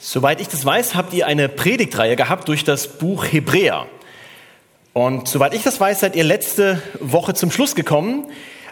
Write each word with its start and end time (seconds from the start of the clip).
Soweit 0.00 0.40
ich 0.40 0.46
das 0.46 0.64
weiß, 0.64 0.94
habt 0.94 1.12
ihr 1.12 1.26
eine 1.26 1.48
Predigtreihe 1.48 2.14
gehabt 2.14 2.46
durch 2.46 2.62
das 2.62 2.86
Buch 2.86 3.24
Hebräer. 3.24 3.86
Und 4.92 5.26
soweit 5.26 5.54
ich 5.54 5.64
das 5.64 5.80
weiß, 5.80 5.98
seid 5.98 6.14
ihr 6.14 6.22
letzte 6.22 6.80
Woche 7.00 7.34
zum 7.34 7.50
Schluss 7.50 7.74
gekommen. 7.74 8.26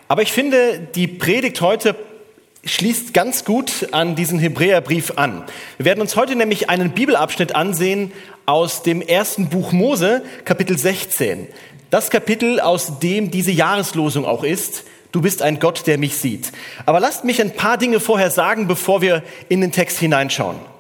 Aber 0.06 0.22
ich 0.22 0.30
finde, 0.30 0.78
die 0.94 1.08
Predigt 1.08 1.60
heute 1.60 1.96
schließt 2.64 3.12
ganz 3.12 3.44
gut 3.44 3.88
an 3.90 4.14
diesen 4.14 4.38
Hebräerbrief 4.38 5.14
an. 5.16 5.42
Wir 5.78 5.86
werden 5.86 6.00
uns 6.00 6.14
heute 6.14 6.36
nämlich 6.36 6.70
einen 6.70 6.92
Bibelabschnitt 6.92 7.56
ansehen 7.56 8.12
aus 8.46 8.84
dem 8.84 9.02
ersten 9.02 9.48
Buch 9.48 9.72
Mose, 9.72 10.22
Kapitel 10.45 10.79
16. 10.79 11.48
Das 11.90 12.11
Kapitel, 12.11 12.61
aus 12.61 13.00
dem 13.00 13.32
diese 13.32 13.50
Jahreslosung 13.50 14.24
auch 14.27 14.45
ist. 14.45 14.84
Du 15.11 15.22
bist 15.22 15.43
ein 15.43 15.58
Gott, 15.58 15.88
der 15.88 15.98
mich 15.98 16.18
sieht. 16.18 16.52
Aber 16.84 17.00
lasst 17.00 17.24
mich 17.24 17.40
ein 17.40 17.50
paar 17.50 17.79
Dinge 17.79 17.98
vorher 17.98 18.30
sagen, 18.30 18.68
bevor 18.68 19.02
wir 19.02 19.24
in 19.48 19.61
den 19.61 19.72
Text 19.72 19.98
hineinschauen. 19.98 20.75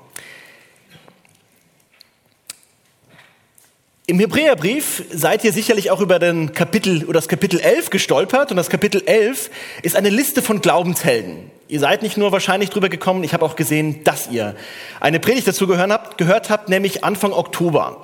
Im 4.08 4.20
Hebräerbrief 4.20 5.02
seid 5.10 5.42
ihr 5.42 5.52
sicherlich 5.52 5.90
auch 5.90 6.00
über 6.00 6.20
den 6.20 6.52
Kapitel 6.52 7.02
oder 7.06 7.14
das 7.14 7.26
Kapitel 7.26 7.58
11 7.58 7.90
gestolpert 7.90 8.52
und 8.52 8.56
das 8.56 8.70
Kapitel 8.70 9.02
11 9.04 9.50
ist 9.82 9.96
eine 9.96 10.10
Liste 10.10 10.42
von 10.42 10.60
Glaubenshelden. 10.60 11.50
Ihr 11.66 11.80
seid 11.80 12.04
nicht 12.04 12.16
nur 12.16 12.30
wahrscheinlich 12.30 12.70
drüber 12.70 12.88
gekommen, 12.88 13.24
ich 13.24 13.34
habe 13.34 13.44
auch 13.44 13.56
gesehen, 13.56 14.04
dass 14.04 14.28
ihr 14.30 14.54
eine 15.00 15.18
Predigt 15.18 15.48
dazu 15.48 15.66
gehört 15.66 15.90
habt, 15.90 16.18
gehört 16.18 16.50
habt, 16.50 16.68
nämlich 16.68 17.02
Anfang 17.02 17.32
Oktober. 17.32 18.00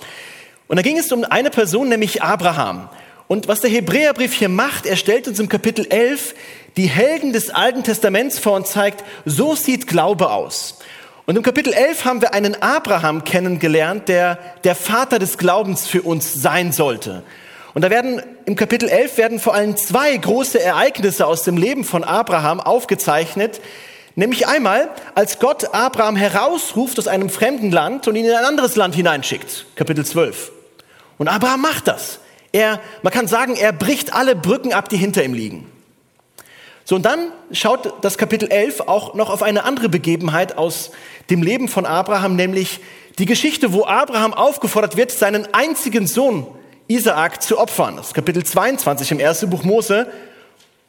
Und 0.67 0.75
da 0.75 0.83
ging 0.83 0.99
es 0.99 1.13
um 1.13 1.23
eine 1.23 1.51
Person, 1.51 1.89
nämlich 1.89 2.21
Abraham. 2.21 2.89
Und 3.29 3.47
was 3.47 3.61
der 3.61 3.71
Hebräerbrief 3.71 4.33
hier 4.33 4.49
macht, 4.49 4.87
er 4.87 4.97
stellt 4.97 5.29
uns 5.29 5.39
im 5.39 5.49
Kapitel 5.49 5.87
11 5.89 6.35
die 6.77 6.89
Helden 6.89 7.33
des 7.33 7.51
Alten 7.51 7.85
Testaments 7.85 8.41
vor 8.41 8.57
und 8.57 8.67
zeigt, 8.67 9.05
so 9.25 9.55
sieht 9.55 9.87
Glaube 9.87 10.33
aus. 10.33 10.81
Und 11.25 11.37
im 11.37 11.45
Kapitel 11.45 11.73
11 11.73 12.05
haben 12.05 12.21
wir 12.21 12.35
einen 12.35 12.61
Abraham 12.61 13.23
kennengelernt, 13.23 14.09
der 14.09 14.39
der 14.65 14.75
Vater 14.75 15.21
des 15.21 15.39
Glaubens 15.39 15.87
für 15.87 16.03
uns 16.03 16.33
sein 16.33 16.73
sollte. 16.73 17.23
Und 17.75 17.83
da 17.83 17.91
werden 17.91 18.21
im 18.45 18.57
Kapitel 18.57 18.89
11 18.89 19.17
werden 19.19 19.39
vor 19.39 19.55
allem 19.55 19.77
zwei 19.77 20.17
große 20.17 20.61
Ereignisse 20.61 21.27
aus 21.27 21.45
dem 21.45 21.57
Leben 21.57 21.85
von 21.85 22.03
Abraham 22.03 22.61
aufgezeichnet, 22.61 23.61
nämlich 24.17 24.49
einmal, 24.49 24.91
als 25.15 25.39
Gott 25.39 25.73
Abraham 25.73 26.17
herausruft 26.17 26.99
aus 26.99 27.07
einem 27.07 27.31
fremden 27.31 27.71
Land 27.71 28.09
und 28.09 28.17
ihn 28.17 28.27
in 28.27 28.35
ein 28.35 28.45
anderes 28.45 28.75
Land 28.75 28.97
hineinschickt, 28.97 29.67
Kapitel 29.77 30.05
12. 30.05 30.51
Und 31.19 31.29
Abraham 31.29 31.61
macht 31.63 31.87
das. 31.87 32.19
Er, 32.51 32.81
man 33.03 33.13
kann 33.13 33.29
sagen, 33.29 33.55
er 33.55 33.73
bricht 33.73 34.13
alle 34.13 34.35
Brücken 34.35 34.73
ab, 34.73 34.89
die 34.89 34.97
hinter 34.97 35.25
ihm 35.25 35.35
liegen. 35.35 35.72
So, 36.85 36.97
und 36.97 37.03
dann 37.03 37.33
schaut 37.53 37.95
das 38.05 38.19
Kapitel 38.19 38.51
11 38.51 38.81
auch 38.81 39.15
noch 39.15 39.31
auf 39.31 39.43
eine 39.43 39.65
andere 39.65 39.89
Begebenheit 39.89 40.59
aus 40.59 40.91
dem 41.31 41.43
Leben 41.43 41.69
von 41.69 41.87
Abraham, 41.87 42.35
nämlich 42.35 42.81
die 43.19 43.27
Geschichte, 43.27 43.73
wo 43.73 43.85
Abraham 43.85 44.35
aufgefordert 44.35 44.97
wird, 44.97 45.13
seinen 45.13 45.53
einzigen 45.55 46.07
Sohn 46.07 46.47
Isaak 46.89 47.43
zu 47.43 47.59
opfern. 47.59 47.97
Das 47.97 48.09
ist 48.09 48.15
Kapitel 48.15 48.45
22 48.45 49.13
im 49.13 49.21
ersten 49.21 49.51
Buch 49.51 49.63
Mose. 49.63 50.09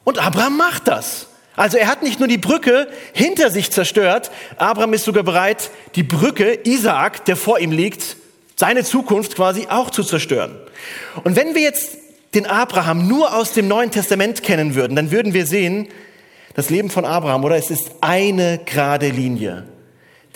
Und 0.02 0.18
Abraham 0.18 0.56
macht 0.56 0.88
das. 0.88 1.28
Also 1.56 1.78
er 1.78 1.86
hat 1.86 2.02
nicht 2.02 2.18
nur 2.18 2.28
die 2.28 2.38
Brücke 2.38 2.88
hinter 3.12 3.50
sich 3.50 3.70
zerstört, 3.70 4.30
Abraham 4.56 4.92
ist 4.92 5.04
sogar 5.04 5.22
bereit, 5.22 5.70
die 5.94 6.02
Brücke 6.02 6.58
Isaak, 6.64 7.24
der 7.26 7.36
vor 7.36 7.60
ihm 7.60 7.70
liegt, 7.70 8.16
seine 8.56 8.82
Zukunft 8.82 9.36
quasi 9.36 9.68
auch 9.68 9.90
zu 9.90 10.02
zerstören. 10.02 10.58
Und 11.22 11.36
wenn 11.36 11.54
wir 11.54 11.62
jetzt 11.62 11.96
den 12.34 12.46
Abraham 12.46 13.06
nur 13.06 13.34
aus 13.36 13.52
dem 13.52 13.68
Neuen 13.68 13.90
Testament 13.90 14.42
kennen 14.42 14.74
würden, 14.74 14.96
dann 14.96 15.10
würden 15.10 15.34
wir 15.34 15.46
sehen, 15.46 15.88
das 16.54 16.70
Leben 16.70 16.90
von 16.90 17.04
Abraham, 17.04 17.44
oder? 17.44 17.56
Es 17.56 17.70
ist 17.70 17.90
eine 18.00 18.60
gerade 18.64 19.08
Linie. 19.08 19.66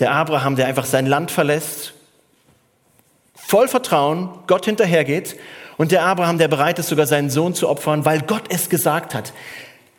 Der 0.00 0.12
Abraham, 0.12 0.56
der 0.56 0.66
einfach 0.66 0.84
sein 0.84 1.06
Land 1.06 1.30
verlässt, 1.30 1.94
voll 3.34 3.69
Vertrauen, 3.69 4.28
Gott 4.46 4.64
hinterhergeht. 4.64 5.36
Und 5.76 5.92
der 5.92 6.04
Abraham, 6.04 6.38
der 6.38 6.48
bereit 6.48 6.78
ist, 6.78 6.88
sogar 6.88 7.06
seinen 7.06 7.30
Sohn 7.30 7.54
zu 7.54 7.69
opfern, 7.69 8.04
weil 8.04 8.20
Gott 8.22 8.44
es 8.48 8.69
gesagt 8.69 9.15
hat. 9.15 9.32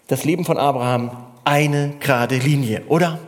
Das 0.08 0.26
Leben 0.26 0.44
von 0.46 0.58
Abraham, 0.58 1.12
eine 1.46 1.94
gerade 2.00 2.36
Linie, 2.36 2.84
oder? 2.88 3.20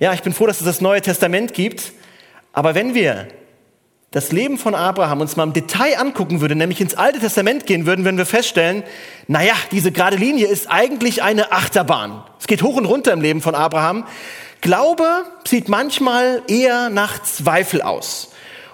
Ja, 0.00 0.12
ich 0.14 0.22
bin 0.22 0.32
froh, 0.32 0.46
dass 0.46 0.60
es 0.60 0.66
das 0.66 0.80
Neue 0.80 1.02
Testament 1.02 1.54
gibt. 1.54 1.92
Aber 2.52 2.74
wenn 2.74 2.94
wir 2.94 3.28
das 4.12 4.30
Leben 4.30 4.58
von 4.58 4.74
Abraham 4.74 5.22
uns 5.22 5.36
mal 5.36 5.44
im 5.44 5.54
Detail 5.54 5.98
angucken 5.98 6.42
würde, 6.42 6.54
nämlich 6.54 6.80
ins 6.80 6.94
Alte 6.94 7.18
Testament 7.18 7.66
gehen 7.66 7.86
würden, 7.86 8.04
würden 8.04 8.18
wir 8.18 8.26
feststellen, 8.26 8.84
naja, 9.26 9.54
diese 9.72 9.90
gerade 9.90 10.16
Linie 10.16 10.46
ist 10.46 10.70
eigentlich 10.70 11.22
eine 11.22 11.50
Achterbahn. 11.50 12.22
Es 12.38 12.46
geht 12.46 12.62
hoch 12.62 12.76
und 12.76 12.84
runter 12.84 13.12
im 13.12 13.22
Leben 13.22 13.40
von 13.40 13.54
Abraham. 13.54 14.06
Glaube 14.60 15.24
sieht 15.48 15.70
manchmal 15.70 16.42
eher 16.46 16.90
nach 16.90 17.22
Zweifel 17.22 17.80
aus. 17.80 18.28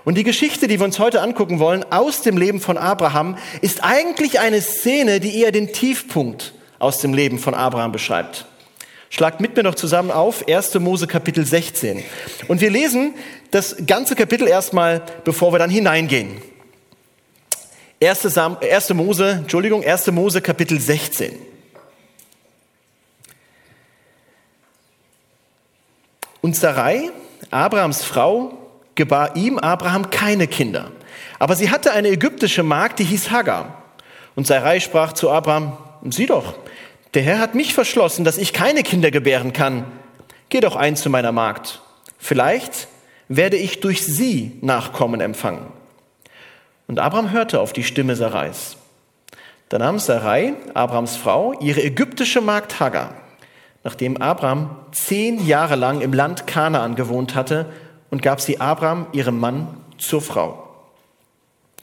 Und 0.05 0.17
die 0.17 0.25
Geschichte, 0.25 0.67
die 0.67 0.81
wir 0.81 0.85
uns 0.85 0.99
heute 0.99 1.23
angucken 1.23 1.61
wollen, 1.61 1.85
aus 1.91 2.23
dem 2.23 2.37
Leben 2.37 2.61
von 2.61 2.77
Abraham, 2.77 3.39
ist 3.61 3.85
eigentlich 3.85 4.41
eine 4.41 4.61
Szene, 4.61 5.21
die 5.21 5.41
eher 5.41 5.53
den 5.53 5.73
Tiefpunkt 5.73 6.53
aus 6.81 6.99
dem 6.99 7.15
Leben 7.15 7.39
von 7.39 7.55
Abraham 7.55 7.93
beschreibt. 7.93 8.47
Schlagt 9.11 9.41
mit 9.41 9.57
mir 9.57 9.63
noch 9.63 9.75
zusammen 9.75 10.11
auf 10.11 10.47
1. 10.47 10.75
Mose 10.81 11.07
Kapitel 11.07 11.47
16. 11.47 12.03
Und 12.47 12.61
wir 12.61 12.71
lesen 12.71 13.15
das 13.51 13.77
ganze 13.87 14.15
Kapitel 14.15 14.47
erstmal, 14.47 15.03
bevor 15.25 15.53
wir 15.53 15.59
dann 15.59 15.71
hineingehen. 15.71 16.41
1. 18.01 18.23
Sam 18.23 18.57
1. 18.61 18.95
Mose, 18.95 19.31
Entschuldigung, 19.31 19.85
1. 19.85 20.09
Mose 20.13 20.41
Kapitel 20.41 20.81
16. 20.81 21.37
Und 26.41 26.55
Sarai, 26.55 27.11
Abrahams 27.51 28.05
Frau, 28.05 28.53
gebar 28.95 29.35
ihm, 29.37 29.59
Abraham, 29.59 30.11
keine 30.11 30.47
Kinder. 30.47 30.93
Aber 31.39 31.57
sie 31.57 31.71
hatte 31.71 31.93
eine 31.93 32.09
ägyptische 32.09 32.63
Magd, 32.63 33.01
die 33.01 33.05
hieß 33.05 33.31
Hagar. 33.31 33.83
Und 34.37 34.47
Sarai 34.47 34.79
sprach 34.81 35.13
zu 35.13 35.31
Abraham, 35.31 35.77
sieh 36.09 36.27
doch, 36.27 36.55
der 37.15 37.23
Herr 37.23 37.41
hat 37.41 37.55
mich 37.55 37.75
verschlossen, 37.75 38.25
dass 38.25 38.39
ich 38.39 38.53
keine 38.53 38.83
Kinder 38.83 39.11
gebären 39.11 39.53
kann. 39.53 39.87
Geh 40.49 40.61
doch 40.61 40.77
ein 40.77 40.95
zu 40.95 41.11
meiner 41.11 41.33
Magd. 41.33 41.81
Vielleicht 42.19 42.87
werde 43.29 43.57
ich 43.57 43.81
durch 43.81 44.05
sie 44.05 44.59
Nachkommen 44.61 45.21
empfangen. 45.21 45.67
Und 46.87 46.99
Abraham 46.99 47.31
hörte 47.31 47.61
auf 47.61 47.73
die 47.73 47.85
Stimme 47.85 48.17
Sarais. 48.17 48.77
Da 49.69 49.79
nahm 49.79 49.99
Sarai, 49.99 50.55
Abrahams 50.73 51.17
Frau, 51.17 51.53
ihre 51.61 51.83
ägyptische 51.83 52.41
Magd 52.41 52.81
Hagar, 52.81 53.15
nachdem 53.85 54.17
Abraham 54.17 54.71
zehn 54.93 55.47
Jahre 55.47 55.77
lang 55.77 56.01
im 56.01 56.15
Land 56.15 56.47
Kanaan 56.47 56.95
gewohnt 56.95 57.35
hatte, 57.35 57.67
und 58.11 58.23
gab 58.23 58.41
sie 58.41 58.59
Abraham, 58.59 59.07
ihrem 59.13 59.39
Mann, 59.39 59.69
zur 59.99 60.23
Frau. 60.23 60.65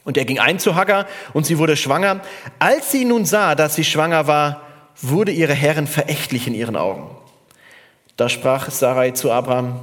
Und 0.04 0.16
er 0.16 0.24
ging 0.24 0.38
ein 0.38 0.58
zu 0.58 0.74
Hagar 0.74 1.06
und 1.32 1.46
sie 1.46 1.58
wurde 1.58 1.76
schwanger. 1.76 2.20
Als 2.58 2.90
sie 2.90 3.04
nun 3.04 3.24
sah, 3.24 3.54
dass 3.54 3.74
sie 3.74 3.84
schwanger 3.84 4.26
war, 4.26 4.62
wurde 5.00 5.32
ihre 5.32 5.52
Herrin 5.52 5.86
verächtlich 5.86 6.46
in 6.46 6.54
ihren 6.54 6.76
Augen. 6.76 7.10
Da 8.16 8.28
sprach 8.28 8.70
Sarai 8.70 9.10
zu 9.10 9.30
Abraham, 9.30 9.80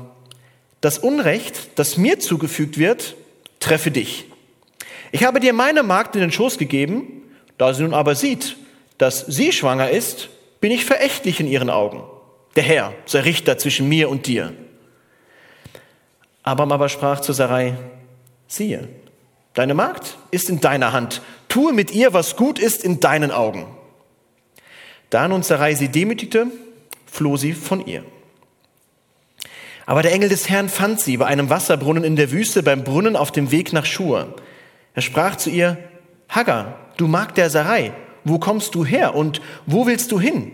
das 0.83 0.99
Unrecht, 0.99 1.79
das 1.79 1.95
mir 1.95 2.19
zugefügt 2.19 2.77
wird, 2.77 3.15
treffe 3.61 3.89
dich. 3.89 4.25
Ich 5.13 5.23
habe 5.23 5.39
dir 5.39 5.53
meine 5.53 5.81
Magd 5.81 6.13
in 6.15 6.19
den 6.19 6.31
Schoß 6.33 6.57
gegeben, 6.57 7.23
da 7.57 7.73
sie 7.73 7.83
nun 7.83 7.93
aber 7.93 8.15
sieht, 8.15 8.57
dass 8.97 9.25
sie 9.25 9.53
schwanger 9.53 9.91
ist, 9.91 10.27
bin 10.59 10.71
ich 10.71 10.83
verächtlich 10.83 11.39
in 11.39 11.47
ihren 11.47 11.69
Augen. 11.69 12.03
Der 12.57 12.63
Herr 12.63 12.93
sei 13.05 13.21
Richter 13.21 13.57
zwischen 13.57 13.87
mir 13.87 14.09
und 14.09 14.27
dir. 14.27 14.53
Abraham 16.43 16.73
aber 16.73 16.89
sprach 16.89 17.21
zu 17.21 17.31
Sarai, 17.31 17.75
siehe, 18.47 18.89
deine 19.53 19.75
Magd 19.75 20.17
ist 20.31 20.49
in 20.49 20.59
deiner 20.59 20.91
Hand, 20.91 21.21
tue 21.47 21.71
mit 21.71 21.91
ihr, 21.91 22.11
was 22.11 22.35
gut 22.35 22.59
ist 22.59 22.83
in 22.83 22.99
deinen 22.99 23.31
Augen. 23.31 23.67
Da 25.09 25.29
nun 25.29 25.43
Sarai 25.43 25.75
sie 25.75 25.87
demütigte, 25.87 26.47
floh 27.05 27.37
sie 27.37 27.53
von 27.53 27.85
ihr. 27.85 28.03
Aber 29.85 30.01
der 30.01 30.13
Engel 30.13 30.29
des 30.29 30.49
Herrn 30.49 30.69
fand 30.69 30.99
sie 31.01 31.17
bei 31.17 31.25
einem 31.25 31.49
Wasserbrunnen 31.49 32.03
in 32.03 32.15
der 32.15 32.31
Wüste, 32.31 32.63
beim 32.63 32.83
Brunnen 32.83 33.15
auf 33.15 33.31
dem 33.31 33.51
Weg 33.51 33.73
nach 33.73 33.85
Schur. 33.85 34.35
Er 34.93 35.01
sprach 35.01 35.35
zu 35.35 35.49
ihr, 35.49 35.77
Hagar, 36.29 36.79
du 36.97 37.07
Magd 37.07 37.37
der 37.37 37.49
Sarai, 37.49 37.91
wo 38.23 38.39
kommst 38.39 38.75
du 38.75 38.85
her 38.85 39.15
und 39.15 39.41
wo 39.65 39.85
willst 39.85 40.11
du 40.11 40.19
hin? 40.19 40.51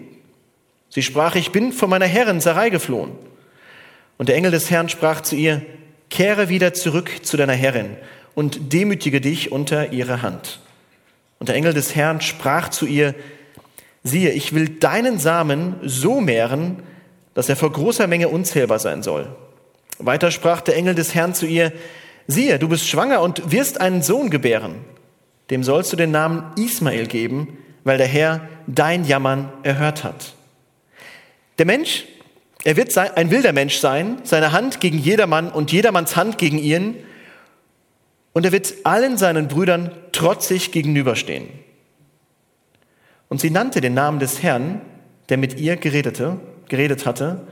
Sie 0.89 1.03
sprach, 1.03 1.35
ich 1.35 1.51
bin 1.51 1.71
von 1.71 1.89
meiner 1.89 2.07
Herrin 2.07 2.41
Sarai 2.41 2.69
geflohen. 2.69 3.11
Und 4.17 4.29
der 4.29 4.35
Engel 4.35 4.51
des 4.51 4.71
Herrn 4.71 4.89
sprach 4.89 5.21
zu 5.21 5.35
ihr, 5.35 5.61
kehre 6.09 6.49
wieder 6.49 6.73
zurück 6.73 7.11
zu 7.21 7.37
deiner 7.37 7.53
Herrin 7.53 7.95
und 8.33 8.73
demütige 8.73 9.21
dich 9.21 9.51
unter 9.51 9.93
ihre 9.93 10.23
Hand. 10.23 10.59
Und 11.37 11.49
der 11.49 11.55
Engel 11.55 11.73
des 11.73 11.95
Herrn 11.95 12.19
sprach 12.19 12.69
zu 12.69 12.87
ihr, 12.87 13.13
siehe, 14.03 14.31
ich 14.31 14.53
will 14.53 14.69
deinen 14.69 15.19
Samen 15.19 15.75
so 15.83 16.19
mehren, 16.19 16.81
dass 17.39 17.47
er 17.47 17.55
vor 17.55 17.71
großer 17.71 18.05
Menge 18.05 18.27
unzählbar 18.27 18.79
sein 18.79 19.01
soll. 19.01 19.33
Weiter 19.97 20.29
sprach 20.29 20.59
der 20.59 20.75
Engel 20.75 20.93
des 20.93 21.15
Herrn 21.15 21.33
zu 21.33 21.45
ihr, 21.45 21.71
siehe, 22.27 22.59
du 22.59 22.67
bist 22.67 22.85
schwanger 22.85 23.21
und 23.21 23.53
wirst 23.53 23.79
einen 23.79 24.01
Sohn 24.01 24.29
gebären. 24.29 24.75
Dem 25.49 25.63
sollst 25.63 25.93
du 25.93 25.95
den 25.95 26.11
Namen 26.11 26.51
Ismael 26.57 27.07
geben, 27.07 27.57
weil 27.85 27.97
der 27.97 28.07
Herr 28.07 28.41
dein 28.67 29.05
Jammern 29.05 29.53
erhört 29.63 30.03
hat. 30.03 30.33
Der 31.59 31.65
Mensch 31.65 32.07
Er 32.65 32.75
wird 32.75 32.97
ein 32.97 33.31
wilder 33.31 33.53
Mensch 33.53 33.77
sein, 33.77 34.17
seine 34.25 34.51
Hand 34.51 34.81
gegen 34.81 34.99
jedermann 34.99 35.49
und 35.49 35.71
jedermanns 35.71 36.17
Hand 36.17 36.37
gegen 36.37 36.57
ihn. 36.57 36.97
Und 38.33 38.43
er 38.43 38.51
wird 38.51 38.73
allen 38.83 39.17
seinen 39.17 39.47
Brüdern 39.47 39.91
trotzig 40.11 40.73
gegenüberstehen. 40.73 41.47
Und 43.29 43.39
sie 43.39 43.49
nannte 43.49 43.79
den 43.79 43.93
Namen 43.93 44.19
des 44.19 44.43
Herrn, 44.43 44.81
der 45.29 45.37
mit 45.37 45.57
ihr 45.57 45.77
geredete, 45.77 46.37
geredet 46.69 47.05
hatte. 47.05 47.47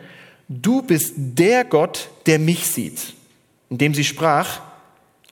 Du 0.48 0.82
bist 0.82 1.14
der 1.18 1.66
Gott, 1.66 2.10
der 2.26 2.40
mich 2.40 2.68
sieht. 2.68 3.14
Indem 3.70 3.94
sie 3.94 4.04
sprach, 4.04 4.62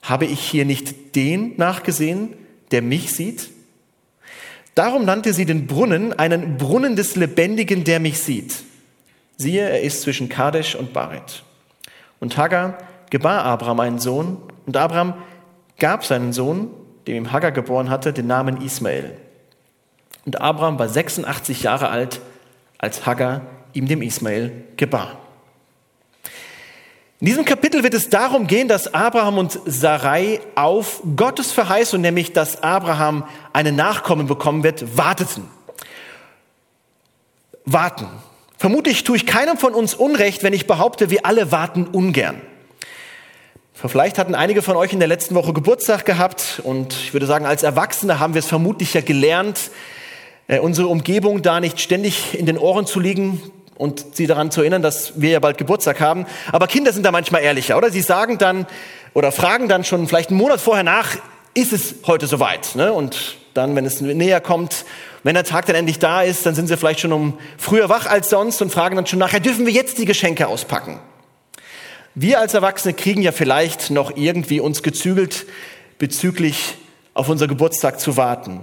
habe 0.02 0.26
ich 0.26 0.40
hier 0.40 0.64
nicht 0.64 1.16
den 1.16 1.54
nachgesehen, 1.56 2.34
der 2.70 2.82
mich 2.82 3.12
sieht? 3.12 3.50
Darum 4.74 5.06
nannte 5.06 5.32
sie 5.32 5.46
den 5.46 5.66
Brunnen 5.66 6.12
einen 6.12 6.58
Brunnen 6.58 6.96
des 6.96 7.16
Lebendigen, 7.16 7.84
der 7.84 7.98
mich 7.98 8.20
sieht. 8.20 8.62
Siehe, 9.38 9.62
er 9.62 9.80
ist 9.80 10.02
zwischen 10.02 10.28
Kadesh 10.28 10.74
und 10.74 10.92
Baret. 10.92 11.42
Und 12.20 12.36
Hagar 12.36 12.78
gebar 13.10 13.44
Abraham 13.44 13.80
einen 13.80 13.98
Sohn, 13.98 14.38
und 14.66 14.76
Abraham 14.76 15.14
gab 15.78 16.04
seinen 16.04 16.32
Sohn, 16.32 16.70
dem 17.06 17.16
ihm 17.16 17.32
Hagar 17.32 17.52
geboren 17.52 17.88
hatte, 17.88 18.12
den 18.12 18.26
Namen 18.26 18.60
Ismael. 18.60 19.16
Und 20.24 20.40
Abraham 20.40 20.78
war 20.78 20.88
86 20.88 21.62
Jahre 21.62 21.88
alt, 21.88 22.20
als 22.78 23.06
Hagar 23.06 23.42
ihm 23.72 23.86
dem 23.86 24.02
Ismael 24.02 24.64
gebar. 24.76 25.18
In 27.18 27.26
diesem 27.26 27.46
Kapitel 27.46 27.82
wird 27.82 27.94
es 27.94 28.10
darum 28.10 28.46
gehen, 28.46 28.68
dass 28.68 28.92
Abraham 28.92 29.38
und 29.38 29.58
Sarai 29.64 30.40
auf 30.54 31.02
Gottes 31.16 31.50
Verheißung, 31.50 32.02
nämlich 32.02 32.34
dass 32.34 32.62
Abraham 32.62 33.24
einen 33.54 33.74
Nachkommen 33.74 34.26
bekommen 34.26 34.62
wird, 34.62 34.98
warteten. 34.98 35.48
Warten. 37.64 38.06
Vermutlich 38.58 39.02
tue 39.04 39.16
ich 39.16 39.26
keinem 39.26 39.56
von 39.56 39.74
uns 39.74 39.94
Unrecht, 39.94 40.42
wenn 40.42 40.52
ich 40.52 40.66
behaupte, 40.66 41.08
wir 41.08 41.24
alle 41.24 41.50
warten 41.52 41.86
ungern. 41.86 42.40
Vielleicht 43.72 44.18
hatten 44.18 44.34
einige 44.34 44.62
von 44.62 44.76
euch 44.76 44.92
in 44.92 44.98
der 44.98 45.08
letzten 45.08 45.34
Woche 45.34 45.52
Geburtstag 45.52 46.04
gehabt 46.04 46.60
und 46.64 46.92
ich 46.94 47.12
würde 47.12 47.26
sagen, 47.26 47.46
als 47.46 47.62
Erwachsene 47.62 48.18
haben 48.18 48.34
wir 48.34 48.40
es 48.40 48.46
vermutlich 48.46 48.94
ja 48.94 49.00
gelernt, 49.00 49.70
unsere 50.48 50.88
Umgebung 50.88 51.42
da 51.42 51.60
nicht 51.60 51.80
ständig 51.80 52.38
in 52.38 52.46
den 52.46 52.58
Ohren 52.58 52.86
zu 52.86 53.00
liegen 53.00 53.42
und 53.76 54.16
sie 54.16 54.26
daran 54.26 54.50
zu 54.50 54.60
erinnern, 54.60 54.82
dass 54.82 55.20
wir 55.20 55.30
ja 55.30 55.40
bald 55.40 55.58
Geburtstag 55.58 56.00
haben. 56.00 56.26
Aber 56.52 56.66
Kinder 56.66 56.92
sind 56.92 57.04
da 57.04 57.12
manchmal 57.12 57.42
ehrlicher, 57.42 57.76
oder? 57.76 57.90
Sie 57.90 58.00
sagen 58.00 58.38
dann 58.38 58.66
oder 59.14 59.32
fragen 59.32 59.68
dann 59.68 59.84
schon 59.84 60.06
vielleicht 60.06 60.30
einen 60.30 60.38
Monat 60.38 60.60
vorher 60.60 60.84
nach, 60.84 61.16
ist 61.54 61.72
es 61.72 61.96
heute 62.06 62.26
soweit? 62.26 62.74
Ne? 62.74 62.92
Und 62.92 63.36
dann, 63.54 63.74
wenn 63.74 63.86
es 63.86 64.00
näher 64.00 64.40
kommt, 64.40 64.84
wenn 65.22 65.34
der 65.34 65.44
Tag 65.44 65.66
dann 65.66 65.76
endlich 65.76 65.98
da 65.98 66.22
ist, 66.22 66.46
dann 66.46 66.54
sind 66.54 66.68
sie 66.68 66.76
vielleicht 66.76 67.00
schon 67.00 67.12
um 67.12 67.38
früher 67.56 67.88
wach 67.88 68.06
als 68.06 68.30
sonst 68.30 68.60
und 68.62 68.70
fragen 68.70 68.96
dann 68.96 69.06
schon 69.06 69.18
nachher, 69.18 69.40
dürfen 69.40 69.66
wir 69.66 69.72
jetzt 69.72 69.98
die 69.98 70.04
Geschenke 70.04 70.46
auspacken? 70.46 71.00
Wir 72.14 72.40
als 72.40 72.54
Erwachsene 72.54 72.94
kriegen 72.94 73.22
ja 73.22 73.32
vielleicht 73.32 73.90
noch 73.90 74.16
irgendwie 74.16 74.60
uns 74.60 74.82
gezügelt 74.82 75.46
bezüglich 75.98 76.74
auf 77.14 77.28
unser 77.28 77.48
Geburtstag 77.48 78.00
zu 78.00 78.16
warten. 78.16 78.60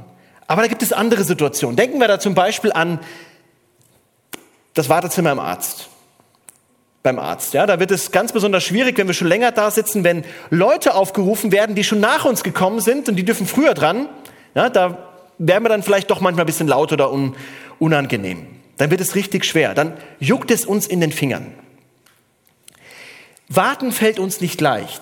Aber 0.48 0.62
da 0.62 0.68
gibt 0.68 0.84
es 0.84 0.94
andere 0.94 1.24
Situationen. 1.24 1.76
Denken 1.76 2.00
wir 2.00 2.08
da 2.08 2.20
zum 2.20 2.36
Beispiel 2.36 2.72
an 2.72 3.00
das 4.74 4.90
Wartezimmer 4.90 5.32
im 5.32 5.40
Arzt. 5.40 5.90
Beim 7.02 7.20
Arzt. 7.20 7.54
Ja, 7.54 7.66
da 7.66 7.80
wird 7.80 7.92
es 7.92 8.12
ganz 8.12 8.32
besonders 8.32 8.64
schwierig, 8.64 8.98
wenn 8.98 9.08
wir 9.08 9.14
schon 9.14 9.28
länger 9.28 9.52
da 9.52 9.70
sitzen, 9.72 10.04
wenn 10.04 10.24
Leute 10.50 10.96
aufgerufen 10.96 11.52
werden, 11.52 11.76
die 11.76 11.84
schon 11.84 12.00
nach 12.00 12.24
uns 12.26 12.44
gekommen 12.44 12.80
sind 12.80 13.10
und 13.10 13.18
die 13.18 13.26
dürfen 13.26 13.46
früher 13.46 13.74
dran. 13.74 14.08
Ja, 14.56 14.70
da 14.70 15.10
werden 15.38 15.64
wir 15.64 15.70
dann 15.70 15.84
vielleicht 15.84 16.10
doch 16.10 16.22
manchmal 16.22 16.46
ein 16.46 16.48
bisschen 16.48 16.68
laut 16.68 16.94
oder 16.94 17.12
un 17.12 17.36
unangenehm. 17.80 18.48
Dann 18.78 18.92
wird 18.92 19.02
es 19.02 19.16
richtig 19.16 19.46
schwer. 19.46 19.74
Dann 19.74 19.98
juckt 20.20 20.52
es 20.52 20.66
uns 20.66 20.88
in 20.88 21.02
den 21.02 21.12
Fingern. 21.12 21.54
Warten 23.50 23.92
fällt 23.92 24.20
uns 24.20 24.40
nicht 24.42 24.62
leicht. 24.62 25.02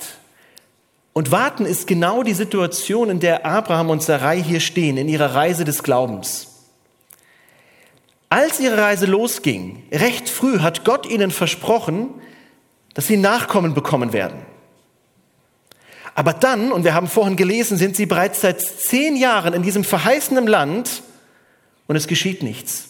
Und 1.13 1.31
warten 1.31 1.65
ist 1.65 1.87
genau 1.87 2.23
die 2.23 2.33
Situation, 2.33 3.09
in 3.09 3.19
der 3.19 3.45
Abraham 3.45 3.89
und 3.89 4.01
Sarai 4.01 4.41
hier 4.41 4.61
stehen, 4.61 4.97
in 4.97 5.09
ihrer 5.09 5.35
Reise 5.35 5.65
des 5.65 5.83
Glaubens. 5.83 6.47
Als 8.29 8.61
ihre 8.61 8.77
Reise 8.77 9.07
losging, 9.07 9.83
recht 9.91 10.29
früh 10.29 10.59
hat 10.59 10.85
Gott 10.85 11.05
ihnen 11.05 11.31
versprochen, 11.31 12.09
dass 12.93 13.07
sie 13.07 13.17
Nachkommen 13.17 13.73
bekommen 13.73 14.13
werden. 14.13 14.45
Aber 16.15 16.33
dann, 16.33 16.71
und 16.71 16.85
wir 16.85 16.93
haben 16.93 17.07
vorhin 17.07 17.35
gelesen, 17.35 17.77
sind 17.77 17.95
sie 17.95 18.05
bereits 18.05 18.41
seit 18.41 18.61
zehn 18.61 19.15
Jahren 19.17 19.53
in 19.53 19.63
diesem 19.63 19.83
verheißenen 19.83 20.47
Land 20.47 21.03
und 21.87 21.95
es 21.95 22.07
geschieht 22.07 22.41
nichts. 22.41 22.87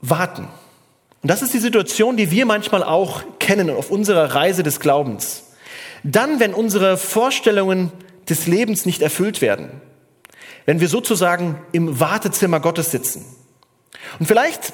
Warten. 0.00 0.48
Und 1.22 1.30
das 1.30 1.42
ist 1.42 1.52
die 1.52 1.58
Situation, 1.58 2.16
die 2.16 2.30
wir 2.30 2.46
manchmal 2.46 2.82
auch 2.82 3.22
kennen 3.38 3.70
auf 3.70 3.90
unserer 3.90 4.34
Reise 4.34 4.62
des 4.62 4.80
Glaubens. 4.80 5.44
Dann, 6.04 6.38
wenn 6.38 6.54
unsere 6.54 6.96
Vorstellungen 6.96 7.92
des 8.28 8.46
Lebens 8.46 8.86
nicht 8.86 9.02
erfüllt 9.02 9.40
werden, 9.40 9.80
wenn 10.66 10.80
wir 10.80 10.88
sozusagen 10.88 11.60
im 11.72 11.98
Wartezimmer 11.98 12.60
Gottes 12.60 12.90
sitzen. 12.90 13.24
Und 14.18 14.26
vielleicht 14.26 14.72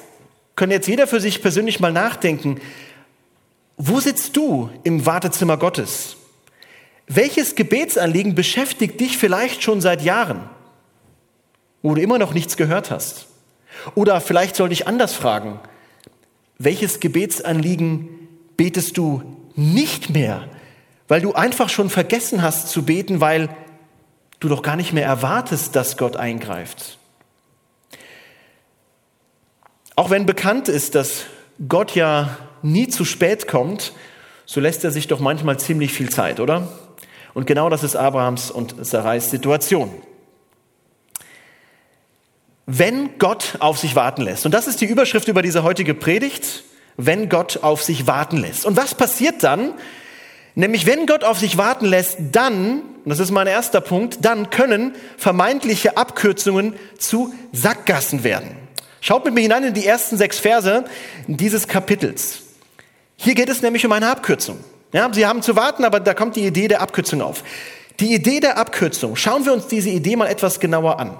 können 0.55 0.71
jetzt 0.71 0.87
jeder 0.87 1.07
für 1.07 1.19
sich 1.19 1.41
persönlich 1.41 1.79
mal 1.79 1.91
nachdenken, 1.91 2.59
wo 3.77 3.99
sitzt 3.99 4.37
du 4.37 4.69
im 4.83 5.05
Wartezimmer 5.05 5.57
Gottes? 5.57 6.15
Welches 7.07 7.55
Gebetsanliegen 7.55 8.35
beschäftigt 8.35 8.99
dich 8.99 9.17
vielleicht 9.17 9.63
schon 9.63 9.81
seit 9.81 10.01
Jahren, 10.01 10.49
wo 11.81 11.93
du 11.93 12.01
immer 12.01 12.17
noch 12.17 12.33
nichts 12.33 12.57
gehört 12.57 12.89
hast? 12.91 13.27
Oder 13.95 14.21
vielleicht 14.21 14.55
sollte 14.55 14.73
ich 14.73 14.87
anders 14.87 15.13
fragen, 15.13 15.59
welches 16.57 16.99
Gebetsanliegen 16.99 18.09
betest 18.57 18.97
du 18.97 19.23
nicht 19.55 20.09
mehr, 20.09 20.47
weil 21.07 21.21
du 21.21 21.33
einfach 21.33 21.69
schon 21.69 21.89
vergessen 21.89 22.41
hast 22.41 22.69
zu 22.69 22.83
beten, 22.83 23.21
weil 23.21 23.49
du 24.39 24.49
doch 24.49 24.61
gar 24.61 24.75
nicht 24.75 24.93
mehr 24.93 25.05
erwartest, 25.05 25.75
dass 25.75 25.97
Gott 25.97 26.15
eingreift? 26.15 26.97
Auch 29.95 30.09
wenn 30.09 30.25
bekannt 30.25 30.67
ist, 30.67 30.95
dass 30.95 31.25
Gott 31.69 31.95
ja 31.95 32.37
nie 32.61 32.87
zu 32.87 33.05
spät 33.05 33.47
kommt, 33.47 33.93
so 34.45 34.59
lässt 34.59 34.83
er 34.83 34.91
sich 34.91 35.07
doch 35.07 35.19
manchmal 35.19 35.57
ziemlich 35.59 35.93
viel 35.93 36.09
Zeit, 36.09 36.39
oder? 36.39 36.67
Und 37.33 37.47
genau 37.47 37.69
das 37.69 37.83
ist 37.83 37.95
Abrahams 37.95 38.51
und 38.51 38.75
Sarais 38.85 39.29
Situation 39.29 39.91
wenn 42.65 43.17
Gott 43.19 43.57
auf 43.59 43.77
sich 43.77 43.95
warten 43.95 44.23
lässt. 44.23 44.45
Und 44.45 44.53
das 44.53 44.67
ist 44.67 44.81
die 44.81 44.85
Überschrift 44.85 45.27
über 45.27 45.41
diese 45.41 45.63
heutige 45.63 45.93
Predigt, 45.93 46.63
wenn 46.97 47.29
Gott 47.29 47.59
auf 47.61 47.83
sich 47.83 48.07
warten 48.07 48.37
lässt. 48.37 48.65
Und 48.65 48.77
was 48.77 48.95
passiert 48.95 49.43
dann? 49.43 49.73
Nämlich, 50.55 50.85
wenn 50.85 51.05
Gott 51.05 51.23
auf 51.23 51.37
sich 51.37 51.57
warten 51.57 51.85
lässt, 51.85 52.17
dann, 52.31 52.81
und 52.81 53.09
das 53.09 53.19
ist 53.19 53.31
mein 53.31 53.47
erster 53.47 53.81
Punkt, 53.81 54.19
dann 54.21 54.49
können 54.49 54.95
vermeintliche 55.17 55.97
Abkürzungen 55.97 56.75
zu 56.97 57.33
Sackgassen 57.51 58.23
werden. 58.23 58.55
Schaut 59.01 59.25
mit 59.25 59.33
mir 59.33 59.41
hinein 59.41 59.65
in 59.65 59.73
die 59.73 59.85
ersten 59.85 60.17
sechs 60.17 60.39
Verse 60.39 60.85
dieses 61.27 61.67
Kapitels. 61.67 62.39
Hier 63.17 63.35
geht 63.35 63.49
es 63.49 63.61
nämlich 63.61 63.85
um 63.85 63.91
eine 63.91 64.09
Abkürzung. 64.09 64.57
Ja, 64.93 65.11
Sie 65.13 65.25
haben 65.25 65.41
zu 65.41 65.55
warten, 65.57 65.83
aber 65.83 65.99
da 65.99 66.13
kommt 66.13 66.37
die 66.37 66.45
Idee 66.45 66.69
der 66.69 66.81
Abkürzung 66.81 67.21
auf. 67.21 67.43
Die 67.99 68.13
Idee 68.13 68.39
der 68.39 68.57
Abkürzung, 68.57 69.15
schauen 69.15 69.45
wir 69.45 69.53
uns 69.53 69.67
diese 69.67 69.89
Idee 69.89 70.15
mal 70.15 70.27
etwas 70.27 70.59
genauer 70.59 70.99
an. 70.99 71.17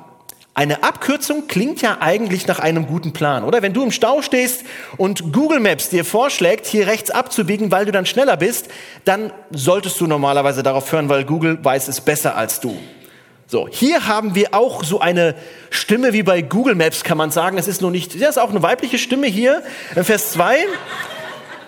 Eine 0.57 0.83
Abkürzung 0.83 1.47
klingt 1.49 1.81
ja 1.81 1.97
eigentlich 1.99 2.47
nach 2.47 2.59
einem 2.59 2.87
guten 2.87 3.11
Plan, 3.11 3.43
oder? 3.43 3.61
Wenn 3.61 3.73
du 3.73 3.83
im 3.83 3.91
Stau 3.91 4.21
stehst 4.21 4.63
und 4.95 5.33
Google 5.33 5.59
Maps 5.59 5.89
dir 5.89 6.05
vorschlägt, 6.05 6.65
hier 6.65 6.87
rechts 6.87 7.11
abzubiegen, 7.11 7.71
weil 7.71 7.85
du 7.85 7.91
dann 7.91 8.05
schneller 8.05 8.37
bist, 8.37 8.69
dann 9.03 9.33
solltest 9.51 9.99
du 9.99 10.07
normalerweise 10.07 10.63
darauf 10.63 10.89
hören, 10.93 11.09
weil 11.09 11.25
Google 11.25 11.59
weiß 11.61 11.89
es 11.89 11.99
besser 11.99 12.37
als 12.37 12.61
du. 12.61 12.79
So, 13.47 13.67
hier 13.69 14.07
haben 14.07 14.33
wir 14.33 14.53
auch 14.53 14.85
so 14.85 15.01
eine 15.01 15.35
Stimme 15.71 16.13
wie 16.13 16.23
bei 16.23 16.41
Google 16.41 16.75
Maps, 16.75 17.03
kann 17.03 17.17
man 17.17 17.31
sagen. 17.31 17.57
Es 17.57 17.67
ist 17.67 17.81
nur 17.81 17.91
nicht, 17.91 18.15
das 18.15 18.29
ist 18.29 18.37
auch 18.37 18.49
eine 18.49 18.63
weibliche 18.63 18.97
Stimme 18.97 19.27
hier, 19.27 19.61
Vers 19.93 20.31
2. 20.31 20.55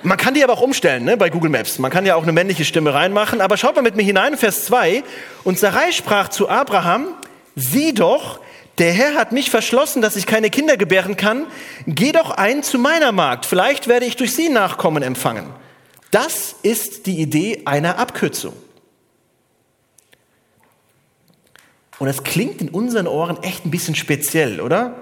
Man 0.02 0.18
kann 0.18 0.34
die 0.34 0.46
aber 0.46 0.54
auch 0.54 0.62
umstellen 0.62 1.04
ne, 1.04 1.18
bei 1.18 1.30
Google 1.30 1.52
Maps. 1.52 1.78
Man 1.78 1.92
kann 1.92 2.06
ja 2.06 2.16
auch 2.16 2.24
eine 2.24 2.32
männliche 2.32 2.64
Stimme 2.64 2.94
reinmachen. 2.94 3.42
Aber 3.42 3.58
schaut 3.58 3.76
mal 3.76 3.82
mit 3.82 3.98
mir 3.98 4.04
hinein, 4.04 4.38
Vers 4.38 4.64
2. 4.64 5.04
Und 5.44 5.60
Sarai 5.60 5.92
sprach 5.92 6.30
zu 6.30 6.48
Abraham, 6.48 7.08
sieh 7.58 7.94
doch, 7.94 8.40
der 8.78 8.94
Herr 8.94 9.16
hat 9.16 9.32
mich 9.32 9.50
verschlossen, 9.50 10.02
dass 10.02 10.16
ich 10.16 10.26
keine 10.26 10.50
Kinder 10.50 10.78
gebären 10.78 11.18
kann. 11.18 11.48
Geh 11.88 12.12
doch 12.12 12.32
ein 12.32 12.64
zu 12.64 12.78
meiner 12.78 13.12
Magd. 13.12 13.46
Vielleicht 13.46 13.88
werde 13.88 14.06
ich 14.06 14.16
durch 14.16 14.34
sie 14.34 14.50
Nachkommen 14.50 15.04
empfangen. 15.04 15.50
Das 16.12 16.56
ist 16.64 17.06
die 17.06 17.20
Idee 17.20 17.64
einer 17.66 17.98
Abkürzung. 17.98 18.54
Und 22.00 22.08
das 22.08 22.24
klingt 22.24 22.62
in 22.62 22.70
unseren 22.70 23.08
Ohren 23.08 23.42
echt 23.42 23.66
ein 23.66 23.72
bisschen 23.72 23.96
speziell, 23.96 24.62
oder? 24.62 24.96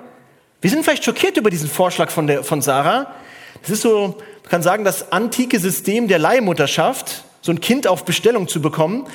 Wir 0.61 0.69
sind 0.69 0.83
vielleicht 0.83 1.03
schockiert 1.03 1.37
über 1.37 1.49
diesen 1.49 1.69
Vorschlag 1.69 2.09
von, 2.09 2.27
der, 2.27 2.43
von 2.43 2.61
Sarah. 2.61 3.13
Das 3.61 3.71
ist 3.71 3.81
so, 3.81 4.17
man 4.43 4.49
kann 4.49 4.63
sagen, 4.63 4.85
das 4.85 5.11
antike 5.11 5.59
System 5.59 6.07
der 6.07 6.19
Leihmutterschaft, 6.19 7.23
so 7.41 7.51
ein 7.51 7.59
Kind 7.59 7.85
auf 7.85 8.05
Bestellung 8.05 8.47
zu 8.47 8.61
bekommen. 8.61 9.05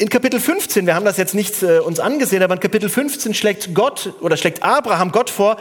In 0.00 0.08
Kapitel 0.10 0.38
15, 0.38 0.86
wir 0.86 0.94
haben 0.94 1.04
das 1.04 1.16
jetzt 1.16 1.34
nicht 1.34 1.60
äh, 1.64 1.80
uns 1.80 1.98
angesehen, 1.98 2.40
aber 2.44 2.54
in 2.54 2.60
Kapitel 2.60 2.88
15 2.88 3.34
schlägt 3.34 3.74
Gott 3.74 4.12
oder 4.20 4.36
schlägt 4.36 4.62
Abraham 4.62 5.10
Gott 5.10 5.28
vor, 5.28 5.56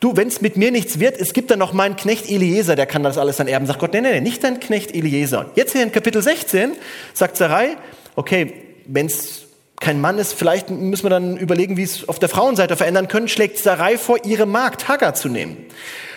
du, 0.00 0.16
wenn 0.16 0.26
es 0.26 0.40
mit 0.40 0.56
mir 0.56 0.70
nichts 0.70 1.00
wird, 1.00 1.20
es 1.20 1.34
gibt 1.34 1.50
dann 1.50 1.58
noch 1.58 1.74
meinen 1.74 1.94
Knecht 1.94 2.30
Eliezer, 2.30 2.76
der 2.76 2.86
kann 2.86 3.02
das 3.02 3.18
alles 3.18 3.36
dann 3.36 3.46
erben. 3.46 3.66
Sagt 3.66 3.80
Gott, 3.80 3.92
nee, 3.92 4.00
nee, 4.00 4.12
nee, 4.12 4.20
nicht 4.22 4.42
dein 4.42 4.58
Knecht 4.58 4.94
Eliezer. 4.94 5.50
Jetzt 5.54 5.72
hier 5.72 5.82
in 5.82 5.92
Kapitel 5.92 6.22
16 6.22 6.72
sagt 7.12 7.36
Sarai, 7.36 7.76
okay, 8.16 8.54
wenn 8.86 9.04
es 9.04 9.42
kein 9.80 10.00
Mann 10.00 10.16
ist, 10.16 10.32
vielleicht 10.32 10.70
müssen 10.70 11.04
wir 11.04 11.10
dann 11.10 11.36
überlegen, 11.36 11.76
wie 11.76 11.82
es 11.82 12.08
auf 12.08 12.18
der 12.18 12.30
Frauenseite 12.30 12.76
verändern 12.76 13.08
können, 13.08 13.28
schlägt 13.28 13.58
Sarai 13.58 13.98
vor, 13.98 14.24
ihre 14.24 14.46
Magd 14.46 14.88
Hagar 14.88 15.12
zu 15.12 15.28
nehmen. 15.28 15.58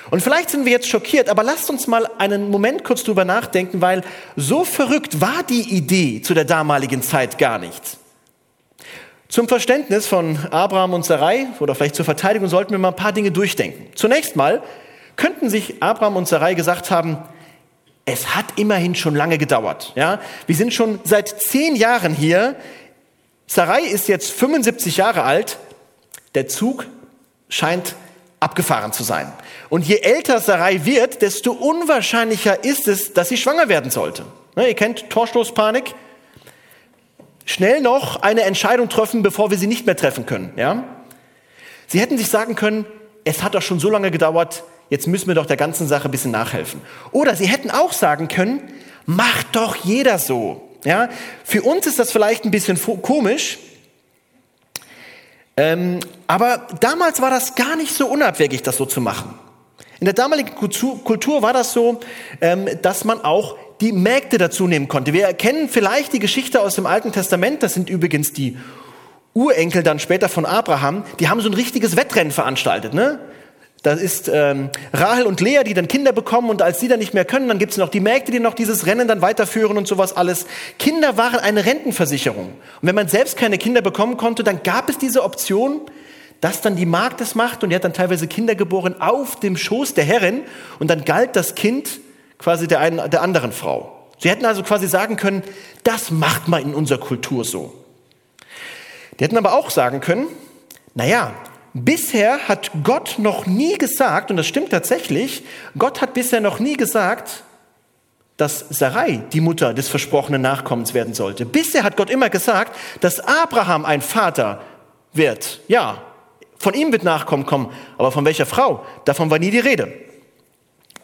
Und 0.10 0.22
vielleicht 0.22 0.50
sind 0.50 0.66
wir 0.66 0.72
jetzt 0.72 0.88
schockiert, 0.88 1.30
aber 1.30 1.44
lasst 1.44 1.70
uns 1.70 1.88
mal 1.88 2.08
einen 2.18 2.50
Moment 2.50 2.84
kurz 2.84 3.04
drüber 3.04 3.26
nachdenken, 3.26 3.82
weil 3.82 4.04
so 4.36 4.64
verrückt 4.64 5.20
war 5.22 5.44
die 5.48 5.76
Idee 5.76 6.22
zu 6.22 6.34
der 6.34 6.46
damaligen 6.46 7.02
Zeit 7.02 7.38
gar 7.38 7.60
nicht. 7.60 7.98
Zum 9.30 9.50
Verständnis 9.50 10.08
von 10.08 10.38
Abraham 10.52 10.94
und 10.94 11.06
Sarai 11.06 11.48
oder 11.60 11.76
vielleicht 11.76 11.96
zur 11.96 12.06
Verteidigung 12.06 12.48
sollten 12.48 12.72
wir 12.72 12.80
mal 12.80 12.90
ein 12.90 12.96
paar 12.96 13.12
Dinge 13.12 13.32
durchdenken. 13.32 13.88
Zunächst 13.94 14.38
mal 14.38 14.64
könnten 15.18 15.50
sich 15.50 15.84
Abraham 15.84 16.16
und 16.16 16.28
Sarai 16.28 16.54
gesagt 16.54 16.92
haben, 16.92 17.18
es 18.06 18.36
hat 18.36 18.46
immerhin 18.56 18.96
schon 18.96 19.16
lange 19.16 19.38
gedauert. 19.38 19.92
Ja? 19.96 20.22
Wir 20.46 20.56
sind 20.56 20.74
schon 20.74 21.00
seit 21.04 21.28
zehn 21.42 21.76
Jahren 21.76 22.14
hier. 22.14 22.56
Sarai 23.48 23.82
ist 23.82 24.08
jetzt 24.08 24.32
75 24.32 24.96
Jahre 24.96 25.24
alt. 25.24 25.58
Der 26.34 26.48
Zug 26.48 26.86
scheint 27.50 27.96
abgefahren 28.40 28.94
zu 28.94 29.04
sein. 29.04 29.34
Und 29.70 29.86
je 29.86 29.98
älter 29.98 30.40
Sarai 30.40 30.86
wird, 30.86 31.22
desto 31.22 31.52
unwahrscheinlicher 31.52 32.64
ist 32.64 32.88
es, 32.88 33.14
dass 33.14 33.30
sie 33.30 33.38
schwanger 33.38 33.70
werden 33.70 33.92
sollte. 33.92 34.26
Ne, 34.56 34.68
ihr 34.68 34.76
kennt 34.76 35.10
Torstoßpanik. 35.10 35.94
Schnell 37.46 37.82
noch 37.82 38.22
eine 38.22 38.42
Entscheidung 38.42 38.90
treffen, 38.90 39.24
bevor 39.24 39.52
wir 39.52 39.58
sie 39.58 39.68
nicht 39.68 39.86
mehr 39.86 39.96
treffen 39.96 40.26
können. 40.26 40.52
Ja? 40.58 40.84
Sie 41.88 42.00
hätten 42.00 42.18
sich 42.18 42.28
sagen 42.28 42.56
können, 42.56 42.86
es 43.24 43.44
hat 43.44 43.56
doch 43.56 43.62
schon 43.62 43.80
so 43.80 43.90
lange 43.90 44.12
gedauert, 44.12 44.64
jetzt 44.90 45.08
müssen 45.08 45.28
wir 45.28 45.36
doch 45.36 45.46
der 45.46 45.58
ganzen 45.58 45.88
Sache 45.88 46.08
ein 46.08 46.12
bisschen 46.12 46.32
nachhelfen. 46.32 46.82
Oder 47.12 47.36
sie 47.36 47.48
hätten 47.48 47.72
auch 47.72 47.94
sagen 47.94 48.28
können, 48.28 48.62
macht 49.06 49.56
doch 49.56 49.76
jeder 49.78 50.18
so. 50.18 50.70
Ja? 50.84 51.10
Für 51.44 51.62
uns 51.62 51.88
ist 51.88 52.00
das 52.00 52.12
vielleicht 52.12 52.46
ein 52.46 52.52
bisschen 52.52 52.80
komisch, 53.02 53.60
ähm, 55.56 56.00
aber 56.28 56.68
damals 56.80 57.20
war 57.20 57.32
das 57.32 57.56
gar 57.56 57.76
nicht 57.76 57.94
so 57.94 58.08
unabwegig, 58.08 58.62
das 58.62 58.78
so 58.78 58.86
zu 58.86 59.02
machen. 59.02 59.38
In 60.00 60.06
der 60.06 60.14
damaligen 60.14 60.54
Kultur 60.56 61.42
war 61.42 61.54
das 61.54 61.74
so, 61.74 62.00
ähm, 62.42 62.68
dass 62.82 63.04
man 63.04 63.22
auch 63.22 63.58
die 63.82 63.92
Mägde 63.92 64.38
dazu 64.38 64.68
nehmen 64.68 64.88
konnte. 64.88 65.14
Wir 65.14 65.26
erkennen 65.26 65.70
vielleicht 65.70 66.14
die 66.14 66.20
Geschichte 66.20 66.62
aus 66.62 66.76
dem 66.76 66.86
Alten 66.86 67.12
Testament, 67.12 67.64
das 67.64 67.74
sind 67.74 67.90
übrigens 67.90 68.34
die 68.34 68.58
Urenkel 69.34 69.84
dann 69.84 70.00
später 70.00 70.30
von 70.30 70.46
Abraham, 70.46 71.04
die 71.20 71.30
haben 71.30 71.42
so 71.42 71.50
ein 71.50 71.54
richtiges 71.54 71.96
Wettrennen 71.96 72.32
veranstaltet. 72.32 72.94
Ne? 72.94 73.20
Das 73.84 74.02
ist 74.02 74.30
ähm, 74.34 74.70
Rahel 74.92 75.28
und 75.28 75.40
Lea, 75.40 75.60
die 75.64 75.76
dann 75.76 75.88
Kinder 75.88 76.12
bekommen 76.12 76.50
und 76.50 76.64
als 76.64 76.80
sie 76.80 76.88
dann 76.88 76.98
nicht 76.98 77.14
mehr 77.14 77.26
können, 77.26 77.48
dann 77.48 77.60
gibt 77.60 77.74
es 77.74 77.78
noch 77.78 77.90
die 77.90 78.00
Mägde, 78.00 78.32
die 78.32 78.40
noch 78.40 78.56
dieses 78.56 78.88
Rennen 78.88 79.08
dann 79.08 79.22
weiterführen 79.22 79.78
und 79.78 79.88
sowas 79.88 80.18
alles. 80.18 80.48
Kinder 80.80 81.18
waren 81.18 81.40
eine 81.40 81.66
Rentenversicherung. 81.66 82.48
Und 82.48 82.54
wenn 82.82 82.96
man 82.96 83.08
selbst 83.08 83.38
keine 83.38 83.60
Kinder 83.60 83.82
bekommen 83.82 84.18
konnte, 84.18 84.44
dann 84.44 84.64
gab 84.64 84.90
es 84.90 84.98
diese 84.98 85.24
Option, 85.24 85.82
dass 86.42 86.62
dann 86.62 86.76
die 86.76 86.86
Magd 86.86 87.22
es 87.22 87.36
macht 87.36 87.64
und 87.64 87.70
die 87.70 87.76
hat 87.76 87.84
dann 87.84 87.94
teilweise 87.94 88.28
Kinder 88.28 88.56
geboren 88.56 89.02
auf 89.02 89.40
dem 89.40 89.58
Schoß 89.58 89.94
der 89.94 90.04
Herrin 90.04 90.42
und 90.80 90.90
dann 90.90 91.06
galt 91.06 91.36
das 91.36 91.56
Kind 91.56 92.00
quasi 92.38 92.68
der, 92.68 92.80
einen, 92.80 93.10
der 93.10 93.22
anderen 93.22 93.52
Frau. 93.52 93.94
Sie 94.20 94.30
hätten 94.30 94.46
also 94.46 94.64
quasi 94.64 94.88
sagen 94.88 95.16
können, 95.16 95.44
das 95.84 96.12
macht 96.12 96.48
man 96.48 96.64
in 96.64 96.74
unserer 96.74 97.00
Kultur 97.00 97.44
so. 97.44 97.74
Die 99.20 99.24
hätten 99.24 99.38
aber 99.38 99.54
auch 99.54 99.70
sagen 99.70 100.00
können, 100.00 100.28
naja, 100.94 101.34
Bisher 101.84 102.48
hat 102.48 102.72
Gott 102.84 103.16
noch 103.20 103.46
nie 103.46 103.78
gesagt, 103.78 104.32
und 104.32 104.38
das 104.38 104.48
stimmt 104.48 104.72
tatsächlich, 104.72 105.44
Gott 105.78 106.02
hat 106.02 106.16
bisher 106.16 106.42
noch 106.42 106.58
nie 106.60 106.76
gesagt, 106.76 107.44
dass 108.36 108.66
Sarai 108.70 109.22
die 109.32 109.42
Mutter 109.42 109.76
des 109.76 109.88
versprochenen 109.88 110.42
Nachkommens 110.42 110.96
werden 110.96 111.14
sollte. 111.14 111.46
Bisher 111.46 111.84
hat 111.84 111.96
Gott 111.96 112.10
immer 112.10 112.30
gesagt, 112.30 112.76
dass 113.02 113.20
Abraham 113.20 113.86
ein 113.86 114.02
Vater 114.02 114.62
wird. 115.14 115.62
Ja, 115.68 116.02
von 116.60 116.74
ihm 116.74 116.92
wird 116.92 117.04
Nachkommen 117.04 117.46
kommen, 117.46 117.70
aber 117.98 118.12
von 118.12 118.26
welcher 118.26 118.46
Frau? 118.46 118.86
Davon 119.06 119.30
war 119.30 119.40
nie 119.40 119.52
die 119.52 119.60
Rede. 119.60 119.94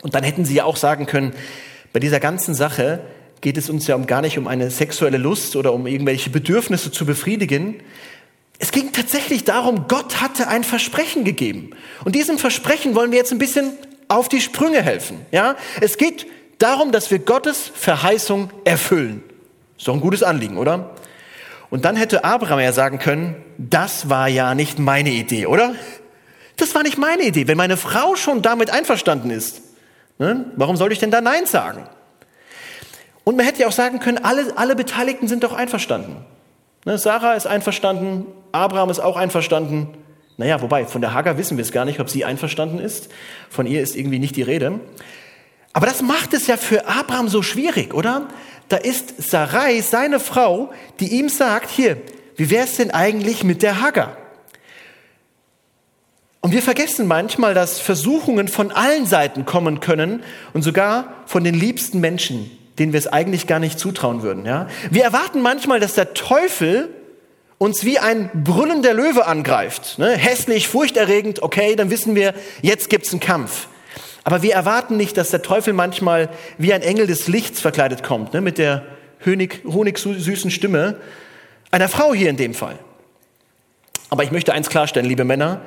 Und 0.01 0.15
dann 0.15 0.23
hätten 0.23 0.45
sie 0.45 0.55
ja 0.55 0.65
auch 0.65 0.75
sagen 0.75 1.05
können, 1.05 1.33
bei 1.93 1.99
dieser 1.99 2.19
ganzen 2.19 2.53
Sache 2.53 3.01
geht 3.41 3.57
es 3.57 3.69
uns 3.69 3.87
ja 3.87 3.97
gar 3.97 4.21
nicht 4.21 4.37
um 4.37 4.47
eine 4.47 4.71
sexuelle 4.71 5.17
Lust 5.17 5.55
oder 5.55 5.73
um 5.73 5.85
irgendwelche 5.85 6.29
Bedürfnisse 6.29 6.91
zu 6.91 7.05
befriedigen, 7.05 7.81
es 8.59 8.71
ging 8.71 8.93
tatsächlich 8.93 9.43
darum, 9.43 9.87
Gott 9.89 10.21
hatte 10.21 10.47
ein 10.47 10.63
Versprechen 10.63 11.25
gegeben. 11.25 11.71
Und 12.05 12.15
diesem 12.15 12.37
Versprechen 12.37 12.95
wollen 12.95 13.11
wir 13.11 13.17
jetzt 13.17 13.33
ein 13.33 13.37
bisschen 13.37 13.73
auf 14.07 14.29
die 14.29 14.39
Sprünge 14.39 14.81
helfen. 14.81 15.25
Ja? 15.31 15.57
Es 15.81 15.97
geht 15.97 16.27
darum, 16.59 16.93
dass 16.93 17.11
wir 17.11 17.19
Gottes 17.19 17.71
Verheißung 17.73 18.51
erfüllen. 18.63 19.23
Ist 19.77 19.87
doch 19.87 19.93
ein 19.93 19.99
gutes 19.99 20.23
Anliegen, 20.23 20.57
oder? 20.57 20.92
Und 21.73 21.85
dann 21.85 21.95
hätte 21.95 22.23
Abraham 22.23 22.59
ja 22.59 22.71
sagen 22.71 22.99
können, 22.99 23.35
das 23.57 24.07
war 24.07 24.27
ja 24.27 24.53
nicht 24.53 24.77
meine 24.77 25.09
Idee, 25.09 25.47
oder? 25.47 25.73
Das 26.55 26.75
war 26.75 26.83
nicht 26.83 26.99
meine 26.99 27.23
Idee. 27.23 27.47
Wenn 27.47 27.57
meine 27.57 27.77
Frau 27.77 28.15
schon 28.15 28.43
damit 28.43 28.69
einverstanden 28.69 29.31
ist, 29.31 29.63
ne, 30.19 30.45
warum 30.55 30.77
soll 30.77 30.91
ich 30.91 30.99
denn 30.99 31.09
da 31.09 31.19
Nein 31.19 31.47
sagen? 31.47 31.87
Und 33.23 33.37
man 33.37 33.45
hätte 33.47 33.61
ja 33.61 33.67
auch 33.67 33.71
sagen 33.71 33.99
können, 33.99 34.19
alle, 34.19 34.55
alle 34.55 34.75
Beteiligten 34.75 35.27
sind 35.27 35.43
doch 35.43 35.53
einverstanden. 35.53 36.17
Ne, 36.85 36.99
Sarah 36.99 37.33
ist 37.33 37.47
einverstanden, 37.47 38.27
Abraham 38.51 38.91
ist 38.91 38.99
auch 38.99 39.17
einverstanden. 39.17 39.97
Naja, 40.37 40.61
wobei, 40.61 40.85
von 40.85 41.01
der 41.01 41.15
Hagar 41.15 41.39
wissen 41.39 41.57
wir 41.57 41.63
es 41.63 41.71
gar 41.71 41.85
nicht, 41.85 41.99
ob 41.99 42.07
sie 42.07 42.23
einverstanden 42.23 42.77
ist. 42.77 43.09
Von 43.49 43.65
ihr 43.65 43.81
ist 43.81 43.95
irgendwie 43.95 44.19
nicht 44.19 44.35
die 44.35 44.43
Rede. 44.43 44.79
Aber 45.73 45.87
das 45.87 46.03
macht 46.03 46.35
es 46.35 46.45
ja 46.45 46.55
für 46.55 46.87
Abraham 46.87 47.29
so 47.29 47.41
schwierig, 47.41 47.95
oder? 47.95 48.27
Da 48.73 48.79
ist 48.79 49.21
Sarai, 49.21 49.81
seine 49.81 50.19
Frau, 50.19 50.73
die 50.99 51.19
ihm 51.19 51.29
sagt, 51.29 51.69
hier, 51.69 51.97
wie 52.37 52.49
wäre 52.49 52.65
es 52.65 52.77
denn 52.77 52.89
eigentlich 52.89 53.43
mit 53.43 53.61
der 53.61 53.81
Hagar? 53.81 54.17
Und 56.41 56.53
wir 56.53 56.63
vergessen 56.63 57.05
manchmal, 57.05 57.53
dass 57.53 57.79
Versuchungen 57.79 58.47
von 58.47 58.71
allen 58.71 59.05
Seiten 59.05 59.45
kommen 59.45 59.79
können 59.79 60.23
und 60.53 60.63
sogar 60.63 61.13
von 61.27 61.43
den 61.43 61.53
liebsten 61.53 61.99
Menschen, 61.99 62.49
denen 62.79 62.93
wir 62.93 62.97
es 62.97 63.05
eigentlich 63.05 63.45
gar 63.45 63.59
nicht 63.59 63.77
zutrauen 63.77 64.23
würden. 64.23 64.43
Ja? 64.43 64.67
Wir 64.89 65.03
erwarten 65.03 65.43
manchmal, 65.43 65.79
dass 65.79 65.93
der 65.93 66.15
Teufel 66.15 66.89
uns 67.59 67.85
wie 67.85 67.99
ein 67.99 68.31
brüllender 68.33 68.95
Löwe 68.95 69.27
angreift. 69.27 69.99
Ne? 69.99 70.17
Hässlich, 70.17 70.67
furchterregend, 70.67 71.43
okay, 71.43 71.75
dann 71.75 71.91
wissen 71.91 72.15
wir, 72.15 72.33
jetzt 72.63 72.89
gibt's 72.89 73.11
einen 73.11 73.19
Kampf. 73.19 73.67
Aber 74.23 74.41
wir 74.41 74.53
erwarten 74.53 74.97
nicht, 74.97 75.17
dass 75.17 75.31
der 75.31 75.41
Teufel 75.41 75.73
manchmal 75.73 76.29
wie 76.57 76.73
ein 76.73 76.81
Engel 76.81 77.07
des 77.07 77.27
Lichts 77.27 77.59
verkleidet 77.59 78.03
kommt, 78.03 78.33
ne? 78.33 78.41
mit 78.41 78.57
der 78.57 78.83
Honig, 79.25 79.63
honigsüßen 79.65 80.51
Stimme 80.51 80.97
einer 81.71 81.89
Frau 81.89 82.13
hier 82.13 82.29
in 82.29 82.37
dem 82.37 82.53
Fall. 82.53 82.77
Aber 84.09 84.23
ich 84.23 84.31
möchte 84.31 84.53
eins 84.53 84.69
klarstellen, 84.69 85.07
liebe 85.07 85.23
Männer, 85.23 85.61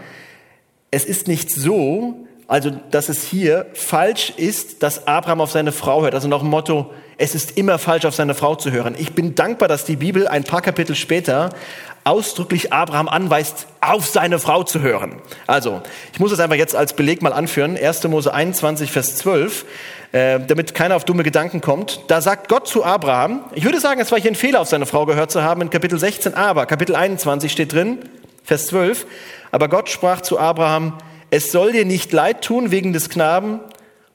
es 0.90 1.04
ist 1.04 1.26
nicht 1.26 1.50
so, 1.50 2.26
also 2.46 2.70
dass 2.90 3.08
es 3.08 3.24
hier 3.24 3.66
falsch 3.74 4.32
ist, 4.36 4.82
dass 4.82 5.08
Abraham 5.08 5.40
auf 5.40 5.50
seine 5.50 5.72
Frau 5.72 6.02
hört. 6.02 6.14
Also 6.14 6.28
nach 6.28 6.38
dem 6.40 6.50
Motto, 6.50 6.92
es 7.18 7.34
ist 7.34 7.58
immer 7.58 7.78
falsch, 7.78 8.04
auf 8.04 8.14
seine 8.14 8.34
Frau 8.34 8.54
zu 8.54 8.70
hören. 8.70 8.94
Ich 8.98 9.14
bin 9.14 9.34
dankbar, 9.34 9.68
dass 9.68 9.84
die 9.84 9.96
Bibel 9.96 10.28
ein 10.28 10.44
paar 10.44 10.62
Kapitel 10.62 10.94
später 10.94 11.50
ausdrücklich 12.06 12.72
Abraham 12.72 13.08
anweist, 13.08 13.66
auf 13.80 14.06
seine 14.06 14.38
Frau 14.38 14.62
zu 14.62 14.80
hören. 14.80 15.16
Also, 15.48 15.82
ich 16.12 16.20
muss 16.20 16.30
es 16.30 16.38
einfach 16.38 16.56
jetzt 16.56 16.76
als 16.76 16.94
Beleg 16.94 17.20
mal 17.20 17.32
anführen. 17.32 17.76
1. 17.76 18.04
Mose 18.04 18.32
21, 18.32 18.92
Vers 18.92 19.16
12, 19.16 19.64
äh, 20.12 20.38
damit 20.46 20.72
keiner 20.74 20.94
auf 20.94 21.04
dumme 21.04 21.24
Gedanken 21.24 21.60
kommt. 21.60 22.00
Da 22.06 22.20
sagt 22.20 22.48
Gott 22.48 22.68
zu 22.68 22.84
Abraham, 22.84 23.44
ich 23.54 23.64
würde 23.64 23.80
sagen, 23.80 24.00
es 24.00 24.12
war 24.12 24.20
hier 24.20 24.30
ein 24.30 24.36
Fehler, 24.36 24.60
auf 24.60 24.68
seine 24.68 24.86
Frau 24.86 25.04
gehört 25.04 25.32
zu 25.32 25.42
haben 25.42 25.60
in 25.62 25.70
Kapitel 25.70 25.98
16, 25.98 26.34
aber 26.34 26.66
Kapitel 26.66 26.94
21 26.94 27.50
steht 27.50 27.72
drin, 27.72 27.98
Vers 28.44 28.68
12, 28.68 29.04
aber 29.50 29.68
Gott 29.68 29.88
sprach 29.88 30.20
zu 30.20 30.38
Abraham, 30.38 30.98
es 31.30 31.50
soll 31.50 31.72
dir 31.72 31.84
nicht 31.84 32.12
leid 32.12 32.42
tun 32.42 32.70
wegen 32.70 32.92
des 32.92 33.10
Knaben 33.10 33.58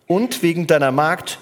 und 0.07 0.43
wegen 0.43 0.65
deiner 0.65 0.93
Magd. 0.93 1.39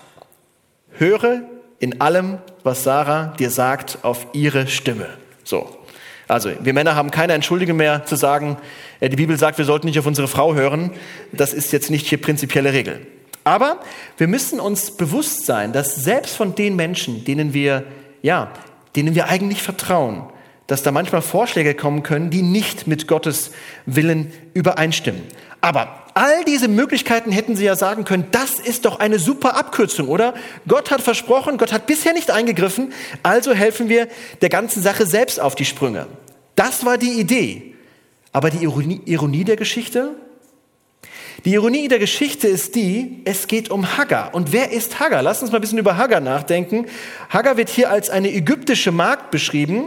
Höre 0.97 1.41
in 1.77 2.01
allem, 2.01 2.39
was 2.63 2.83
Sarah 2.83 3.35
dir 3.37 3.51
sagt, 3.51 3.99
auf 4.01 4.25
ihre 4.33 4.67
Stimme. 4.67 5.07
So. 5.43 5.78
Also, 6.29 6.51
wir 6.61 6.73
Männer 6.73 6.95
haben 6.95 7.09
keine 7.09 7.33
Entschuldigung 7.33 7.77
mehr 7.77 8.05
zu 8.05 8.15
sagen, 8.15 8.57
äh, 8.99 9.09
die 9.09 9.15
Bibel 9.15 9.37
sagt, 9.37 9.57
wir 9.57 9.65
sollten 9.65 9.87
nicht 9.87 9.97
auf 9.97 10.05
unsere 10.05 10.27
Frau 10.27 10.53
hören. 10.53 10.91
Das 11.31 11.53
ist 11.53 11.73
jetzt 11.73 11.89
nicht 11.89 12.05
hier 12.05 12.21
prinzipielle 12.21 12.71
Regel. 12.71 13.05
Aber 13.43 13.79
wir 14.17 14.27
müssen 14.27 14.59
uns 14.59 14.91
bewusst 14.91 15.47
sein, 15.47 15.73
dass 15.73 15.95
selbst 15.95 16.35
von 16.35 16.53
den 16.53 16.75
Menschen, 16.75 17.25
denen 17.25 17.55
wir, 17.55 17.83
ja, 18.21 18.51
denen 18.95 19.15
wir 19.15 19.27
eigentlich 19.27 19.63
vertrauen, 19.63 20.21
dass 20.67 20.83
da 20.83 20.91
manchmal 20.91 21.23
Vorschläge 21.23 21.73
kommen 21.73 22.03
können, 22.03 22.29
die 22.29 22.43
nicht 22.43 22.85
mit 22.85 23.07
Gottes 23.07 23.49
Willen 23.87 24.31
übereinstimmen. 24.53 25.23
Aber 25.61 25.98
all 26.13 26.43
diese 26.45 26.67
Möglichkeiten 26.67 27.31
hätten 27.31 27.55
Sie 27.55 27.65
ja 27.65 27.75
sagen 27.75 28.05
können, 28.05 28.27
das 28.31 28.59
ist 28.59 28.85
doch 28.85 28.99
eine 28.99 29.19
super 29.19 29.55
Abkürzung, 29.55 30.07
oder? 30.07 30.33
Gott 30.67 30.91
hat 30.91 31.01
versprochen, 31.01 31.57
Gott 31.57 31.71
hat 31.71 31.85
bisher 31.85 32.13
nicht 32.13 32.31
eingegriffen, 32.31 32.93
also 33.23 33.53
helfen 33.53 33.89
wir 33.89 34.07
der 34.41 34.49
ganzen 34.49 34.81
Sache 34.81 35.05
selbst 35.05 35.39
auf 35.39 35.55
die 35.55 35.65
Sprünge. 35.65 36.07
Das 36.55 36.85
war 36.85 36.97
die 36.97 37.19
Idee. 37.19 37.75
Aber 38.31 38.49
die 38.49 38.63
Ironie, 38.63 39.01
Ironie 39.05 39.43
der 39.43 39.55
Geschichte? 39.55 40.15
Die 41.45 41.53
Ironie 41.53 41.87
der 41.87 41.99
Geschichte 41.99 42.47
ist 42.47 42.75
die, 42.75 43.21
es 43.25 43.47
geht 43.47 43.71
um 43.71 43.97
Hagar. 43.97 44.33
Und 44.35 44.51
wer 44.51 44.71
ist 44.71 44.99
Hagar? 44.99 45.21
Lass 45.21 45.41
uns 45.41 45.51
mal 45.51 45.57
ein 45.57 45.61
bisschen 45.61 45.77
über 45.77 45.97
Hagar 45.97 46.19
nachdenken. 46.19 46.85
Hagar 47.29 47.57
wird 47.57 47.69
hier 47.69 47.89
als 47.89 48.09
eine 48.09 48.31
ägyptische 48.31 48.91
Magd 48.91 49.31
beschrieben. 49.31 49.85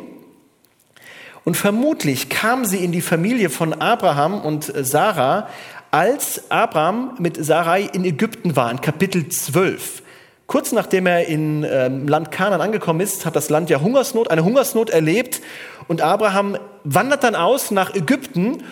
Und 1.44 1.56
vermutlich 1.56 2.28
kam 2.28 2.64
sie 2.64 2.82
in 2.82 2.92
die 2.92 3.02
Familie 3.02 3.50
von 3.50 3.74
Abraham 3.74 4.40
und 4.40 4.72
Sarah, 4.74 5.48
als 5.92 6.50
Abraham 6.50 7.14
mit 7.18 7.36
Sarai 7.44 7.82
in 7.82 8.04
Ägypten 8.04 8.56
war, 8.56 8.70
in 8.70 8.80
Kapitel 8.80 9.28
12. 9.28 10.02
Kurz 10.46 10.72
nachdem 10.72 11.06
er 11.06 11.26
in 11.26 11.64
ähm, 11.64 12.08
Land 12.08 12.30
Kanaan 12.30 12.62
angekommen 12.62 13.00
ist, 13.00 13.26
hat 13.26 13.36
das 13.36 13.50
Land 13.50 13.68
ja 13.68 13.80
Hungersnot, 13.80 14.30
eine 14.30 14.42
Hungersnot 14.42 14.88
erlebt 14.88 15.42
und 15.88 16.00
Abraham 16.00 16.56
wandert 16.82 17.22
dann 17.24 17.34
aus 17.34 17.70
nach 17.70 17.94
Ägypten 17.94 18.64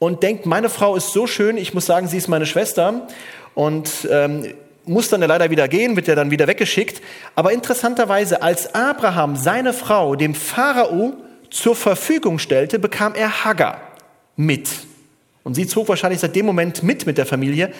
und 0.00 0.24
denkt, 0.24 0.46
meine 0.46 0.68
Frau 0.68 0.96
ist 0.96 1.12
so 1.12 1.28
schön, 1.28 1.56
ich 1.56 1.74
muss 1.74 1.86
sagen, 1.86 2.08
sie 2.08 2.18
ist 2.18 2.26
meine 2.26 2.44
Schwester 2.44 3.06
und 3.54 4.08
ähm, 4.10 4.44
muss 4.84 5.08
dann 5.08 5.20
leider 5.20 5.50
wieder 5.50 5.68
gehen, 5.68 5.94
wird 5.94 6.08
ja 6.08 6.16
dann 6.16 6.32
wieder 6.32 6.48
weggeschickt. 6.48 7.00
Aber 7.36 7.52
interessanterweise, 7.52 8.42
als 8.42 8.74
Abraham 8.74 9.36
seine 9.36 9.72
Frau 9.72 10.16
dem 10.16 10.34
Pharao 10.34 11.14
zur 11.50 11.76
Verfügung 11.76 12.40
stellte, 12.40 12.80
bekam 12.80 13.14
er 13.14 13.44
Hagar 13.44 13.80
mit. 14.36 14.68
Und 15.44 15.54
sie 15.54 15.66
zog 15.66 15.88
wahrscheinlich 15.88 16.20
seit 16.20 16.34
dem 16.34 16.46
Moment 16.46 16.82
mit 16.82 17.06
mit 17.06 17.18
der 17.18 17.26
Familie. 17.26 17.72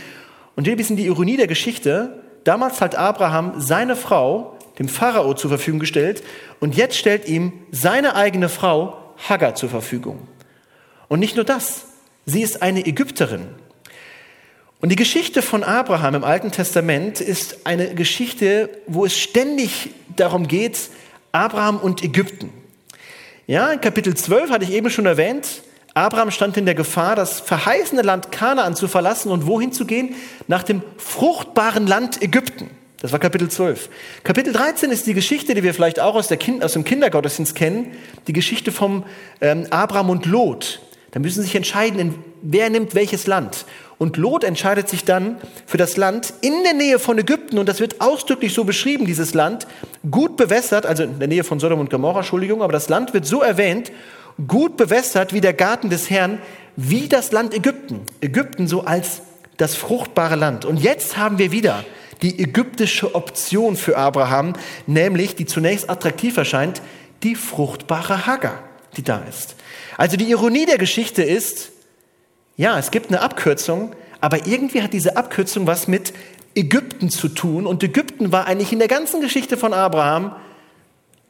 Und 0.54 0.64
hier 0.64 0.75
ein 0.75 0.76
bisschen 0.76 0.97
die 0.97 1.06
Ironie 1.06 1.37
der 1.37 1.49
Geschichte. 1.49 2.23
Damals 2.44 2.80
hat 2.80 2.94
Abraham 2.94 3.54
seine 3.56 3.97
Frau 3.97 4.54
dem 4.78 4.88
Pharao 4.88 5.35
zur 5.35 5.50
Verfügung 5.50 5.80
gestellt 5.80 6.23
und 6.61 6.76
jetzt 6.76 6.97
stellt 6.97 7.28
ihm 7.28 7.52
seine 7.71 8.16
eigene 8.16 8.49
Frau 8.49 8.99
Hagar 9.28 9.54
zur 9.54 9.68
Verfügung. 9.68 10.26
Und 11.09 11.21
nicht 11.21 11.37
nur 11.37 11.44
das, 11.44 11.87
sie 12.26 12.42
ist 12.42 12.62
eine 12.62 12.85
Ägypterin. 12.85 13.47
Und 14.80 14.90
die 14.90 14.97
Geschichte 14.97 15.42
von 15.42 15.62
Abraham 15.62 16.16
im 16.16 16.25
Alten 16.25 16.50
Testament 16.50 17.21
ist 17.21 17.66
eine 17.66 17.94
Geschichte, 17.94 18.68
wo 18.87 19.06
es 19.06 19.16
ständig 19.16 19.90
darum 20.16 20.49
geht, 20.49 20.90
Abraham 21.33 21.78
und 21.78 22.02
Ägypten. 22.02 22.52
Ja, 23.47 23.71
in 23.73 23.80
Kapitel 23.80 24.14
12 24.14 24.50
hatte 24.50 24.64
ich 24.64 24.73
eben 24.73 24.90
schon 24.90 25.06
erwähnt, 25.06 25.62
Abraham 25.94 26.32
stand 26.32 26.56
in 26.56 26.64
der 26.66 26.74
Gefahr, 26.74 27.14
das 27.14 27.38
verheißene 27.38 28.02
Land 28.02 28.32
Kanaan 28.32 28.74
zu 28.74 28.88
verlassen 28.88 29.30
und 29.30 29.46
wohin 29.46 29.72
zu 29.72 29.86
gehen? 29.86 30.16
Nach 30.48 30.64
dem 30.64 30.82
fruchtbaren 30.96 31.86
Land 31.86 32.20
Ägypten. 32.20 32.68
Das 33.00 33.12
war 33.12 33.20
Kapitel 33.20 33.48
12. 33.48 33.90
Kapitel 34.24 34.52
13 34.52 34.90
ist 34.90 35.06
die 35.06 35.14
Geschichte, 35.14 35.54
die 35.54 35.62
wir 35.62 35.72
vielleicht 35.72 36.00
auch 36.00 36.16
aus, 36.16 36.28
kind, 36.28 36.64
aus 36.64 36.72
dem 36.72 36.82
Kindergottesdienst 36.82 37.54
kennen, 37.54 37.92
die 38.26 38.32
Geschichte 38.32 38.72
vom 38.72 39.04
ähm, 39.40 39.66
Abraham 39.70 40.10
und 40.10 40.26
Lot. 40.26 40.80
Da 41.12 41.20
müssen 41.20 41.42
sie 41.42 41.46
sich 41.46 41.54
entscheiden, 41.54 42.16
wer 42.42 42.70
nimmt 42.70 42.96
welches 42.96 43.28
Land. 43.28 43.66
Und 43.98 44.16
Lot 44.16 44.42
entscheidet 44.42 44.88
sich 44.88 45.04
dann 45.04 45.36
für 45.66 45.76
das 45.76 45.96
Land 45.96 46.34
in 46.40 46.64
der 46.64 46.74
Nähe 46.74 46.98
von 46.98 47.18
Ägypten, 47.18 47.58
und 47.58 47.68
das 47.68 47.78
wird 47.78 48.00
ausdrücklich 48.00 48.52
so 48.52 48.64
beschrieben, 48.64 49.06
dieses 49.06 49.32
Land, 49.32 49.68
gut 50.10 50.36
bewässert, 50.36 50.86
also 50.86 51.04
in 51.04 51.20
der 51.20 51.28
Nähe 51.28 51.44
von 51.44 51.60
Sodom 51.60 51.78
und 51.78 51.90
Gomorra, 51.90 52.20
Entschuldigung, 52.20 52.62
aber 52.62 52.72
das 52.72 52.88
Land 52.88 53.14
wird 53.14 53.26
so 53.26 53.42
erwähnt, 53.42 53.92
gut 54.46 54.76
bewässert 54.76 55.32
wie 55.32 55.40
der 55.40 55.52
Garten 55.52 55.90
des 55.90 56.10
Herrn, 56.10 56.40
wie 56.76 57.08
das 57.08 57.32
Land 57.32 57.54
Ägypten. 57.54 58.00
Ägypten 58.20 58.66
so 58.66 58.84
als 58.84 59.22
das 59.56 59.76
fruchtbare 59.76 60.36
Land. 60.36 60.64
Und 60.64 60.78
jetzt 60.78 61.16
haben 61.16 61.38
wir 61.38 61.52
wieder 61.52 61.84
die 62.22 62.40
ägyptische 62.40 63.14
Option 63.14 63.76
für 63.76 63.96
Abraham, 63.96 64.54
nämlich 64.86 65.36
die 65.36 65.46
zunächst 65.46 65.90
attraktiv 65.90 66.36
erscheint, 66.36 66.82
die 67.22 67.34
fruchtbare 67.34 68.26
Hagar, 68.26 68.62
die 68.96 69.02
da 69.02 69.22
ist. 69.28 69.56
Also 69.96 70.16
die 70.16 70.30
Ironie 70.30 70.66
der 70.66 70.78
Geschichte 70.78 71.22
ist, 71.22 71.70
ja, 72.56 72.78
es 72.78 72.90
gibt 72.90 73.08
eine 73.08 73.20
Abkürzung, 73.20 73.94
aber 74.20 74.46
irgendwie 74.46 74.82
hat 74.82 74.92
diese 74.92 75.16
Abkürzung 75.16 75.66
was 75.66 75.88
mit 75.88 76.12
Ägypten 76.54 77.10
zu 77.10 77.28
tun. 77.28 77.66
Und 77.66 77.82
Ägypten 77.82 78.32
war 78.32 78.46
eigentlich 78.46 78.72
in 78.72 78.78
der 78.78 78.88
ganzen 78.88 79.20
Geschichte 79.20 79.56
von 79.56 79.72
Abraham 79.72 80.34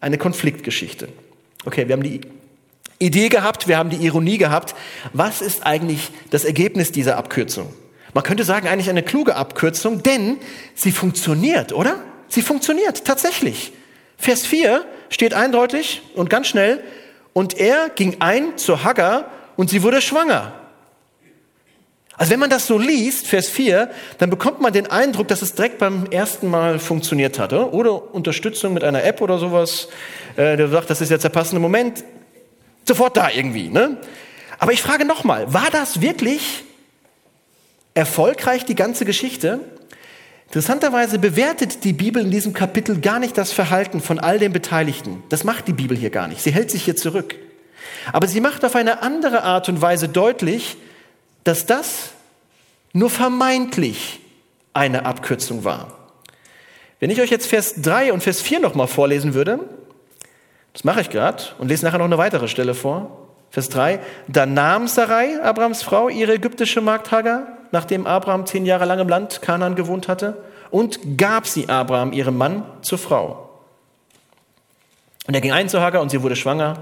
eine 0.01 0.19
Konfliktgeschichte. 0.19 1.09
Okay, 1.65 1.89
wir 1.89 1.95
haben 1.95 2.03
die 2.03 2.21
Idee 2.99 3.29
gehabt, 3.29 3.69
wir 3.69 3.77
haben 3.77 3.91
die 3.91 4.05
Ironie 4.05 4.39
gehabt. 4.39 4.75
Was 5.13 5.41
ist 5.41 5.67
eigentlich 5.67 6.11
das 6.31 6.45
Ergebnis 6.45 6.93
dieser 6.93 7.17
Abkürzung? 7.17 7.73
Man 8.15 8.23
könnte 8.23 8.45
sagen, 8.45 8.69
eigentlich 8.69 8.91
eine 8.91 9.03
kluge 9.03 9.35
Abkürzung, 9.35 10.03
denn 10.03 10.39
sie 10.75 10.93
funktioniert, 10.93 11.73
oder? 11.73 11.97
Sie 12.29 12.43
funktioniert 12.43 13.05
tatsächlich. 13.05 13.73
Vers 14.17 14.47
4 14.47 14.85
steht 15.11 15.35
eindeutig 15.35 16.03
und 16.15 16.31
ganz 16.31 16.47
schnell, 16.47 16.83
und 17.33 17.59
er 17.59 17.91
ging 17.91 18.17
ein 18.21 18.57
zu 18.57 18.85
Hagar 18.85 19.31
und 19.57 19.69
sie 19.69 19.83
wurde 19.83 20.01
schwanger. 20.01 20.53
Also 22.17 22.31
wenn 22.31 22.39
man 22.39 22.49
das 22.49 22.69
so 22.69 22.79
liest, 22.79 23.27
Vers 23.27 23.49
4, 23.49 23.91
dann 24.19 24.31
bekommt 24.31 24.61
man 24.61 24.73
den 24.73 24.89
Eindruck, 24.89 25.27
dass 25.27 25.43
es 25.43 25.55
direkt 25.55 25.79
beim 25.79 26.07
ersten 26.13 26.49
Mal 26.49 26.79
funktioniert 26.79 27.41
hatte. 27.41 27.73
Oder 27.73 28.15
Unterstützung 28.15 28.73
mit 28.73 28.85
einer 28.85 29.03
App 29.03 29.21
oder 29.21 29.39
sowas, 29.39 29.89
äh, 30.37 30.57
der 30.57 30.69
sagt, 30.69 30.91
das 30.91 31.01
ist 31.01 31.11
jetzt 31.11 31.25
der 31.25 31.31
passende 31.31 31.61
Moment 31.61 32.05
sofort 32.87 33.17
da 33.17 33.31
irgendwie. 33.31 33.69
Ne? 33.69 33.99
Aber 34.59 34.73
ich 34.73 34.83
frage 34.83 35.05
nochmal, 35.05 35.53
war 35.53 35.71
das 35.71 36.01
wirklich 36.01 36.65
erfolgreich, 37.95 38.65
die 38.65 38.75
ganze 38.75 39.05
Geschichte? 39.05 39.61
Interessanterweise 40.47 41.19
bewertet 41.19 41.85
die 41.85 41.93
Bibel 41.93 42.23
in 42.23 42.31
diesem 42.31 42.53
Kapitel 42.53 43.01
gar 43.01 43.19
nicht 43.19 43.37
das 43.37 43.53
Verhalten 43.53 44.01
von 44.01 44.19
all 44.19 44.39
den 44.39 44.53
Beteiligten. 44.53 45.23
Das 45.29 45.45
macht 45.45 45.67
die 45.67 45.73
Bibel 45.73 45.97
hier 45.97 46.11
gar 46.11 46.29
nicht. 46.29 46.43
Sie 46.43 46.53
hält 46.53 46.71
sich 46.71 46.85
hier 46.85 46.97
zurück. 46.97 47.35
Aber 48.13 48.29
sie 48.29 48.41
macht 48.41 48.65
auf 48.65 48.77
eine 48.77 49.03
andere 49.03 49.43
Art 49.43 49.69
und 49.69 49.81
Weise 49.81 50.09
deutlich, 50.09 50.77
dass 51.43 51.67
das 51.67 52.11
nur 52.93 53.11
vermeintlich 53.11 54.21
eine 54.73 55.07
Abkürzung 55.07 55.65
war. 55.65 55.99
Wenn 57.01 57.11
ich 57.11 57.21
euch 57.21 57.31
jetzt 57.31 57.47
Vers 57.47 57.75
3 57.83 58.13
und 58.13 58.23
Vers 58.23 58.41
4 58.41 58.61
nochmal 58.61 58.87
vorlesen 58.87 59.35
würde, 59.35 59.61
das 60.75 60.85
mache 60.85 61.01
ich 61.01 61.09
gerade 61.09 61.43
und 61.59 61.69
lese 61.69 61.85
nachher 61.87 61.99
noch 61.99 62.05
eine 62.05 62.19
weitere 62.19 62.49
Stelle 62.49 62.75
vor. 62.75 63.29
Vers 63.51 63.69
3. 63.69 64.01
Da 64.27 64.45
nahm 64.45 64.89
Sarai, 64.89 65.41
Abrahams 65.41 65.85
Frau, 65.85 66.09
ihre 66.09 66.35
ägyptische 66.35 66.81
Magd 66.81 67.13
Hagar, 67.13 67.47
nachdem 67.71 68.07
Abraham 68.07 68.45
zehn 68.45 68.67
Jahre 68.67 68.85
lang 68.85 68.99
im 68.99 69.09
Land 69.09 69.41
Kanaan 69.41 69.77
gewohnt 69.77 70.09
hatte, 70.09 70.37
und 70.73 71.17
gab 71.17 71.47
sie 71.47 71.69
Abraham, 71.69 72.13
ihrem 72.13 72.37
Mann, 72.37 72.65
zur 72.83 72.99
Frau. 72.99 73.49
Und 75.29 75.35
er 75.35 75.41
ging 75.41 75.53
ein 75.53 75.69
zu 75.69 75.81
Hagar 75.81 76.03
und 76.03 76.11
sie 76.11 76.23
wurde 76.23 76.35
schwanger. 76.35 76.79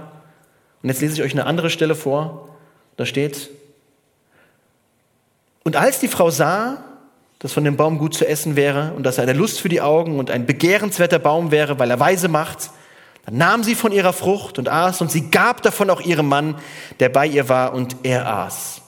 Und 0.82 0.88
jetzt 0.88 1.02
lese 1.02 1.14
ich 1.14 1.22
euch 1.22 1.32
eine 1.32 1.44
andere 1.44 1.68
Stelle 1.68 1.94
vor. 1.94 2.48
Da 2.96 3.04
steht, 3.04 3.50
und 5.64 5.76
als 5.76 6.00
die 6.00 6.08
Frau 6.08 6.30
sah, 6.30 6.82
dass 7.38 7.52
von 7.52 7.64
dem 7.64 7.76
Baum 7.76 7.98
gut 7.98 8.14
zu 8.14 8.26
essen 8.26 8.56
wäre 8.56 8.94
und 8.96 9.02
dass 9.02 9.18
er 9.18 9.24
eine 9.24 9.34
Lust 9.34 9.60
für 9.60 9.68
die 9.68 9.82
Augen 9.82 10.18
und 10.18 10.30
ein 10.30 10.46
begehrenswerter 10.46 11.18
Baum 11.18 11.50
wäre, 11.50 11.78
weil 11.78 11.90
er 11.90 12.00
weise 12.00 12.28
macht, 12.28 12.70
dann 13.24 13.36
nahm 13.36 13.62
sie 13.62 13.74
von 13.74 13.92
ihrer 13.92 14.12
Frucht 14.12 14.58
und 14.58 14.68
aß 14.68 15.00
und 15.00 15.10
sie 15.10 15.30
gab 15.30 15.62
davon 15.62 15.90
auch 15.90 16.00
ihrem 16.00 16.28
Mann, 16.28 16.56
der 17.00 17.08
bei 17.08 17.26
ihr 17.26 17.48
war 17.48 17.72
und 17.72 17.96
er 18.02 18.26
aß. 18.26 18.82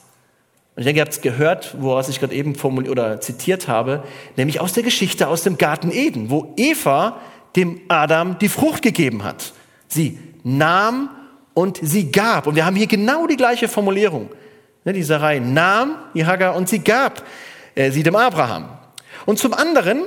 Und 0.75 0.81
ich 0.81 0.85
denke, 0.85 0.99
ihr 0.99 1.03
habt 1.03 1.13
es 1.13 1.21
gehört, 1.21 1.75
woraus 1.79 2.09
ich 2.09 2.19
gerade 2.19 2.35
eben 2.35 2.55
formuliert 2.55 2.91
oder 2.91 3.21
zitiert 3.21 3.69
habe, 3.69 4.03
nämlich 4.35 4.59
aus 4.59 4.73
der 4.73 4.83
Geschichte 4.83 5.29
aus 5.29 5.43
dem 5.43 5.57
Garten 5.57 5.89
Eden, 5.89 6.29
wo 6.29 6.53
Eva 6.57 7.17
dem 7.55 7.79
Adam 7.87 8.37
die 8.39 8.49
Frucht 8.49 8.81
gegeben 8.81 9.23
hat. 9.23 9.53
Sie 9.87 10.19
nahm 10.43 11.09
und 11.53 11.79
sie 11.81 12.11
gab. 12.11 12.47
Und 12.47 12.55
wir 12.55 12.65
haben 12.65 12.75
hier 12.75 12.87
genau 12.87 13.27
die 13.27 13.37
gleiche 13.37 13.69
Formulierung. 13.69 14.29
Ne, 14.83 14.91
die 14.91 15.03
Sarai 15.03 15.39
nahm 15.39 15.95
die 16.13 16.25
Hagar 16.25 16.55
und 16.55 16.67
sie 16.67 16.79
gab 16.79 17.23
äh, 17.75 17.91
sie 17.91 18.03
dem 18.03 18.15
Abraham. 18.15 18.69
Und 19.25 19.39
zum 19.39 19.53
anderen 19.53 20.03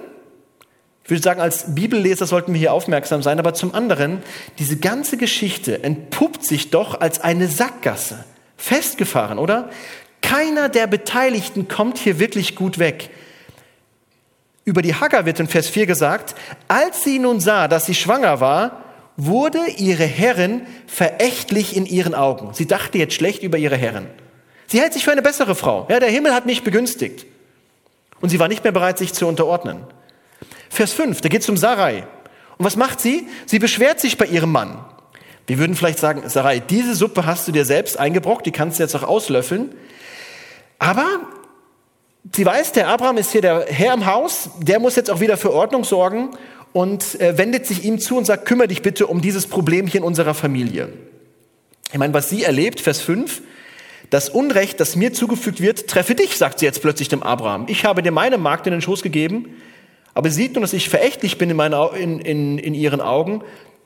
ich 1.08 1.10
würde 1.10 1.22
sagen, 1.22 1.40
als 1.40 1.74
Bibelleser 1.74 2.26
sollten 2.26 2.52
wir 2.52 2.58
hier 2.58 2.74
aufmerksam 2.74 3.22
sein, 3.22 3.38
aber 3.38 3.54
zum 3.54 3.74
anderen, 3.74 4.22
diese 4.58 4.76
ganze 4.76 5.16
Geschichte 5.16 5.82
entpuppt 5.82 6.44
sich 6.44 6.68
doch 6.68 7.00
als 7.00 7.22
eine 7.22 7.48
Sackgasse. 7.48 8.26
Festgefahren, 8.58 9.38
oder? 9.38 9.70
Keiner 10.20 10.68
der 10.68 10.86
Beteiligten 10.86 11.66
kommt 11.66 11.96
hier 11.96 12.18
wirklich 12.18 12.56
gut 12.56 12.78
weg. 12.78 13.08
Über 14.66 14.82
die 14.82 14.94
Hagar 14.96 15.24
wird 15.24 15.40
in 15.40 15.48
Vers 15.48 15.70
4 15.70 15.86
gesagt, 15.86 16.34
als 16.68 17.04
sie 17.04 17.18
nun 17.18 17.40
sah, 17.40 17.68
dass 17.68 17.86
sie 17.86 17.94
schwanger 17.94 18.40
war, 18.42 18.84
wurde 19.16 19.60
ihre 19.78 20.04
Herrin 20.04 20.66
verächtlich 20.86 21.74
in 21.74 21.86
ihren 21.86 22.14
Augen. 22.14 22.52
Sie 22.52 22.66
dachte 22.66 22.98
jetzt 22.98 23.14
schlecht 23.14 23.42
über 23.42 23.56
ihre 23.56 23.78
Herrin. 23.78 24.08
Sie 24.66 24.78
hält 24.78 24.92
sich 24.92 25.04
für 25.04 25.12
eine 25.12 25.22
bessere 25.22 25.54
Frau. 25.54 25.86
Ja, 25.88 26.00
der 26.00 26.10
Himmel 26.10 26.34
hat 26.34 26.44
mich 26.44 26.64
begünstigt. 26.64 27.24
Und 28.20 28.28
sie 28.28 28.38
war 28.38 28.48
nicht 28.48 28.62
mehr 28.62 28.74
bereit, 28.74 28.98
sich 28.98 29.14
zu 29.14 29.26
unterordnen. 29.26 29.86
Vers 30.70 30.92
5, 30.92 31.20
da 31.20 31.28
geht 31.28 31.42
es 31.42 31.48
um 31.48 31.56
Sarai. 31.56 32.04
Und 32.58 32.64
was 32.64 32.76
macht 32.76 33.00
sie? 33.00 33.28
Sie 33.46 33.58
beschwert 33.58 34.00
sich 34.00 34.18
bei 34.18 34.26
ihrem 34.26 34.52
Mann. 34.52 34.84
Wir 35.46 35.58
würden 35.58 35.74
vielleicht 35.74 35.98
sagen, 35.98 36.28
Sarai, 36.28 36.60
diese 36.60 36.94
Suppe 36.94 37.24
hast 37.24 37.48
du 37.48 37.52
dir 37.52 37.64
selbst 37.64 37.98
eingebrockt, 37.98 38.44
die 38.44 38.52
kannst 38.52 38.78
du 38.78 38.82
jetzt 38.82 38.94
auch 38.94 39.02
auslöffeln. 39.02 39.74
Aber 40.78 41.06
sie 42.34 42.44
weiß, 42.44 42.72
der 42.72 42.88
Abraham 42.88 43.16
ist 43.16 43.32
hier 43.32 43.40
der 43.40 43.66
Herr 43.66 43.94
im 43.94 44.06
Haus, 44.06 44.50
der 44.60 44.78
muss 44.78 44.96
jetzt 44.96 45.10
auch 45.10 45.20
wieder 45.20 45.36
für 45.36 45.52
Ordnung 45.52 45.84
sorgen 45.84 46.30
und 46.72 47.20
äh, 47.20 47.38
wendet 47.38 47.66
sich 47.66 47.84
ihm 47.84 47.98
zu 47.98 48.18
und 48.18 48.26
sagt, 48.26 48.44
kümmere 48.44 48.68
dich 48.68 48.82
bitte 48.82 49.06
um 49.06 49.22
dieses 49.22 49.46
Problemchen 49.46 50.02
unserer 50.02 50.34
Familie. 50.34 50.92
Ich 51.92 51.98
meine, 51.98 52.12
was 52.12 52.28
sie 52.28 52.44
erlebt, 52.44 52.80
Vers 52.80 53.00
5, 53.00 53.40
Das 54.10 54.28
Unrecht, 54.28 54.80
das 54.80 54.96
mir 54.96 55.12
zugefügt 55.12 55.60
wird, 55.60 55.88
treffe 55.88 56.14
dich, 56.14 56.36
sagt 56.36 56.58
sie 56.58 56.66
jetzt 56.66 56.82
plötzlich 56.82 57.08
dem 57.08 57.22
Abraham. 57.22 57.64
Ich 57.68 57.84
habe 57.84 58.02
dir 58.02 58.12
meine 58.12 58.38
Magd 58.38 58.66
in 58.66 58.72
den 58.72 58.82
Schoß 58.82 59.02
gegeben, 59.02 59.56
aber 60.18 60.30
sie 60.30 60.42
sieht 60.42 60.54
nun, 60.54 60.62
dass 60.62 60.72
ich 60.72 60.88
verächtlich 60.88 61.38
bin 61.38 61.48
in, 61.48 61.56
meine, 61.56 61.90
in, 61.96 62.18
in, 62.18 62.58
in 62.58 62.74
ihren 62.74 63.00
Augen. 63.00 63.40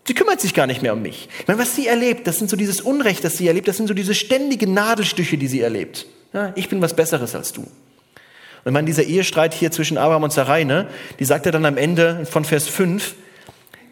Sie 0.04 0.14
kümmert 0.14 0.40
sich 0.40 0.54
gar 0.54 0.66
nicht 0.66 0.80
mehr 0.80 0.94
um 0.94 1.02
mich. 1.02 1.28
Ich 1.38 1.46
meine, 1.46 1.60
was 1.60 1.76
sie 1.76 1.86
erlebt, 1.86 2.26
das 2.26 2.38
sind 2.38 2.48
so 2.48 2.56
dieses 2.56 2.80
Unrecht, 2.80 3.22
das 3.22 3.36
sie 3.36 3.48
erlebt, 3.48 3.68
das 3.68 3.76
sind 3.76 3.86
so 3.86 3.92
diese 3.92 4.14
ständigen 4.14 4.72
Nadelstiche, 4.72 5.36
die 5.36 5.46
sie 5.46 5.60
erlebt. 5.60 6.06
Ja, 6.32 6.54
ich 6.56 6.70
bin 6.70 6.80
was 6.80 6.96
Besseres 6.96 7.34
als 7.34 7.52
du. 7.52 7.60
Und 7.60 7.68
ich 8.64 8.72
meine, 8.72 8.86
dieser 8.86 9.02
Ehestreit 9.02 9.52
hier 9.52 9.72
zwischen 9.72 9.98
Abraham 9.98 10.22
und 10.22 10.32
Sarai, 10.32 10.64
ne, 10.64 10.88
die 11.18 11.26
sagt 11.26 11.44
er 11.44 11.52
dann 11.52 11.66
am 11.66 11.76
Ende 11.76 12.24
von 12.24 12.46
Vers 12.46 12.66
5, 12.66 13.14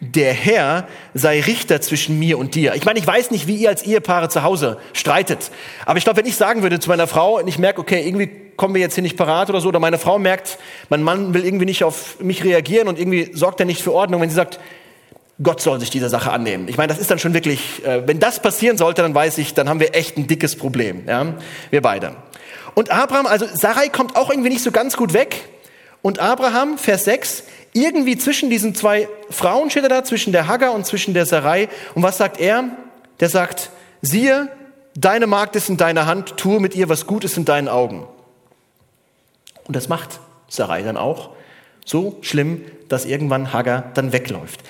der 0.00 0.32
Herr 0.32 0.88
sei 1.12 1.40
Richter 1.40 1.80
zwischen 1.80 2.18
mir 2.18 2.38
und 2.38 2.54
dir. 2.54 2.74
Ich 2.74 2.84
meine, 2.84 2.98
ich 2.98 3.06
weiß 3.06 3.30
nicht, 3.30 3.46
wie 3.46 3.56
ihr 3.56 3.68
als 3.68 3.82
Ehepaare 3.82 4.28
zu 4.30 4.42
Hause 4.42 4.78
streitet. 4.94 5.50
Aber 5.84 5.98
ich 5.98 6.04
glaube, 6.04 6.18
wenn 6.18 6.26
ich 6.26 6.36
sagen 6.36 6.62
würde 6.62 6.80
zu 6.80 6.88
meiner 6.88 7.06
Frau 7.06 7.38
und 7.38 7.48
ich 7.48 7.58
merke, 7.58 7.80
okay, 7.80 8.06
irgendwie 8.06 8.30
kommen 8.56 8.74
wir 8.74 8.80
jetzt 8.80 8.94
hier 8.94 9.02
nicht 9.02 9.16
parat 9.16 9.50
oder 9.50 9.60
so, 9.60 9.68
oder 9.68 9.78
meine 9.78 9.98
Frau 9.98 10.18
merkt, 10.18 10.58
mein 10.88 11.02
Mann 11.02 11.34
will 11.34 11.44
irgendwie 11.44 11.66
nicht 11.66 11.84
auf 11.84 12.20
mich 12.20 12.44
reagieren 12.44 12.88
und 12.88 12.98
irgendwie 12.98 13.30
sorgt 13.34 13.60
er 13.60 13.66
nicht 13.66 13.82
für 13.82 13.92
Ordnung, 13.92 14.20
wenn 14.20 14.30
sie 14.30 14.36
sagt, 14.36 14.58
Gott 15.42 15.62
soll 15.62 15.80
sich 15.80 15.88
dieser 15.88 16.10
Sache 16.10 16.30
annehmen. 16.30 16.68
Ich 16.68 16.76
meine, 16.76 16.88
das 16.88 16.98
ist 16.98 17.10
dann 17.10 17.18
schon 17.18 17.32
wirklich, 17.32 17.84
äh, 17.84 18.06
wenn 18.06 18.20
das 18.20 18.40
passieren 18.40 18.76
sollte, 18.76 19.00
dann 19.00 19.14
weiß 19.14 19.38
ich, 19.38 19.54
dann 19.54 19.68
haben 19.68 19.80
wir 19.80 19.94
echt 19.94 20.18
ein 20.18 20.26
dickes 20.26 20.56
Problem. 20.56 21.04
Ja? 21.06 21.34
Wir 21.70 21.80
beide. 21.80 22.16
Und 22.74 22.90
Abraham, 22.90 23.26
also 23.26 23.46
Sarai 23.52 23.88
kommt 23.88 24.16
auch 24.16 24.30
irgendwie 24.30 24.50
nicht 24.50 24.62
so 24.62 24.70
ganz 24.70 24.96
gut 24.96 25.14
weg. 25.14 25.48
Und 26.02 26.18
Abraham, 26.18 26.78
Vers 26.78 27.04
6, 27.04 27.44
irgendwie 27.72 28.18
zwischen 28.18 28.50
diesen 28.50 28.74
zwei 28.74 29.08
Frauen 29.30 29.70
steht 29.70 29.84
er 29.84 29.88
da, 29.88 30.04
zwischen 30.04 30.32
der 30.32 30.46
Hagar 30.46 30.72
und 30.72 30.86
zwischen 30.86 31.14
der 31.14 31.26
Sarai. 31.26 31.68
Und 31.94 32.02
was 32.02 32.18
sagt 32.18 32.40
er? 32.40 32.64
Der 33.20 33.28
sagt, 33.28 33.70
siehe, 34.02 34.48
deine 34.94 35.26
Magd 35.26 35.56
ist 35.56 35.68
in 35.68 35.76
deiner 35.76 36.06
Hand, 36.06 36.36
tue 36.36 36.60
mit 36.60 36.74
ihr, 36.74 36.88
was 36.88 37.06
gut 37.06 37.24
ist 37.24 37.36
in 37.36 37.44
deinen 37.44 37.68
Augen. 37.68 38.06
Und 39.64 39.76
das 39.76 39.88
macht 39.88 40.20
Sarai 40.48 40.82
dann 40.82 40.96
auch. 40.96 41.30
So 41.84 42.18
schlimm, 42.22 42.64
dass 42.88 43.04
irgendwann 43.04 43.52
Hagar 43.52 43.90
dann 43.94 44.12
wegläuft. 44.12 44.60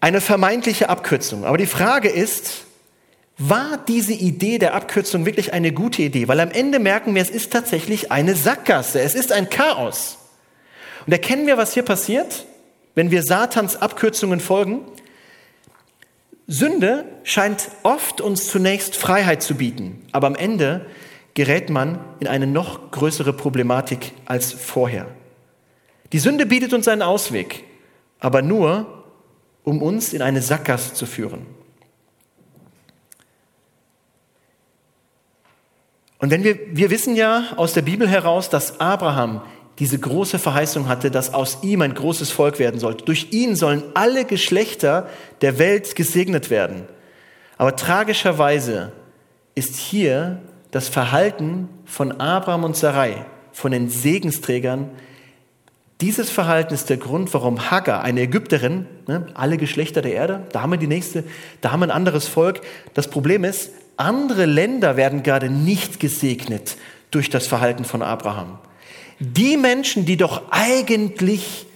Eine 0.00 0.20
vermeintliche 0.20 0.88
Abkürzung. 0.88 1.44
Aber 1.44 1.56
die 1.56 1.66
Frage 1.66 2.08
ist, 2.08 2.64
war 3.38 3.78
diese 3.88 4.12
Idee 4.12 4.58
der 4.58 4.74
Abkürzung 4.74 5.26
wirklich 5.26 5.52
eine 5.52 5.72
gute 5.72 6.02
Idee? 6.02 6.28
Weil 6.28 6.40
am 6.40 6.50
Ende 6.50 6.78
merken 6.78 7.14
wir, 7.14 7.22
es 7.22 7.30
ist 7.30 7.52
tatsächlich 7.52 8.12
eine 8.12 8.34
Sackgasse, 8.34 9.00
es 9.00 9.14
ist 9.14 9.32
ein 9.32 9.50
Chaos. 9.50 10.18
Und 11.06 11.12
erkennen 11.12 11.46
wir, 11.46 11.56
was 11.56 11.72
hier 11.72 11.84
passiert, 11.84 12.46
wenn 12.94 13.10
wir 13.10 13.22
Satans 13.22 13.76
Abkürzungen 13.76 14.40
folgen? 14.40 14.80
Sünde 16.48 17.04
scheint 17.24 17.68
oft 17.82 18.20
uns 18.20 18.48
zunächst 18.48 18.96
Freiheit 18.96 19.42
zu 19.42 19.56
bieten, 19.56 20.04
aber 20.12 20.26
am 20.26 20.36
Ende 20.36 20.86
gerät 21.34 21.70
man 21.70 21.98
in 22.20 22.26
eine 22.26 22.46
noch 22.46 22.90
größere 22.90 23.32
Problematik 23.32 24.12
als 24.24 24.52
vorher. 24.52 25.06
Die 26.12 26.18
Sünde 26.18 26.46
bietet 26.46 26.72
uns 26.72 26.88
einen 26.88 27.02
Ausweg, 27.02 27.64
aber 28.20 28.42
nur, 28.42 29.04
um 29.64 29.82
uns 29.82 30.12
in 30.12 30.22
eine 30.22 30.40
Sackgasse 30.40 30.94
zu 30.94 31.06
führen. 31.06 31.46
Und 36.18 36.30
wenn 36.30 36.44
wir, 36.44 36.58
wir 36.74 36.90
wissen 36.90 37.14
ja 37.14 37.52
aus 37.56 37.74
der 37.74 37.82
Bibel 37.82 38.08
heraus, 38.08 38.48
dass 38.48 38.80
Abraham 38.80 39.42
diese 39.78 39.98
große 39.98 40.38
Verheißung 40.38 40.88
hatte, 40.88 41.10
dass 41.10 41.34
aus 41.34 41.58
ihm 41.62 41.82
ein 41.82 41.94
großes 41.94 42.30
Volk 42.30 42.58
werden 42.58 42.80
sollte. 42.80 43.04
Durch 43.04 43.28
ihn 43.32 43.56
sollen 43.56 43.82
alle 43.94 44.24
Geschlechter 44.24 45.08
der 45.42 45.58
Welt 45.58 45.96
gesegnet 45.96 46.50
werden. 46.50 46.84
Aber 47.58 47.76
tragischerweise 47.76 48.92
ist 49.54 49.76
hier 49.76 50.40
das 50.70 50.88
Verhalten 50.88 51.68
von 51.84 52.20
Abraham 52.20 52.64
und 52.64 52.76
Sarai, 52.76 53.26
von 53.52 53.72
den 53.72 53.88
Segensträgern, 53.88 54.90
dieses 56.02 56.30
Verhalten 56.30 56.74
ist 56.74 56.90
der 56.90 56.98
Grund, 56.98 57.32
warum 57.32 57.70
Hagar, 57.70 58.02
eine 58.02 58.20
Ägypterin, 58.20 58.84
ne, 59.06 59.26
alle 59.32 59.56
Geschlechter 59.56 60.02
der 60.02 60.12
Erde, 60.12 60.42
da 60.52 60.60
haben 60.60 60.70
wir 60.70 60.78
die 60.78 60.86
nächste, 60.86 61.24
da 61.62 61.72
haben 61.72 61.80
wir 61.80 61.86
ein 61.86 61.90
anderes 61.90 62.28
Volk. 62.28 62.60
Das 62.92 63.08
Problem 63.08 63.44
ist, 63.44 63.70
andere 63.96 64.44
Länder 64.44 64.98
werden 64.98 65.22
gerade 65.22 65.48
nicht 65.48 65.98
gesegnet 65.98 66.76
durch 67.10 67.30
das 67.30 67.46
Verhalten 67.46 67.86
von 67.86 68.02
Abraham. 68.02 68.58
Die 69.18 69.56
Menschen, 69.56 70.04
die 70.04 70.16
doch 70.16 70.50
eigentlich 70.50 71.66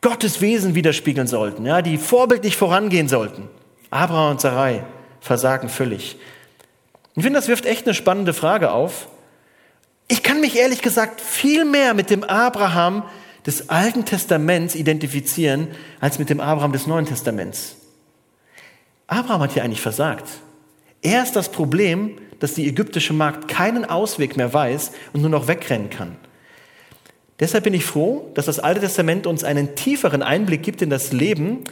Gottes 0.00 0.40
Wesen 0.40 0.74
widerspiegeln 0.74 1.26
sollten, 1.26 1.66
ja, 1.66 1.82
die 1.82 1.98
vorbildlich 1.98 2.56
vorangehen 2.56 3.08
sollten, 3.08 3.48
Abraham 3.90 4.32
und 4.32 4.40
Sarai 4.40 4.84
versagen 5.20 5.68
völlig. 5.68 6.16
Ich 7.16 7.22
finde, 7.22 7.38
das 7.38 7.48
wirft 7.48 7.66
echt 7.66 7.86
eine 7.86 7.94
spannende 7.94 8.32
Frage 8.32 8.70
auf. 8.72 9.08
Ich 10.08 10.22
kann 10.22 10.40
mich 10.40 10.56
ehrlich 10.56 10.80
gesagt 10.80 11.20
viel 11.20 11.64
mehr 11.64 11.92
mit 11.92 12.08
dem 12.08 12.24
Abraham 12.24 13.02
des 13.46 13.68
Alten 13.68 14.04
Testaments 14.04 14.74
identifizieren 14.74 15.68
als 16.00 16.18
mit 16.18 16.30
dem 16.30 16.40
Abraham 16.40 16.72
des 16.72 16.86
Neuen 16.86 17.06
Testaments. 17.06 17.76
Abraham 19.06 19.42
hat 19.42 19.52
hier 19.52 19.64
eigentlich 19.64 19.80
versagt. 19.80 20.28
Er 21.02 21.22
ist 21.22 21.34
das 21.34 21.50
Problem, 21.50 22.18
dass 22.38 22.54
die 22.54 22.68
ägyptische 22.68 23.12
Magd 23.12 23.48
keinen 23.48 23.84
Ausweg 23.84 24.36
mehr 24.36 24.52
weiß 24.52 24.92
und 25.12 25.20
nur 25.20 25.30
noch 25.30 25.48
wegrennen 25.48 25.90
kann. 25.90 26.16
Deshalb 27.40 27.64
bin 27.64 27.74
ich 27.74 27.84
froh, 27.84 28.30
dass 28.34 28.46
das 28.46 28.58
Alte 28.58 28.80
Testament 28.80 29.26
uns 29.26 29.44
einen 29.44 29.74
tieferen 29.74 30.22
Einblick 30.22 30.62
gibt 30.62 30.82
in 30.82 30.90
das 30.90 31.12
Leben 31.12 31.64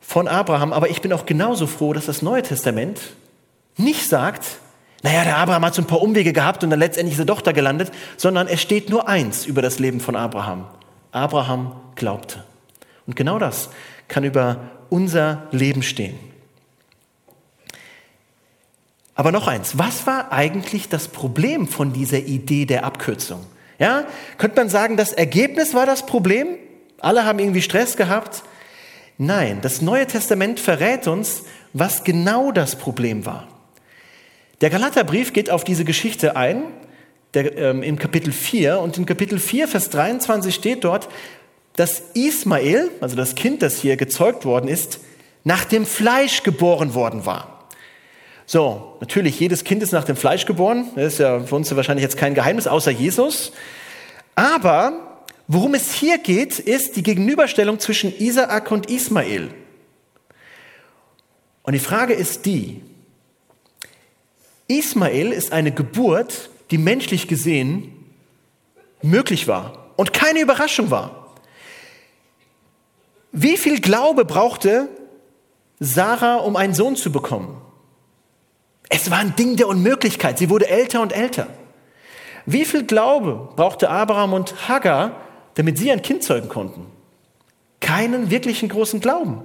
von 0.00 0.28
Abraham. 0.28 0.72
Aber 0.72 0.88
ich 0.88 1.02
bin 1.02 1.12
auch 1.12 1.26
genauso 1.26 1.66
froh, 1.66 1.92
dass 1.92 2.06
das 2.06 2.22
Neue 2.22 2.42
Testament 2.42 3.00
nicht 3.76 4.08
sagt, 4.08 4.44
naja, 5.02 5.24
der 5.24 5.36
Abraham 5.36 5.64
hat 5.64 5.74
so 5.74 5.82
ein 5.82 5.86
paar 5.86 6.00
Umwege 6.00 6.32
gehabt 6.32 6.64
und 6.64 6.70
dann 6.70 6.78
letztendlich 6.78 7.14
ist 7.14 7.18
er 7.18 7.26
doch 7.26 7.40
da 7.40 7.52
gelandet, 7.52 7.90
sondern 8.16 8.46
es 8.46 8.62
steht 8.62 8.88
nur 8.88 9.08
eins 9.08 9.46
über 9.46 9.60
das 9.60 9.78
Leben 9.78 10.00
von 10.00 10.16
Abraham. 10.16 10.66
Abraham 11.10 11.72
glaubte. 11.94 12.44
Und 13.06 13.16
genau 13.16 13.38
das 13.38 13.68
kann 14.08 14.24
über 14.24 14.70
unser 14.90 15.48
Leben 15.50 15.82
stehen. 15.82 16.18
Aber 19.14 19.32
noch 19.32 19.48
eins, 19.48 19.76
was 19.76 20.06
war 20.06 20.32
eigentlich 20.32 20.88
das 20.88 21.08
Problem 21.08 21.68
von 21.68 21.92
dieser 21.92 22.18
Idee 22.18 22.64
der 22.64 22.84
Abkürzung? 22.84 23.44
Ja, 23.82 24.04
könnte 24.38 24.60
man 24.60 24.68
sagen, 24.68 24.96
das 24.96 25.12
Ergebnis 25.12 25.74
war 25.74 25.86
das 25.86 26.06
Problem? 26.06 26.56
Alle 27.00 27.24
haben 27.24 27.40
irgendwie 27.40 27.62
Stress 27.62 27.96
gehabt? 27.96 28.44
Nein, 29.18 29.58
das 29.60 29.82
Neue 29.82 30.06
Testament 30.06 30.60
verrät 30.60 31.08
uns, 31.08 31.42
was 31.72 32.04
genau 32.04 32.52
das 32.52 32.76
Problem 32.76 33.26
war. 33.26 33.48
Der 34.60 34.70
Galaterbrief 34.70 35.32
geht 35.32 35.50
auf 35.50 35.64
diese 35.64 35.84
Geschichte 35.84 36.36
ein, 36.36 36.62
der, 37.34 37.58
ähm, 37.58 37.82
im 37.82 37.98
Kapitel 37.98 38.32
4. 38.32 38.78
Und 38.78 38.98
in 38.98 39.04
Kapitel 39.04 39.40
4, 39.40 39.66
Vers 39.66 39.90
23 39.90 40.54
steht 40.54 40.84
dort, 40.84 41.08
dass 41.74 42.04
Ismael, 42.14 42.88
also 43.00 43.16
das 43.16 43.34
Kind, 43.34 43.62
das 43.62 43.80
hier 43.80 43.96
gezeugt 43.96 44.44
worden 44.44 44.68
ist, 44.68 45.00
nach 45.42 45.64
dem 45.64 45.86
Fleisch 45.86 46.44
geboren 46.44 46.94
worden 46.94 47.26
war. 47.26 47.61
So, 48.52 48.98
natürlich, 49.00 49.40
jedes 49.40 49.64
Kind 49.64 49.82
ist 49.82 49.92
nach 49.92 50.04
dem 50.04 50.14
Fleisch 50.14 50.44
geboren. 50.44 50.90
Das 50.94 51.14
ist 51.14 51.20
ja 51.20 51.40
für 51.40 51.54
uns 51.54 51.74
wahrscheinlich 51.74 52.02
jetzt 52.02 52.18
kein 52.18 52.34
Geheimnis, 52.34 52.66
außer 52.66 52.90
Jesus. 52.90 53.50
Aber 54.34 55.24
worum 55.48 55.72
es 55.72 55.94
hier 55.94 56.18
geht, 56.18 56.58
ist 56.58 56.96
die 56.96 57.02
Gegenüberstellung 57.02 57.80
zwischen 57.80 58.14
Isaak 58.14 58.70
und 58.70 58.90
Ismael. 58.90 59.54
Und 61.62 61.72
die 61.72 61.78
Frage 61.78 62.12
ist 62.12 62.44
die, 62.44 62.82
Ismael 64.68 65.32
ist 65.32 65.54
eine 65.54 65.72
Geburt, 65.72 66.50
die 66.70 66.76
menschlich 66.76 67.28
gesehen 67.28 68.04
möglich 69.00 69.48
war 69.48 69.94
und 69.96 70.12
keine 70.12 70.40
Überraschung 70.40 70.90
war. 70.90 71.32
Wie 73.32 73.56
viel 73.56 73.80
Glaube 73.80 74.26
brauchte 74.26 74.88
Sarah, 75.80 76.36
um 76.36 76.56
einen 76.56 76.74
Sohn 76.74 76.96
zu 76.96 77.10
bekommen? 77.10 77.61
Es 78.94 79.10
war 79.10 79.18
ein 79.18 79.34
Ding 79.36 79.56
der 79.56 79.68
Unmöglichkeit. 79.68 80.38
Sie 80.38 80.50
wurde 80.50 80.68
älter 80.68 81.00
und 81.00 81.14
älter. 81.14 81.46
Wie 82.44 82.66
viel 82.66 82.84
Glaube 82.84 83.48
brauchte 83.56 83.88
Abraham 83.88 84.34
und 84.34 84.68
Hagar, 84.68 85.16
damit 85.54 85.78
sie 85.78 85.90
ein 85.90 86.02
Kind 86.02 86.22
zeugen 86.22 86.50
konnten? 86.50 86.84
Keinen 87.80 88.30
wirklichen 88.30 88.68
großen 88.68 89.00
Glauben. 89.00 89.40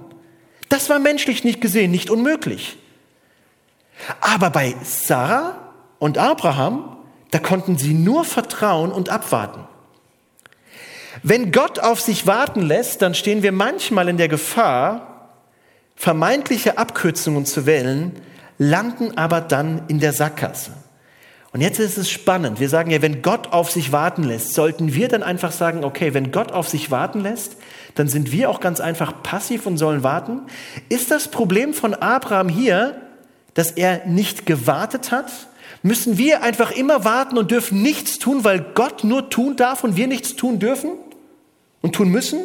Das 0.68 0.90
war 0.90 0.98
menschlich 0.98 1.44
nicht 1.44 1.62
gesehen 1.62 1.90
nicht 1.90 2.10
unmöglich. 2.10 2.76
Aber 4.20 4.50
bei 4.50 4.74
Sarah 4.84 5.72
und 5.98 6.18
Abraham, 6.18 6.98
da 7.30 7.38
konnten 7.38 7.78
sie 7.78 7.94
nur 7.94 8.26
vertrauen 8.26 8.92
und 8.92 9.08
abwarten. 9.08 9.66
Wenn 11.22 11.52
Gott 11.52 11.78
auf 11.78 12.02
sich 12.02 12.26
warten 12.26 12.60
lässt, 12.60 13.00
dann 13.00 13.14
stehen 13.14 13.42
wir 13.42 13.52
manchmal 13.52 14.10
in 14.10 14.18
der 14.18 14.28
Gefahr, 14.28 15.30
vermeintliche 15.96 16.76
Abkürzungen 16.76 17.46
zu 17.46 17.64
wählen, 17.64 18.20
landen 18.58 19.16
aber 19.16 19.40
dann 19.40 19.82
in 19.88 20.00
der 20.00 20.12
Sackgasse. 20.12 20.72
Und 21.52 21.62
jetzt 21.62 21.78
ist 21.78 21.96
es 21.96 22.10
spannend. 22.10 22.60
Wir 22.60 22.68
sagen 22.68 22.90
ja, 22.90 23.00
wenn 23.00 23.22
Gott 23.22 23.52
auf 23.52 23.70
sich 23.70 23.90
warten 23.90 24.22
lässt, 24.22 24.52
sollten 24.52 24.94
wir 24.94 25.08
dann 25.08 25.22
einfach 25.22 25.50
sagen, 25.50 25.82
okay, 25.82 26.12
wenn 26.12 26.30
Gott 26.30 26.52
auf 26.52 26.68
sich 26.68 26.90
warten 26.90 27.20
lässt, 27.20 27.56
dann 27.94 28.06
sind 28.06 28.32
wir 28.32 28.50
auch 28.50 28.60
ganz 28.60 28.80
einfach 28.80 29.22
passiv 29.22 29.64
und 29.64 29.78
sollen 29.78 30.02
warten. 30.02 30.42
Ist 30.90 31.10
das 31.10 31.28
Problem 31.28 31.72
von 31.72 31.94
Abraham 31.94 32.50
hier, 32.50 33.00
dass 33.54 33.70
er 33.70 34.06
nicht 34.06 34.44
gewartet 34.44 35.10
hat? 35.10 35.30
Müssen 35.82 36.18
wir 36.18 36.42
einfach 36.42 36.70
immer 36.70 37.04
warten 37.04 37.38
und 37.38 37.50
dürfen 37.50 37.82
nichts 37.82 38.18
tun, 38.18 38.44
weil 38.44 38.60
Gott 38.74 39.04
nur 39.04 39.30
tun 39.30 39.56
darf 39.56 39.84
und 39.84 39.96
wir 39.96 40.06
nichts 40.06 40.36
tun 40.36 40.58
dürfen 40.58 40.90
und 41.80 41.94
tun 41.94 42.10
müssen? 42.10 42.42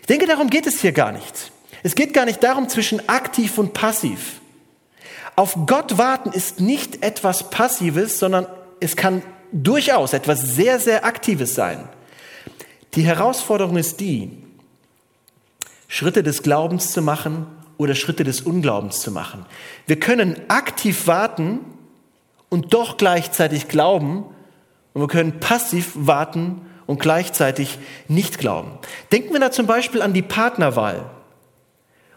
Ich 0.00 0.06
denke, 0.06 0.26
darum 0.26 0.50
geht 0.50 0.66
es 0.66 0.82
hier 0.82 0.92
gar 0.92 1.12
nicht. 1.12 1.50
Es 1.82 1.94
geht 1.94 2.12
gar 2.12 2.26
nicht 2.26 2.42
darum 2.42 2.68
zwischen 2.68 3.08
aktiv 3.08 3.56
und 3.56 3.72
passiv. 3.72 4.40
Auf 5.36 5.56
Gott 5.66 5.98
warten 5.98 6.30
ist 6.30 6.60
nicht 6.60 7.02
etwas 7.02 7.50
Passives, 7.50 8.18
sondern 8.18 8.46
es 8.80 8.96
kann 8.96 9.22
durchaus 9.52 10.12
etwas 10.12 10.42
sehr, 10.42 10.78
sehr 10.78 11.04
Aktives 11.04 11.54
sein. 11.54 11.88
Die 12.94 13.02
Herausforderung 13.02 13.76
ist 13.76 14.00
die, 14.00 14.30
Schritte 15.88 16.22
des 16.22 16.42
Glaubens 16.42 16.92
zu 16.92 17.02
machen 17.02 17.46
oder 17.76 17.94
Schritte 17.94 18.24
des 18.24 18.40
Unglaubens 18.40 19.00
zu 19.00 19.10
machen. 19.10 19.46
Wir 19.86 19.98
können 19.98 20.36
aktiv 20.48 21.06
warten 21.06 21.60
und 22.48 22.74
doch 22.74 22.96
gleichzeitig 22.96 23.68
glauben 23.68 24.24
und 24.92 25.02
wir 25.02 25.08
können 25.08 25.40
passiv 25.40 25.92
warten 25.94 26.62
und 26.86 27.00
gleichzeitig 27.00 27.78
nicht 28.08 28.38
glauben. 28.38 28.72
Denken 29.12 29.32
wir 29.32 29.40
da 29.40 29.50
zum 29.50 29.66
Beispiel 29.66 30.02
an 30.02 30.12
die 30.12 30.22
Partnerwahl. 30.22 31.10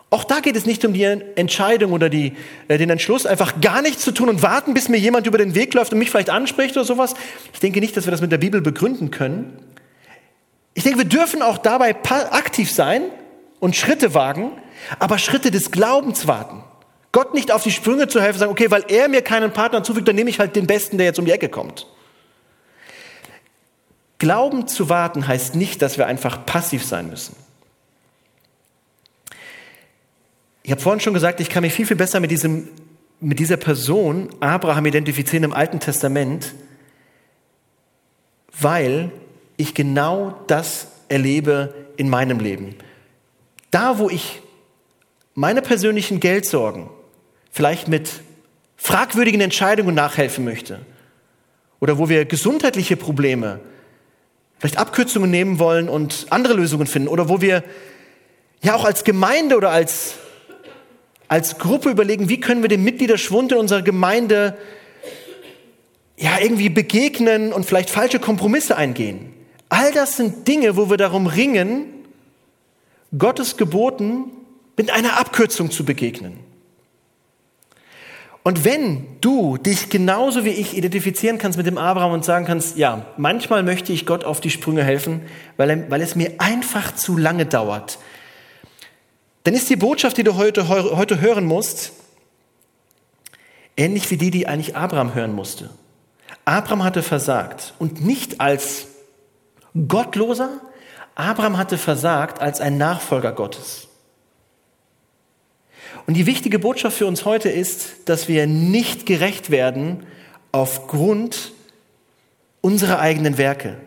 Auch 0.10 0.24
da 0.24 0.40
geht 0.40 0.56
es 0.56 0.66
nicht 0.66 0.86
um 0.86 0.94
die 0.94 1.04
Entscheidung 1.04 1.92
oder 1.92 2.10
die, 2.10 2.34
äh, 2.70 2.78
den 2.78 2.90
Entschluss, 2.90 3.26
einfach 3.26 3.60
gar 3.60 3.82
nichts 3.82 4.04
zu 4.04 4.14
tun 4.14 4.30
und 4.30 4.42
warten, 4.42 4.74
bis 4.74 4.88
mir 4.88 4.98
jemand 4.98 5.28
über 5.28 5.38
den 5.38 5.54
Weg 5.54 5.74
läuft 5.74 5.92
und 5.92 6.00
mich 6.00 6.10
vielleicht 6.10 6.30
anspricht 6.30 6.78
oder 6.78 6.86
sowas. 6.86 7.14
Ich 7.54 7.60
denke 7.60 7.82
nicht, 7.82 7.98
dass 7.98 8.06
wir 8.06 8.12
das 8.12 8.22
mit 8.22 8.32
der 8.32 8.38
Bibel 8.38 8.62
begründen 8.62 9.12
können. 9.12 9.60
Ich 10.74 10.84
denke, 10.84 11.00
wir 11.00 11.06
dürfen 11.06 11.42
auch 11.42 11.58
dabei 11.58 11.96
aktiv 12.06 12.72
sein 12.72 13.02
und 13.60 13.76
Schritte 13.76 14.14
wagen, 14.14 14.52
aber 15.00 15.18
Schritte 15.18 15.52
des 15.52 15.72
Glaubens 15.72 16.28
warten. 16.28 16.64
Gott 17.12 17.34
nicht 17.34 17.52
auf 17.52 17.64
die 17.64 17.72
Sprünge 17.72 18.08
zu 18.08 18.22
helfen, 18.22 18.40
sagen, 18.40 18.52
okay, 18.52 18.72
weil 18.72 18.86
er 18.88 19.10
mir 19.10 19.24
keinen 19.24 19.52
Partner 19.52 19.84
zufügt, 19.84 20.08
dann 20.08 20.16
nehme 20.16 20.30
ich 20.30 20.40
halt 20.40 20.56
den 20.56 20.68
Besten, 20.68 20.98
der 20.98 21.08
jetzt 21.08 21.20
um 21.20 21.26
die 21.26 21.32
Ecke 21.32 21.50
kommt. 21.50 21.88
Glauben 24.20 24.68
zu 24.68 24.88
warten 24.88 25.28
heißt 25.28 25.56
nicht, 25.56 25.82
dass 25.82 25.98
wir 25.98 26.08
einfach 26.08 26.46
passiv 26.46 26.86
sein 26.86 27.10
müssen. 27.10 27.36
Ich 30.68 30.72
habe 30.72 30.82
vorhin 30.82 31.00
schon 31.00 31.14
gesagt, 31.14 31.40
ich 31.40 31.50
kann 31.50 31.62
mich 31.62 31.72
viel, 31.72 31.86
viel 31.86 31.96
besser 31.96 32.20
mit, 32.20 32.30
diesem, 32.30 32.68
mit 33.22 33.40
dieser 33.40 33.56
Person, 33.56 34.28
Abraham, 34.42 34.86
identifizieren 34.86 35.46
im 35.46 35.54
Alten 35.54 35.80
Testament, 35.80 36.54
weil 38.60 39.14
ich 39.56 39.76
genau 39.76 40.38
das 40.48 40.88
erlebe 41.08 41.74
in 41.96 42.10
meinem 42.10 42.42
Leben. 42.42 42.76
Da, 43.72 43.98
wo 43.98 44.10
ich 44.10 44.42
meine 45.36 45.62
persönlichen 45.62 46.20
Geldsorgen 46.20 46.90
vielleicht 47.50 47.88
mit 47.88 48.12
fragwürdigen 48.76 49.40
Entscheidungen 49.40 49.96
nachhelfen 49.96 50.44
möchte 50.44 50.82
oder 51.80 51.98
wo 51.98 52.10
wir 52.10 52.26
gesundheitliche 52.26 52.98
Probleme, 52.98 53.62
vielleicht 54.60 54.80
Abkürzungen 54.80 55.32
nehmen 55.32 55.60
wollen 55.60 55.88
und 55.88 56.26
andere 56.30 56.56
Lösungen 56.56 56.88
finden 56.88 57.08
oder 57.08 57.30
wo 57.30 57.40
wir 57.40 57.64
ja 58.62 58.76
auch 58.76 58.84
als 58.84 59.06
Gemeinde 59.06 59.56
oder 59.56 59.70
als 59.70 60.16
als 61.28 61.58
Gruppe 61.58 61.90
überlegen, 61.90 62.30
wie 62.30 62.40
können 62.40 62.62
wir 62.62 62.70
dem 62.70 62.84
Mitgliederschwund 62.84 63.52
in 63.52 63.58
unserer 63.58 63.82
Gemeinde 63.82 64.58
ja 66.18 66.40
irgendwie 66.42 66.70
begegnen 66.70 67.54
und 67.54 67.66
vielleicht 67.66 67.90
falsche 67.90 68.20
Kompromisse 68.20 68.76
eingehen. 68.76 69.34
All 69.70 69.92
das 69.92 70.18
sind 70.18 70.48
Dinge, 70.48 70.78
wo 70.78 70.90
wir 70.90 70.98
darum 70.98 71.28
ringen, 71.28 71.86
Gottes 73.18 73.58
Geboten 73.58 74.26
mit 74.78 74.92
einer 74.92 75.20
Abkürzung 75.20 75.72
zu 75.72 75.86
begegnen. 75.86 76.40
Und 78.44 78.64
wenn 78.64 79.06
du 79.20 79.58
dich 79.58 79.90
genauso 79.90 80.46
wie 80.46 80.52
ich 80.52 80.78
identifizieren 80.78 81.38
kannst 81.38 81.58
mit 81.58 81.68
dem 81.68 81.78
Abraham 81.78 82.14
und 82.14 82.24
sagen 82.24 82.46
kannst, 82.46 82.78
ja, 82.78 83.06
manchmal 83.18 83.62
möchte 83.62 83.92
ich 83.92 84.06
Gott 84.06 84.24
auf 84.24 84.40
die 84.40 84.50
Sprünge 84.50 84.86
helfen, 84.86 85.22
weil, 85.58 85.92
weil 85.92 86.02
es 86.02 86.16
mir 86.16 86.32
einfach 86.38 86.96
zu 86.96 87.18
lange 87.18 87.46
dauert, 87.46 88.00
dann 89.48 89.54
ist 89.54 89.70
die 89.70 89.78
Botschaft, 89.78 90.18
die 90.18 90.26
du 90.26 90.36
heute, 90.36 90.68
heute 90.68 91.22
hören 91.22 91.46
musst, 91.46 91.94
ähnlich 93.78 94.12
wie 94.12 94.18
die, 94.18 94.30
die 94.30 94.46
eigentlich 94.46 94.76
Abraham 94.76 95.16
hören 95.16 95.34
musste. 95.34 95.70
Abraham 96.44 96.84
hatte 96.84 97.02
versagt 97.02 97.74
und 97.80 98.04
nicht 98.04 98.42
als 98.42 98.88
Gottloser, 99.88 100.50
Abraham 101.16 101.58
hatte 101.58 101.78
versagt 101.78 102.42
als 102.42 102.60
ein 102.60 102.78
Nachfolger 102.78 103.32
Gottes. 103.32 103.88
Und 106.08 106.16
die 106.16 106.26
wichtige 106.26 106.60
Botschaft 106.60 106.98
für 106.98 107.08
uns 107.08 107.24
heute 107.24 107.48
ist, 107.48 108.10
dass 108.10 108.28
wir 108.28 108.48
nicht 108.48 109.06
gerecht 109.06 109.50
werden 109.50 110.06
aufgrund 110.52 111.54
unserer 112.60 113.00
eigenen 113.00 113.38
Werke. 113.38 113.78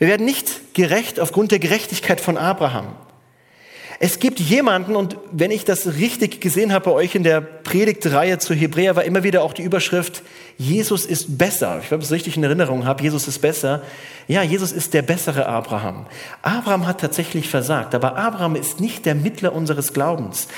Wir 0.00 0.08
werden 0.08 0.26
nicht 0.26 0.74
gerecht 0.74 1.20
aufgrund 1.20 1.52
der 1.52 1.60
Gerechtigkeit 1.60 2.20
von 2.20 2.36
Abraham. 2.36 3.05
Es 3.98 4.18
gibt 4.18 4.40
jemanden, 4.40 4.94
und 4.94 5.16
wenn 5.32 5.50
ich 5.50 5.64
das 5.64 5.94
richtig 5.94 6.40
gesehen 6.40 6.72
habe 6.72 6.86
bei 6.86 6.90
euch 6.90 7.14
in 7.14 7.22
der 7.22 7.40
Predigtreihe 7.40 8.38
zu 8.38 8.52
Hebräer, 8.52 8.94
war 8.94 9.04
immer 9.04 9.22
wieder 9.22 9.42
auch 9.42 9.54
die 9.54 9.62
Überschrift, 9.62 10.22
Jesus 10.58 11.06
ist 11.06 11.38
besser. 11.38 11.78
Ich 11.82 11.88
glaube, 11.88 12.02
es 12.02 12.10
richtig 12.10 12.36
in 12.36 12.44
Erinnerung 12.44 12.84
habe, 12.84 13.02
Jesus 13.02 13.26
ist 13.26 13.38
besser. 13.40 13.82
Ja, 14.28 14.42
Jesus 14.42 14.72
ist 14.72 14.92
der 14.92 15.02
bessere 15.02 15.46
Abraham. 15.46 16.06
Abraham 16.42 16.86
hat 16.86 17.00
tatsächlich 17.00 17.48
versagt, 17.48 17.94
aber 17.94 18.16
Abraham 18.16 18.54
ist 18.54 18.80
nicht 18.80 19.06
der 19.06 19.14
Mittler 19.14 19.54
unseres 19.54 19.94
Glaubens. 19.94 20.48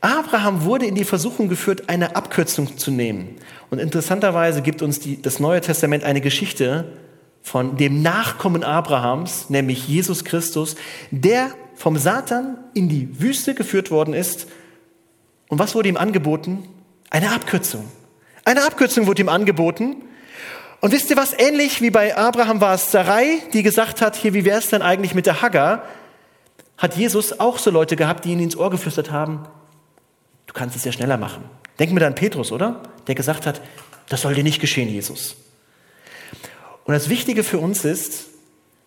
Abraham 0.00 0.64
wurde 0.64 0.86
in 0.86 0.94
die 0.94 1.04
Versuchung 1.04 1.48
geführt, 1.48 1.88
eine 1.88 2.16
Abkürzung 2.16 2.78
zu 2.78 2.90
nehmen. 2.90 3.36
Und 3.70 3.80
interessanterweise 3.80 4.62
gibt 4.62 4.80
uns 4.80 5.00
die, 5.00 5.20
das 5.20 5.40
Neue 5.40 5.60
Testament 5.60 6.04
eine 6.04 6.20
Geschichte 6.20 6.92
von 7.42 7.76
dem 7.76 8.02
Nachkommen 8.02 8.64
Abrahams, 8.64 9.50
nämlich 9.50 9.88
Jesus 9.88 10.24
Christus, 10.24 10.76
der 11.10 11.50
vom 11.80 11.96
Satan 11.96 12.58
in 12.74 12.90
die 12.90 13.22
Wüste 13.22 13.54
geführt 13.54 13.90
worden 13.90 14.12
ist. 14.12 14.46
Und 15.48 15.58
was 15.58 15.74
wurde 15.74 15.88
ihm 15.88 15.96
angeboten? 15.96 16.62
Eine 17.08 17.32
Abkürzung. 17.32 17.90
Eine 18.44 18.66
Abkürzung 18.66 19.06
wurde 19.06 19.22
ihm 19.22 19.30
angeboten. 19.30 19.96
Und 20.82 20.92
wisst 20.92 21.08
ihr 21.08 21.16
was? 21.16 21.32
Ähnlich 21.32 21.80
wie 21.80 21.88
bei 21.88 22.18
Abraham 22.18 22.60
war 22.60 22.74
es 22.74 22.92
Sarai, 22.92 23.38
die 23.54 23.62
gesagt 23.62 24.02
hat, 24.02 24.14
hier, 24.14 24.34
wie 24.34 24.44
wäre 24.44 24.58
es 24.58 24.68
denn 24.68 24.82
eigentlich 24.82 25.14
mit 25.14 25.24
der 25.24 25.40
Hagar? 25.40 25.84
Hat 26.76 26.98
Jesus 26.98 27.40
auch 27.40 27.56
so 27.56 27.70
Leute 27.70 27.96
gehabt, 27.96 28.26
die 28.26 28.32
ihn 28.32 28.40
ins 28.40 28.58
Ohr 28.58 28.68
geflüstert 28.68 29.10
haben, 29.10 29.46
du 30.48 30.52
kannst 30.52 30.76
es 30.76 30.84
ja 30.84 30.92
schneller 30.92 31.16
machen. 31.16 31.44
Denken 31.78 31.98
wir 31.98 32.06
an 32.06 32.14
Petrus, 32.14 32.52
oder? 32.52 32.82
Der 33.06 33.14
gesagt 33.14 33.46
hat, 33.46 33.62
das 34.10 34.20
soll 34.20 34.34
dir 34.34 34.44
nicht 34.44 34.60
geschehen, 34.60 34.90
Jesus. 34.90 35.34
Und 36.84 36.92
das 36.92 37.08
Wichtige 37.08 37.42
für 37.42 37.58
uns 37.58 37.86
ist, 37.86 38.26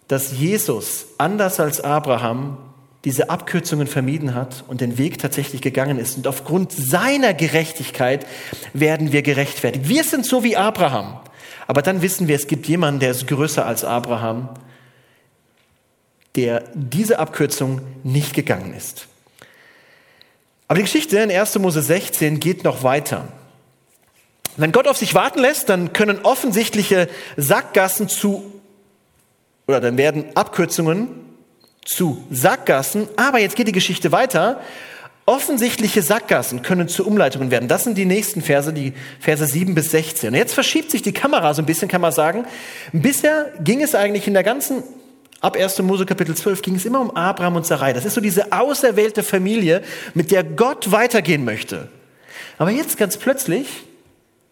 dass 0.08 0.32
Jesus, 0.32 1.08
anders 1.18 1.60
als 1.60 1.82
Abraham, 1.82 2.60
diese 3.06 3.30
Abkürzungen 3.30 3.88
vermieden 3.88 4.34
hat 4.34 4.63
und 4.68 4.80
den 4.80 4.98
Weg 4.98 5.18
tatsächlich 5.20 5.62
gegangen 5.62 6.00
ist. 6.00 6.16
Und 6.16 6.28
aufgrund 6.28 6.72
seiner 6.72 7.34
Gerechtigkeit 7.34 8.26
werden 8.74 9.12
wir 9.12 9.22
gerechtfertigt. 9.22 9.89
Wir 9.89 10.04
sind 10.04 10.26
so 10.26 10.44
wie 10.44 10.56
Abraham. 10.56 11.20
Aber 11.68 11.82
dann 11.82 12.02
wissen 12.02 12.28
wir, 12.28 12.36
es 12.36 12.48
gibt 12.48 12.68
jemanden, 12.68 13.02
der 13.02 13.12
ist 13.12 13.28
größer 13.28 13.66
als 13.66 13.84
Abraham, 13.84 14.50
der 16.36 16.63
diese 16.74 17.20
Abkürzung 17.20 17.82
nicht 18.04 18.34
gegangen 18.34 18.74
ist. 18.74 19.08
Aber 20.68 20.78
die 20.78 20.84
Geschichte 20.84 21.20
in 21.20 21.30
1. 21.30 21.60
Mose 21.60 21.82
16 21.82 22.39
geht 22.39 22.63
noch 22.63 22.84
weiter. 22.84 23.28
Wenn 24.56 24.72
Gott 24.72 24.88
auf 24.88 24.98
sich 24.98 25.13
warten 25.13 25.39
lässt, 25.39 25.70
dann 25.70 25.94
können 25.94 26.20
offensichtliche 26.24 27.10
Sackgassen 27.38 28.08
zu, 28.08 28.62
oder 29.68 29.82
dann 29.82 29.98
werden 29.98 30.26
Abkürzungen 30.36 31.23
zu 31.86 32.24
Sackgassen. 32.32 33.08
Aber 33.15 33.39
jetzt 33.39 33.56
geht 33.56 33.67
die 33.67 33.74
Geschichte 33.74 34.12
weiter. 34.12 34.62
Offensichtliche 35.26 36.02
Sackgassen 36.02 36.63
können 36.63 36.89
zu 36.89 37.08
Umleitungen 37.08 37.50
werden. 37.50 37.69
Das 37.69 37.86
sind 37.86 37.98
die 37.98 38.06
nächsten 38.06 38.41
Verse, 38.41 38.74
die 38.74 38.93
Verse 39.19 39.46
7 39.46 39.74
bis 39.74 39.91
16. 39.91 40.30
Und 40.30 40.36
jetzt 40.36 40.54
verschiebt 40.54 40.91
sich 40.91 41.02
die 41.02 41.13
Kamera 41.13 41.54
so 41.54 41.62
ein 41.62 41.65
bisschen, 41.65 41.88
kann 41.88 42.02
man 42.02 42.12
sagen. 42.12 42.46
Bisher 42.91 43.52
ging 43.63 43.82
es 43.82 43.96
eigentlich 43.96 44.28
in 44.28 44.34
der 44.34 44.43
ganzen, 44.43 44.84
ab 45.39 45.56
1. 45.56 45.82
Mose 45.84 46.06
Kapitel 46.06 46.36
12, 46.36 46.62
ging 46.62 46.76
es 46.76 46.84
immer 46.84 47.00
um 47.00 47.12
Abraham 47.12 47.56
und 47.56 47.65
Sarai. 47.65 47.93
Das 47.93 48.04
ist 48.04 48.15
so 48.15 48.22
diese 48.22 48.52
auserwählte 48.52 49.24
Familie, 49.24 49.82
mit 50.13 50.30
der 50.30 50.43
Gott 50.43 50.91
weitergehen 50.91 51.46
möchte. 51.46 51.88
Aber 52.58 52.72
jetzt 52.72 52.98
ganz 52.98 53.15
plötzlich 53.15 53.67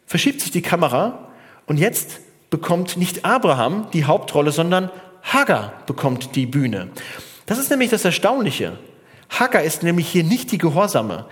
verschiebt 0.06 0.40
sich 0.40 0.52
die 0.52 0.62
Kamera 0.62 1.28
und 1.66 1.78
jetzt 1.78 2.20
bekommt 2.50 2.96
nicht 2.96 3.26
Abraham 3.26 3.88
die 3.94 4.06
Hauptrolle, 4.06 4.52
sondern 4.52 4.90
Hagar 5.24 5.74
bekommt 5.86 6.36
die 6.36 6.46
Bühne. 6.46 6.90
Das 7.46 7.58
ist 7.58 7.70
nämlich 7.70 7.90
das 7.90 8.06
Erstaunliche. 8.06 8.78
Hagar 9.30 9.64
ist 9.64 9.84
nämlich 9.84 10.08
hier 10.08 10.24
nicht 10.24 10.52
die 10.52 10.58
Gehorsame. 10.58 11.26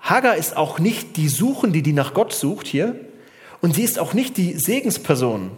Hagar 0.00 0.36
ist 0.36 0.56
auch 0.56 0.78
nicht 0.78 1.16
die 1.16 1.28
Suchende, 1.28 1.82
die 1.82 1.92
nach 1.92 2.14
Gott 2.14 2.32
sucht 2.32 2.66
hier. 2.66 2.96
Und 3.60 3.74
sie 3.74 3.82
ist 3.82 3.98
auch 3.98 4.14
nicht 4.14 4.36
die 4.36 4.58
Segensperson. 4.58 5.52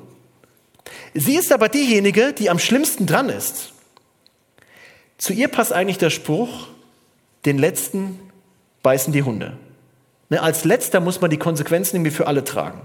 Sie 1.14 1.36
ist 1.36 1.52
aber 1.52 1.68
diejenige, 1.68 2.32
die 2.32 2.50
am 2.50 2.58
schlimmsten 2.58 3.06
dran 3.06 3.28
ist. 3.30 3.72
Zu 5.16 5.32
ihr 5.32 5.48
passt 5.48 5.72
eigentlich 5.72 5.98
der 5.98 6.10
Spruch, 6.10 6.66
den 7.46 7.58
letzten 7.58 8.20
beißen 8.82 9.12
die 9.12 9.22
Hunde. 9.22 9.56
Ne, 10.28 10.42
als 10.42 10.64
letzter 10.64 11.00
muss 11.00 11.20
man 11.20 11.30
die 11.30 11.38
Konsequenzen 11.38 11.96
irgendwie 11.96 12.10
für 12.10 12.26
alle 12.26 12.44
tragen. 12.44 12.80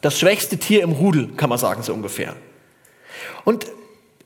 Das 0.00 0.18
schwächste 0.18 0.58
Tier 0.58 0.82
im 0.82 0.92
Rudel, 0.92 1.28
kann 1.36 1.50
man 1.50 1.58
sagen, 1.58 1.82
so 1.82 1.92
ungefähr. 1.92 2.36
Und 3.44 3.66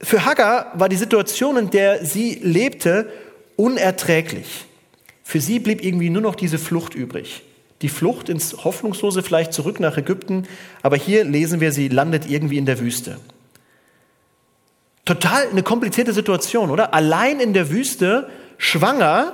für 0.00 0.24
Hagar 0.24 0.72
war 0.74 0.88
die 0.88 0.96
Situation, 0.96 1.56
in 1.56 1.70
der 1.70 2.04
sie 2.04 2.34
lebte, 2.42 3.10
unerträglich. 3.56 4.66
Für 5.22 5.40
sie 5.40 5.60
blieb 5.60 5.84
irgendwie 5.84 6.10
nur 6.10 6.22
noch 6.22 6.34
diese 6.34 6.58
Flucht 6.58 6.94
übrig. 6.94 7.42
Die 7.82 7.88
Flucht 7.88 8.28
ins 8.28 8.64
Hoffnungslose, 8.64 9.22
vielleicht 9.22 9.52
zurück 9.52 9.80
nach 9.80 9.96
Ägypten, 9.96 10.46
aber 10.82 10.96
hier 10.96 11.24
lesen 11.24 11.60
wir, 11.60 11.72
sie 11.72 11.88
landet 11.88 12.28
irgendwie 12.28 12.58
in 12.58 12.66
der 12.66 12.78
Wüste. 12.80 13.18
Total 15.04 15.48
eine 15.48 15.62
komplizierte 15.62 16.12
Situation, 16.12 16.70
oder? 16.70 16.94
Allein 16.94 17.40
in 17.40 17.54
der 17.54 17.70
Wüste, 17.70 18.28
schwanger, 18.56 19.32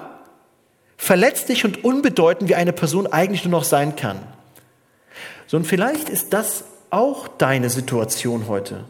verletzlich 0.97 1.65
und 1.65 1.85
unbedeutend, 1.85 2.49
wie 2.49 2.55
eine 2.55 2.73
Person 2.73 3.07
eigentlich 3.07 3.45
nur 3.45 3.53
noch 3.53 3.65
sein 3.65 3.97
kann. 3.97 4.19
So, 5.47 5.57
und 5.57 5.67
vielleicht 5.67 6.09
ist 6.09 6.33
das 6.33 6.65
auch 6.91 7.29
deine 7.29 7.71
Situation 7.71 8.49
heute. 8.49 8.85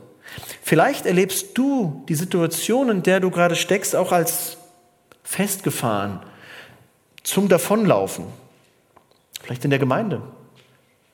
Vielleicht 0.62 1.06
erlebst 1.06 1.56
du 1.56 2.04
die 2.08 2.14
Situation, 2.14 2.90
in 2.90 3.02
der 3.02 3.20
du 3.20 3.30
gerade 3.30 3.56
steckst, 3.56 3.96
auch 3.96 4.12
als 4.12 4.58
festgefahren, 5.22 6.20
zum 7.22 7.48
Davonlaufen. 7.48 8.26
Vielleicht 9.42 9.64
in 9.64 9.70
der 9.70 9.78
Gemeinde 9.78 10.22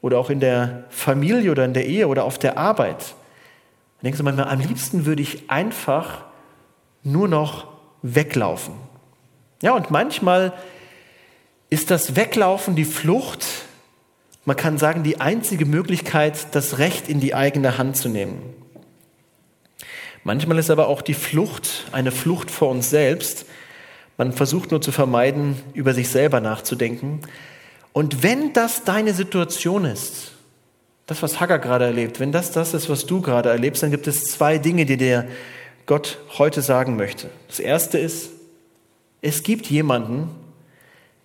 oder 0.01 0.19
auch 0.19 0.31
in 0.31 0.41
der 0.41 0.85
Familie 0.91 1.51
oder 1.51 1.65
in 1.65 1.75
der 1.75 1.87
Ehe 1.87 2.09
oder 2.09 2.25
auf 2.25 2.39
der 2.39 2.59
Arbeit. 2.59 2.99
Dann 2.99 4.05
denkst 4.05 4.19
du 4.19 4.25
manchmal, 4.25 4.49
am 4.49 4.61
liebsten 4.61 5.07
würde 5.07 5.23
ich 5.23 5.51
einfach 5.51 6.25
nur 7.03 7.29
noch 7.29 7.69
weglaufen. 8.03 8.75
Ja, 9.63 9.73
und 9.73 9.91
manchmal 9.91 10.53
ist 11.71 11.91
das 11.91 12.17
Weglaufen, 12.17 12.77
die 12.77 12.85
Flucht, 12.85 13.47
man 14.45 14.57
kann 14.57 14.79
sagen, 14.79 15.03
die 15.03 15.21
einzige 15.21 15.65
Möglichkeit, 15.65 16.55
das 16.55 16.79
Recht 16.79 17.09
in 17.09 17.19
die 17.19 17.35
eigene 17.35 17.79
Hand 17.79 17.97
zu 17.97 18.09
nehmen. 18.09 18.43
Manchmal 20.25 20.59
ist 20.59 20.71
aber 20.71 20.89
auch 20.89 21.03
die 21.03 21.15
Flucht 21.15 21.85
eine 21.93 22.11
Flucht 22.11 22.51
vor 22.51 22.71
uns 22.71 22.89
selbst. 22.89 23.45
Man 24.17 24.33
versucht 24.33 24.71
nur 24.71 24.81
zu 24.81 24.91
vermeiden, 24.91 25.57
über 25.75 25.93
sich 25.93 26.09
selber 26.09 26.41
nachzudenken. 26.41 27.21
Und 27.93 28.23
wenn 28.23 28.53
das 28.55 28.85
deine 28.85 29.13
Situation 29.13 29.85
ist, 29.85 30.33
das, 31.07 31.23
was 31.23 31.41
Hagar 31.41 31.59
gerade 31.59 31.85
erlebt, 31.85 32.21
wenn 32.21 32.33
das 32.33 32.51
das 32.51 32.73
ist, 32.73 32.89
was 32.89 33.05
du 33.05 33.21
gerade 33.21 33.51
erlebst, 33.51 33.83
dann 33.83 33.91
gibt 33.91 34.07
es 34.07 34.25
zwei 34.25 34.57
Dinge, 34.57 34.87
die 34.87 34.97
dir 34.97 35.29
Gott 35.85 36.19
heute 36.39 36.63
sagen 36.63 36.97
möchte. 36.97 37.29
Das 37.47 37.61
erste 37.61 37.99
ist, 37.99 38.31
es 39.21 39.43
gibt 39.43 39.67
jemanden, 39.67 40.31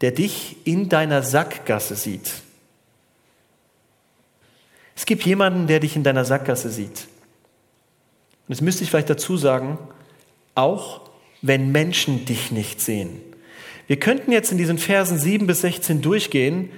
der 0.01 0.11
dich 0.11 0.57
in 0.65 0.89
deiner 0.89 1.23
Sackgasse 1.23 1.95
sieht. 1.95 2.31
Es 4.95 5.05
gibt 5.05 5.23
jemanden, 5.25 5.67
der 5.67 5.79
dich 5.79 5.95
in 5.95 6.03
deiner 6.03 6.25
Sackgasse 6.25 6.69
sieht. 6.69 7.07
Und 8.49 8.53
das 8.55 8.61
müsste 8.61 8.83
ich 8.83 8.89
vielleicht 8.89 9.11
dazu 9.11 9.37
sagen, 9.37 9.77
auch 10.55 11.01
wenn 11.43 11.71
Menschen 11.71 12.25
dich 12.25 12.51
nicht 12.51 12.81
sehen. 12.81 13.21
Wir 13.85 13.97
könnten 13.97 14.31
jetzt 14.31 14.51
in 14.51 14.57
diesen 14.57 14.79
Versen 14.79 15.19
7 15.19 15.45
bis 15.45 15.61
16 15.61 16.01
durchgehen 16.01 16.71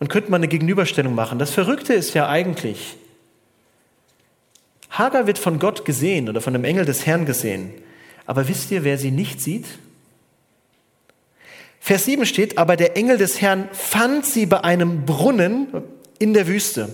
und 0.00 0.08
könnten 0.08 0.32
mal 0.32 0.38
eine 0.38 0.48
Gegenüberstellung 0.48 1.14
machen. 1.14 1.38
Das 1.38 1.52
Verrückte 1.52 1.94
ist 1.94 2.12
ja 2.14 2.28
eigentlich, 2.28 2.96
Hagar 4.90 5.28
wird 5.28 5.38
von 5.38 5.60
Gott 5.60 5.84
gesehen 5.84 6.28
oder 6.28 6.40
von 6.40 6.54
dem 6.54 6.64
Engel 6.64 6.84
des 6.84 7.06
Herrn 7.06 7.24
gesehen. 7.24 7.72
Aber 8.26 8.48
wisst 8.48 8.72
ihr, 8.72 8.82
wer 8.82 8.98
sie 8.98 9.12
nicht 9.12 9.40
sieht? 9.40 9.66
Vers 11.78 12.04
7 12.04 12.26
steht, 12.26 12.58
aber 12.58 12.74
der 12.76 12.96
Engel 12.96 13.16
des 13.16 13.40
Herrn 13.40 13.68
fand 13.72 14.26
sie 14.26 14.46
bei 14.46 14.64
einem 14.64 15.06
Brunnen 15.06 15.68
in 16.18 16.34
der 16.34 16.48
Wüste, 16.48 16.92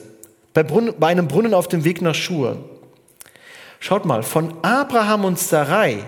bei, 0.52 0.62
Brunnen, 0.62 0.92
bei 0.98 1.06
einem 1.06 1.28
Brunnen 1.28 1.54
auf 1.54 1.66
dem 1.66 1.84
Weg 1.84 2.02
nach 2.02 2.14
Schur. 2.14 2.77
Schaut 3.80 4.04
mal, 4.04 4.22
von 4.22 4.54
Abraham 4.62 5.24
und 5.24 5.38
Sarai 5.38 6.04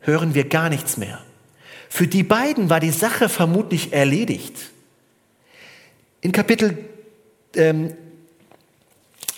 hören 0.00 0.34
wir 0.34 0.48
gar 0.48 0.68
nichts 0.68 0.96
mehr. 0.96 1.20
Für 1.88 2.06
die 2.06 2.22
beiden 2.22 2.70
war 2.70 2.80
die 2.80 2.90
Sache 2.90 3.28
vermutlich 3.28 3.92
erledigt. 3.92 4.70
In 6.22 6.32
Kapitel, 6.32 6.78
ähm, 7.54 7.94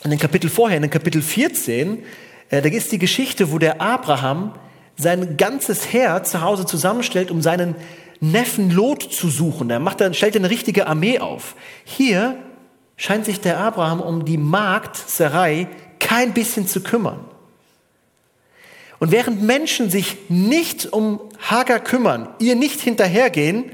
in 0.04 0.10
den 0.10 0.18
Kapitel 0.18 0.48
vorher, 0.48 0.76
in 0.76 0.82
den 0.82 0.90
Kapitel 0.90 1.20
14, 1.20 2.04
äh, 2.50 2.62
da 2.62 2.68
ist 2.68 2.92
die 2.92 2.98
Geschichte, 2.98 3.50
wo 3.50 3.58
der 3.58 3.80
Abraham 3.80 4.54
sein 4.96 5.36
ganzes 5.36 5.92
Herz 5.92 6.30
zu 6.30 6.42
Hause 6.42 6.66
zusammenstellt, 6.66 7.30
um 7.30 7.42
seinen 7.42 7.74
Neffen 8.20 8.70
Lot 8.70 9.02
zu 9.02 9.28
suchen. 9.28 9.68
Er 9.70 9.80
macht 9.80 10.00
stellt 10.14 10.36
eine 10.36 10.50
richtige 10.50 10.86
Armee 10.86 11.18
auf. 11.18 11.56
Hier 11.84 12.36
scheint 12.96 13.24
sich 13.24 13.40
der 13.40 13.58
Abraham 13.58 14.00
um 14.00 14.24
die 14.24 14.38
Magd 14.38 14.96
Sarai 14.96 15.66
kein 16.04 16.32
bisschen 16.32 16.68
zu 16.68 16.82
kümmern. 16.82 17.18
Und 19.00 19.10
während 19.10 19.42
Menschen 19.42 19.90
sich 19.90 20.16
nicht 20.28 20.92
um 20.92 21.20
Hagar 21.40 21.80
kümmern, 21.80 22.28
ihr 22.38 22.54
nicht 22.54 22.80
hinterhergehen, 22.80 23.72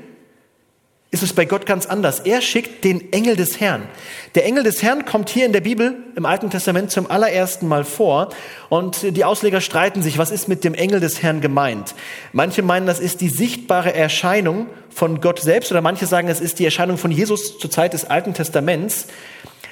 ist 1.13 1.25
es 1.25 1.33
bei 1.33 1.45
Gott 1.45 1.67
ganz 1.67 1.87
anders. 1.87 2.21
Er 2.21 2.41
schickt 2.41 2.85
den 2.85 3.13
Engel 3.13 3.35
des 3.35 3.59
Herrn. 3.59 3.89
Der 4.37 4.45
Engel 4.45 4.63
des 4.63 4.81
Herrn 4.81 5.05
kommt 5.05 5.29
hier 5.29 5.45
in 5.45 5.53
der 5.53 5.61
Bibel 5.61 5.97
im 6.15 6.25
Alten 6.25 6.51
Testament 6.51 6.93
zum 6.93 7.11
allerersten 7.11 7.67
Mal 7.67 7.85
vor 7.85 8.31
und 8.69 9.17
die 9.17 9.25
Ausleger 9.25 9.61
streiten 9.61 10.03
sich, 10.03 10.19
was 10.19 10.31
ist 10.31 10.49
mit 10.49 10.63
dem 10.63 10.75
Engel 10.75 11.01
des 11.01 11.21
Herrn 11.21 11.41
gemeint. 11.41 11.97
Manche 12.33 12.63
meinen, 12.63 12.87
das 12.87 13.01
ist 13.01 13.21
die 13.21 13.29
sichtbare 13.29 13.93
Erscheinung 13.93 14.67
von 14.89 15.21
Gott 15.21 15.41
selbst 15.41 15.73
oder 15.73 15.81
manche 15.81 16.07
sagen, 16.07 16.29
es 16.29 16.41
ist 16.41 16.61
die 16.61 16.65
Erscheinung 16.65 16.97
von 16.97 17.11
Jesus 17.11 17.59
zur 17.59 17.71
Zeit 17.73 17.93
des 17.93 18.05
Alten 18.05 18.33
Testaments. 18.33 19.09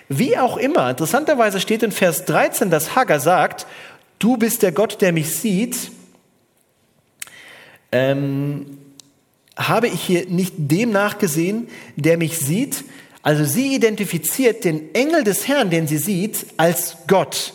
Wie 0.08 0.38
auch 0.38 0.56
immer, 0.56 0.90
interessanterweise 0.90 1.60
steht 1.60 1.82
in 1.82 1.92
Vers 1.92 2.24
13, 2.24 2.70
dass 2.70 2.96
Hagar 2.96 3.20
sagt, 3.20 3.66
du 4.18 4.36
bist 4.36 4.62
der 4.62 4.72
Gott, 4.72 5.02
der 5.02 5.12
mich 5.12 5.36
sieht. 5.38 5.90
Ähm, 7.92 8.78
habe 9.56 9.88
ich 9.88 10.00
hier 10.00 10.26
nicht 10.26 10.54
dem 10.56 10.92
nachgesehen, 10.92 11.68
der 11.96 12.16
mich 12.16 12.38
sieht? 12.38 12.84
Also 13.22 13.44
sie 13.44 13.74
identifiziert 13.74 14.64
den 14.64 14.94
Engel 14.94 15.24
des 15.24 15.46
Herrn, 15.48 15.68
den 15.68 15.86
sie 15.86 15.98
sieht, 15.98 16.46
als 16.56 16.96
Gott. 17.06 17.52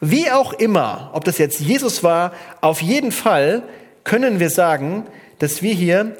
Wie 0.00 0.30
auch 0.30 0.52
immer, 0.52 1.10
ob 1.14 1.24
das 1.24 1.38
jetzt 1.38 1.60
Jesus 1.60 2.02
war, 2.02 2.32
auf 2.60 2.82
jeden 2.82 3.12
Fall 3.12 3.62
können 4.02 4.40
wir 4.40 4.50
sagen, 4.50 5.06
dass 5.38 5.62
wir 5.62 5.72
hier 5.72 6.16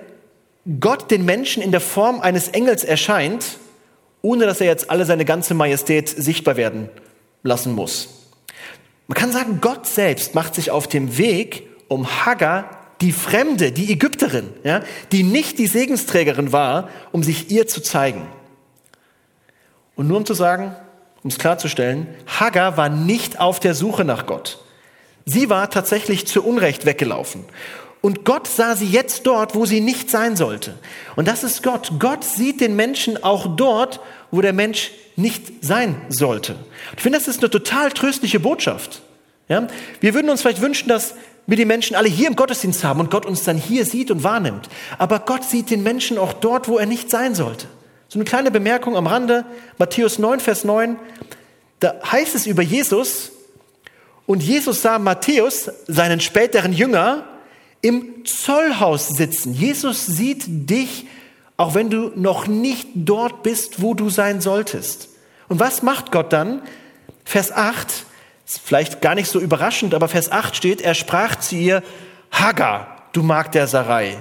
Gott 0.81 1.11
den 1.11 1.27
Menschen 1.27 1.63
in 1.63 1.73
der 1.73 1.81
Form 1.81 2.21
eines 2.21 2.49
Engels 2.49 2.85
erscheint, 2.85 3.59
ohne 4.25 4.47
dass 4.47 4.61
er 4.61 4.67
jetzt 4.67 4.91
alle 4.91 5.05
seine 5.05 5.27
ganze 5.27 5.53
Majestät 5.53 6.09
sichtbar 6.09 6.57
werden 6.57 6.89
lassen 7.43 7.75
muss. 7.75 8.09
Man 9.07 9.19
kann 9.19 9.31
sagen, 9.31 9.59
Gott 9.61 9.87
selbst 9.87 10.35
macht 10.35 10.55
sich 10.55 10.71
auf 10.71 10.89
dem 10.89 11.19
Weg, 11.19 11.69
um 11.89 12.25
Hagar 12.25 12.71
die 13.03 13.13
Fremde, 13.13 13.71
die 13.71 13.93
Ägypterin, 13.93 14.49
ja, 14.65 14.81
die 15.13 15.25
nicht 15.25 15.59
die 15.59 15.67
Segensträgerin 15.67 16.53
war, 16.53 16.89
um 17.13 17.23
sich 17.23 17.51
ihr 17.51 17.67
zu 17.67 17.83
zeigen. 17.83 18.27
Und 19.95 20.09
nur 20.09 20.17
um 20.17 20.25
zu 20.25 20.33
sagen, 20.33 20.75
um 21.23 21.29
es 21.29 21.37
klarzustellen, 21.37 22.09
Hagar 22.27 22.79
war 22.79 22.89
nicht 22.89 23.41
auf 23.41 23.61
der 23.61 23.75
Suche 23.75 24.05
nach 24.05 24.25
Gott. 24.25 24.65
Sie 25.27 25.51
war 25.51 25.69
tatsächlich 25.69 26.27
zu 26.27 26.43
Unrecht 26.43 26.87
weggelaufen. 26.87 27.45
Und 28.05 28.27
Gott 28.27 28.47
sah 28.47 28.77
sie 28.77 28.85
jetzt 28.85 29.23
dort, 29.27 29.55
wo 29.55 29.65
sie 29.65 29.81
nicht 29.81 30.11
sein 30.11 30.37
sollte. 30.37 30.75
Und 31.17 31.27
das 31.27 31.43
ist 31.43 31.63
Gott. 31.63 31.93
Gott 31.99 32.23
sieht 32.23 32.61
den 32.61 32.77
Menschen 32.77 33.25
auch 33.25 33.57
dort, 33.57 33.99
wo 34.31 34.43
der 34.43 34.53
Mensch 34.53 34.91
nicht 35.17 35.65
sein 35.65 35.97
sollte. 36.11 36.55
Ich 36.95 37.03
finde, 37.03 37.19
das 37.19 37.29
ist 37.29 37.41
eine 37.41 37.49
total 37.49 37.91
tröstliche 37.93 38.41
Botschaft. 38.41 39.01
Ja? 39.49 39.69
Wir 40.01 40.13
würden 40.13 40.29
uns 40.29 40.43
vielleicht 40.43 40.61
wünschen, 40.61 40.87
dass 40.87 41.15
wir 41.47 41.57
die 41.57 41.65
Menschen 41.65 41.97
alle 41.97 42.11
hier 42.11 42.29
im 42.29 42.37
Gottesdienst 42.37 42.85
haben 42.85 43.01
und 43.01 43.11
Gott 43.11 43.25
uns 43.25 43.43
dann 43.43 43.57
hier 43.57 43.87
sieht 43.87 44.11
und 44.11 44.23
wahrnimmt. 44.23 44.69
Aber 44.99 45.21
Gott 45.21 45.45
sieht 45.45 45.71
den 45.71 45.83
Menschen 45.83 46.19
auch 46.19 46.35
dort, 46.35 46.69
wo 46.69 46.77
er 46.77 46.85
nicht 46.85 47.09
sein 47.09 47.35
sollte. 47.35 47.69
So 48.09 48.19
eine 48.19 48.27
kleine 48.27 48.51
Bemerkung 48.51 48.99
am 48.99 49.07
Rande, 49.07 49.47
Matthäus 49.79 50.19
9, 50.19 50.41
Vers 50.41 50.65
9, 50.65 50.99
da 51.81 51.95
heißt 52.05 52.35
es 52.35 52.47
über 52.47 52.61
Jesus, 52.61 53.33
und 54.27 54.43
Jesus 54.43 54.83
sah 54.83 54.99
Matthäus, 54.99 55.71
seinen 55.87 56.21
späteren 56.21 56.75
Jünger, 56.75 57.25
im 57.85 58.25
Zollhaus 58.25 59.09
sitzen. 59.09 59.53
Jesus 59.53 60.07
sieht 60.07 60.45
dich, 60.47 61.07
auch 61.59 61.75
wenn 61.75 61.91
du 61.91 62.13
noch 62.17 62.47
nicht 62.47 62.89
dort 62.95 63.43
bist, 63.43 63.83
wo 63.83 63.93
du 63.93 64.09
sein 64.09 64.41
solltest. 64.41 65.11
Und 65.49 65.61
was 65.61 65.83
macht 65.83 66.11
Gott 66.11 66.33
dann? 66.33 66.63
Vers 67.27 67.53
8, 67.53 68.07
ist 68.47 68.61
vielleicht 68.65 69.03
gar 69.03 69.15
nicht 69.15 69.31
so 69.31 69.39
überraschend, 69.39 69.93
aber 69.93 70.09
Vers 70.09 70.33
8 70.33 70.57
steht, 70.57 70.81
er 70.81 70.95
sprach 70.95 71.37
zu 71.37 71.57
ihr, 71.57 71.83
Hagar, 72.33 73.03
du 73.13 73.23
Magd 73.23 73.55
der 73.55 73.67
Sarai. 73.67 74.17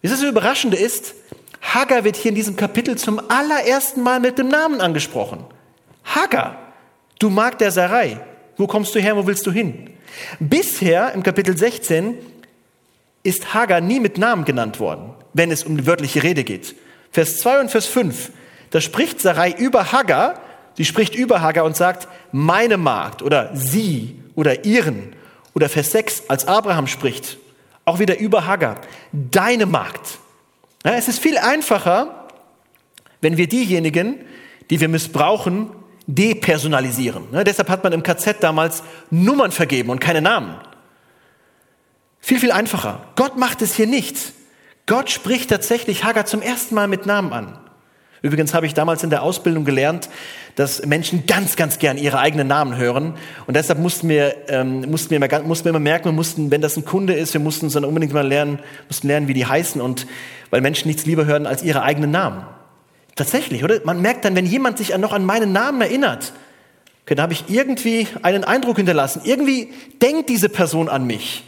Wie 0.00 0.08
das 0.08 0.20
Überraschende 0.20 0.76
ist, 0.76 1.14
Hagar 1.62 2.02
wird 2.02 2.16
hier 2.16 2.30
in 2.30 2.34
diesem 2.34 2.56
Kapitel 2.56 2.98
zum 2.98 3.20
allerersten 3.30 4.02
Mal 4.02 4.18
mit 4.18 4.38
dem 4.38 4.48
Namen 4.48 4.80
angesprochen. 4.80 5.44
Hagar, 6.04 6.58
du 7.20 7.30
Magd 7.30 7.60
der 7.60 7.70
Sarai. 7.70 8.18
Wo 8.56 8.66
kommst 8.66 8.92
du 8.96 8.98
her, 8.98 9.16
wo 9.16 9.24
willst 9.24 9.46
du 9.46 9.52
hin? 9.52 9.93
Bisher 10.38 11.12
im 11.12 11.22
Kapitel 11.22 11.56
16 11.56 12.18
ist 13.22 13.54
Hagar 13.54 13.80
nie 13.80 14.00
mit 14.00 14.18
Namen 14.18 14.44
genannt 14.44 14.80
worden, 14.80 15.14
wenn 15.32 15.50
es 15.50 15.64
um 15.64 15.76
die 15.76 15.86
wörtliche 15.86 16.22
Rede 16.22 16.44
geht. 16.44 16.74
Vers 17.10 17.38
2 17.38 17.60
und 17.60 17.70
Vers 17.70 17.86
5, 17.86 18.30
da 18.70 18.80
spricht 18.80 19.20
Sarai 19.20 19.52
über 19.52 19.92
Hagar, 19.92 20.40
sie 20.76 20.84
spricht 20.84 21.14
über 21.14 21.40
Hagar 21.40 21.64
und 21.64 21.76
sagt, 21.76 22.08
meine 22.32 22.76
Magd 22.76 23.22
oder 23.22 23.50
sie 23.54 24.20
oder 24.34 24.64
ihren. 24.64 25.14
Oder 25.54 25.68
Vers 25.68 25.92
6, 25.92 26.24
als 26.28 26.46
Abraham 26.48 26.86
spricht, 26.86 27.38
auch 27.84 28.00
wieder 28.00 28.18
über 28.18 28.46
Hagar, 28.46 28.80
deine 29.12 29.66
Magd. 29.66 30.18
Ja, 30.84 30.94
es 30.94 31.08
ist 31.08 31.20
viel 31.20 31.38
einfacher, 31.38 32.26
wenn 33.20 33.36
wir 33.36 33.48
diejenigen, 33.48 34.16
die 34.70 34.80
wir 34.80 34.88
missbrauchen, 34.88 35.70
depersonalisieren. 36.06 37.24
Ja, 37.32 37.44
deshalb 37.44 37.68
hat 37.70 37.82
man 37.82 37.92
im 37.92 38.02
KZ 38.02 38.42
damals 38.42 38.82
Nummern 39.10 39.52
vergeben 39.52 39.90
und 39.90 40.00
keine 40.00 40.20
Namen. 40.20 40.56
Viel, 42.20 42.40
viel 42.40 42.52
einfacher. 42.52 43.00
Gott 43.16 43.36
macht 43.36 43.62
es 43.62 43.74
hier 43.74 43.86
nicht. 43.86 44.16
Gott 44.86 45.10
spricht 45.10 45.50
tatsächlich 45.50 46.04
Hagar 46.04 46.26
zum 46.26 46.42
ersten 46.42 46.74
Mal 46.74 46.88
mit 46.88 47.06
Namen 47.06 47.32
an. 47.32 47.58
Übrigens 48.24 48.54
habe 48.54 48.64
ich 48.64 48.72
damals 48.72 49.02
in 49.02 49.10
der 49.10 49.22
Ausbildung 49.22 49.66
gelernt, 49.66 50.08
dass 50.56 50.86
Menschen 50.86 51.26
ganz, 51.26 51.56
ganz 51.56 51.78
gern 51.78 51.98
ihre 51.98 52.18
eigenen 52.18 52.46
Namen 52.46 52.76
hören. 52.78 53.14
Und 53.46 53.54
deshalb 53.54 53.78
mussten 53.78 54.08
wir, 54.08 54.34
ähm, 54.48 54.80
mussten 54.90 55.10
wir, 55.10 55.16
immer, 55.18 55.42
mussten 55.42 55.66
wir 55.66 55.70
immer 55.70 55.78
merken, 55.78 56.06
wir 56.06 56.12
mussten, 56.12 56.50
wenn 56.50 56.62
das 56.62 56.78
ein 56.78 56.86
Kunde 56.86 57.12
ist, 57.12 57.34
wir 57.34 57.40
mussten 57.42 57.66
uns 57.66 57.74
dann 57.74 57.84
unbedingt 57.84 58.14
mal 58.14 58.26
lernen, 58.26 58.60
mussten 58.88 59.08
lernen, 59.08 59.28
wie 59.28 59.34
die 59.34 59.44
heißen. 59.44 59.78
Und 59.78 60.06
weil 60.48 60.62
Menschen 60.62 60.88
nichts 60.88 61.04
lieber 61.04 61.26
hören 61.26 61.46
als 61.46 61.62
ihre 61.62 61.82
eigenen 61.82 62.12
Namen. 62.12 62.46
Tatsächlich, 63.16 63.62
oder? 63.62 63.80
Man 63.84 64.00
merkt 64.00 64.24
dann, 64.24 64.34
wenn 64.34 64.46
jemand 64.46 64.78
sich 64.78 64.96
noch 64.96 65.12
an 65.12 65.24
meinen 65.24 65.52
Namen 65.52 65.80
erinnert, 65.80 66.32
okay, 67.04 67.14
da 67.14 67.22
habe 67.22 67.32
ich 67.32 67.44
irgendwie 67.48 68.08
einen 68.22 68.44
Eindruck 68.44 68.76
hinterlassen. 68.76 69.22
Irgendwie 69.24 69.72
denkt 70.02 70.28
diese 70.28 70.48
Person 70.48 70.88
an 70.88 71.06
mich. 71.06 71.44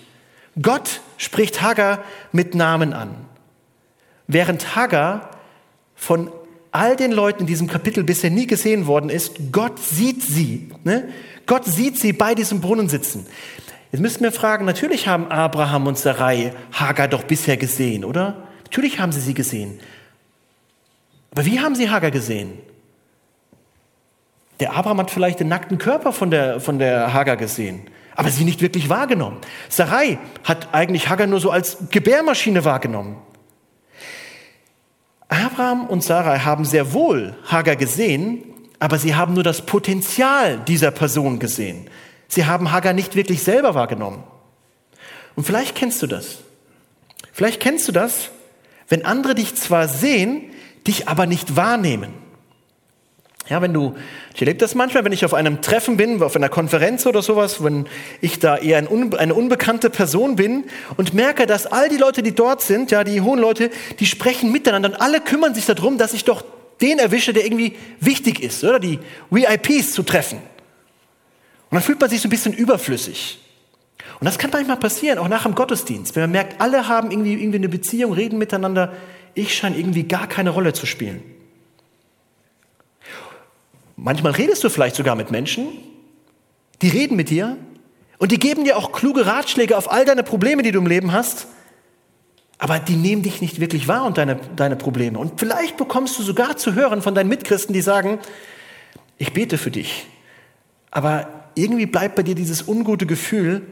Gott 0.61 1.01
spricht 1.19 1.63
Hagar 1.63 2.05
mit 2.33 2.55
Namen 2.55 2.93
an. 2.93 3.11
Während 4.27 4.77
Hagar 4.77 5.31
von 5.95 6.31
all 6.73 6.97
den 6.97 7.13
Leuten 7.13 7.41
in 7.41 7.47
diesem 7.47 7.69
Kapitel 7.69 8.05
bisher 8.05 8.31
nie 8.31 8.47
gesehen 8.47 8.87
worden 8.87 9.11
ist, 9.11 9.53
Gott 9.53 9.79
sieht 9.79 10.23
sie. 10.23 10.71
Ne? 10.85 11.09
Gott 11.47 11.65
sieht 11.65 11.99
sie 11.99 12.13
bei 12.13 12.35
diesem 12.35 12.61
Brunnen 12.61 12.89
sitzen. 12.89 13.27
Jetzt 13.93 14.01
müssten 14.01 14.25
wir 14.25 14.33
fragen, 14.33 14.65
natürlich 14.65 15.09
haben 15.09 15.29
Abraham 15.29 15.87
und 15.87 15.99
Sarai 15.99 16.53
Hagar 16.73 17.09
doch 17.09 17.25
bisher 17.25 17.57
gesehen, 17.57 18.05
oder? 18.05 18.49
Natürlich 18.65 18.99
haben 18.99 19.13
sie 19.13 19.21
sie 19.21 19.35
gesehen. 19.35 19.79
Aber 21.37 21.45
wie 21.45 21.61
haben 21.61 21.75
sie 21.75 21.91
Hagar 21.91 22.11
gesehen? 22.11 22.55
Der 24.59 24.73
Abraham 24.75 25.01
hat 25.01 25.11
vielleicht 25.11 25.39
den 25.39 25.49
nackten 25.49 25.77
Körper 25.77 26.15
von 26.15 26.31
der, 26.31 26.61
von 26.61 26.79
der 26.79 27.13
Hagar 27.13 27.37
gesehen, 27.37 27.83
aber 28.15 28.31
sie 28.31 28.43
nicht 28.45 28.63
wirklich 28.63 28.89
wahrgenommen. 28.89 29.37
Sarai 29.69 30.19
hat 30.45 30.73
eigentlich 30.73 31.11
Hagar 31.11 31.27
nur 31.27 31.39
so 31.39 31.51
als 31.51 31.77
Gebärmaschine 31.91 32.65
wahrgenommen. 32.65 33.19
Abraham 35.29 35.87
und 35.89 36.03
Sarah 36.03 36.43
haben 36.47 36.65
sehr 36.65 36.95
wohl 36.95 37.37
Hagar 37.45 37.77
gesehen, 37.77 38.43
aber 38.79 38.99
sie 38.99 39.15
haben 39.15 39.35
nur 39.35 39.45
das 39.45 39.67
Potenzial 39.67 40.61
dieser 40.61 40.91
Person 40.91 41.39
gesehen. 41.39 41.91
Sie 42.29 42.47
haben 42.47 42.73
Hagar 42.73 42.95
nicht 42.95 43.15
wirklich 43.15 43.43
selber 43.43 43.75
wahrgenommen. 43.75 44.25
Und 45.35 45.45
vielleicht 45.45 45.75
kennst 45.75 46.01
du 46.01 46.07
das. 46.07 46.39
Vielleicht 47.31 47.61
kennst 47.61 47.87
du 47.89 47.93
das, 47.93 48.31
wenn 48.89 49.05
andere 49.05 49.35
dich 49.35 49.55
zwar 49.55 49.87
sehen, 49.87 50.53
dich 50.87 51.09
aber 51.09 51.27
nicht 51.27 51.57
wahrnehmen. 51.57 52.13
Ja, 53.49 53.63
wenn 53.63 53.73
du, 53.73 53.95
ich 54.35 54.41
erlebe 54.41 54.59
das 54.59 54.75
manchmal, 54.75 55.05
wenn 55.05 55.13
ich 55.13 55.25
auf 55.25 55.33
einem 55.33 55.63
Treffen 55.63 55.97
bin, 55.97 56.21
auf 56.21 56.35
einer 56.35 56.49
Konferenz 56.49 57.07
oder 57.07 57.23
sowas, 57.23 57.63
wenn 57.63 57.87
ich 58.21 58.41
da 58.41 58.57
eher 58.57 58.79
ein, 58.79 59.15
eine 59.15 59.35
unbekannte 59.35 59.89
Person 59.89 60.35
bin 60.35 60.65
und 60.97 61.15
merke, 61.15 61.47
dass 61.47 61.67
all 61.67 61.89
die 61.89 61.97
Leute, 61.97 62.25
die 62.25 62.35
dort 62.35 62.61
sind, 62.61 62.91
ja, 62.91 63.05
die 63.05 63.21
hohen 63.21 63.39
Leute, 63.39 63.71
die 64.01 64.07
sprechen 64.07 64.51
miteinander 64.51 64.89
und 64.89 65.01
alle 65.01 65.21
kümmern 65.21 65.55
sich 65.55 65.65
darum, 65.65 65.97
dass 65.97 66.13
ich 66.13 66.25
doch 66.25 66.45
den 66.81 66.99
erwische, 66.99 67.33
der 67.33 67.45
irgendwie 67.45 67.77
wichtig 68.01 68.43
ist, 68.43 68.65
oder 68.65 68.81
die 68.81 68.99
VIPs 69.31 69.93
zu 69.93 70.03
treffen. 70.03 70.39
Und 70.39 71.75
dann 71.75 71.83
fühlt 71.83 72.01
man 72.01 72.11
sich 72.11 72.21
so 72.21 72.27
ein 72.27 72.31
bisschen 72.31 72.53
überflüssig. 72.53 73.39
Und 74.19 74.25
das 74.25 74.39
kann 74.39 74.51
manchmal 74.53 74.79
passieren, 74.79 75.19
auch 75.19 75.29
nach 75.29 75.45
dem 75.45 75.55
Gottesdienst, 75.55 76.17
wenn 76.17 76.23
man 76.25 76.33
merkt, 76.33 76.61
alle 76.61 76.89
haben 76.89 77.11
irgendwie, 77.11 77.35
irgendwie 77.35 77.59
eine 77.59 77.69
Beziehung, 77.69 78.13
reden 78.13 78.39
miteinander, 78.39 78.93
ich 79.37 79.55
scheine 79.55 79.77
irgendwie 79.77 80.05
gar 80.05 80.27
keine 80.27 80.51
Rolle 80.51 80.73
zu 80.73 80.87
spielen. 80.87 81.23
Manchmal 83.97 84.33
redest 84.33 84.65
du 84.65 84.69
vielleicht 84.69 84.97
sogar 84.97 85.15
mit 85.15 85.31
Menschen, 85.31 85.69
die 86.83 86.89
reden 86.89 87.17
mit 87.17 87.31
dir 87.31 87.57
und 88.19 88.33
die 88.33 88.39
geben 88.39 88.65
dir 88.65 88.77
auch 88.77 88.93
kluge 88.93 89.27
Ratschläge 89.27 89.77
auf 89.77 89.91
all 89.91 90.05
deine 90.05 90.23
Probleme, 90.23 90.63
die 90.63 90.73
du 90.73 90.79
im 90.79 90.87
Leben 90.87 91.13
hast, 91.13 91.47
aber 92.59 92.79
die 92.79 92.97
nehmen 92.97 93.23
dich 93.23 93.41
nicht 93.41 93.61
wirklich 93.61 93.89
wahr 93.89 94.05
und 94.05 94.19
deine, 94.19 94.41
deine 94.57 94.77
Probleme. 94.77 95.19
Und 95.19 95.39
vielleicht 95.39 95.77
bekommst 95.77 96.19
du 96.19 96.23
sogar 96.23 96.57
zu 96.57 96.75
hören 96.75 97.03
von 97.03 97.15
deinen 97.15 97.29
Mitchristen, 97.29 97.73
die 97.73 97.83
sagen, 97.83 98.19
ich 99.19 99.33
bete 99.33 99.59
für 99.59 99.71
dich, 99.71 100.07
aber 100.91 101.29
irgendwie 101.55 101.87
bleibt 101.87 102.17
bei 102.17 102.23
dir 102.23 102.35
dieses 102.35 102.67
ungute 102.69 103.07
Gefühl, 103.07 103.63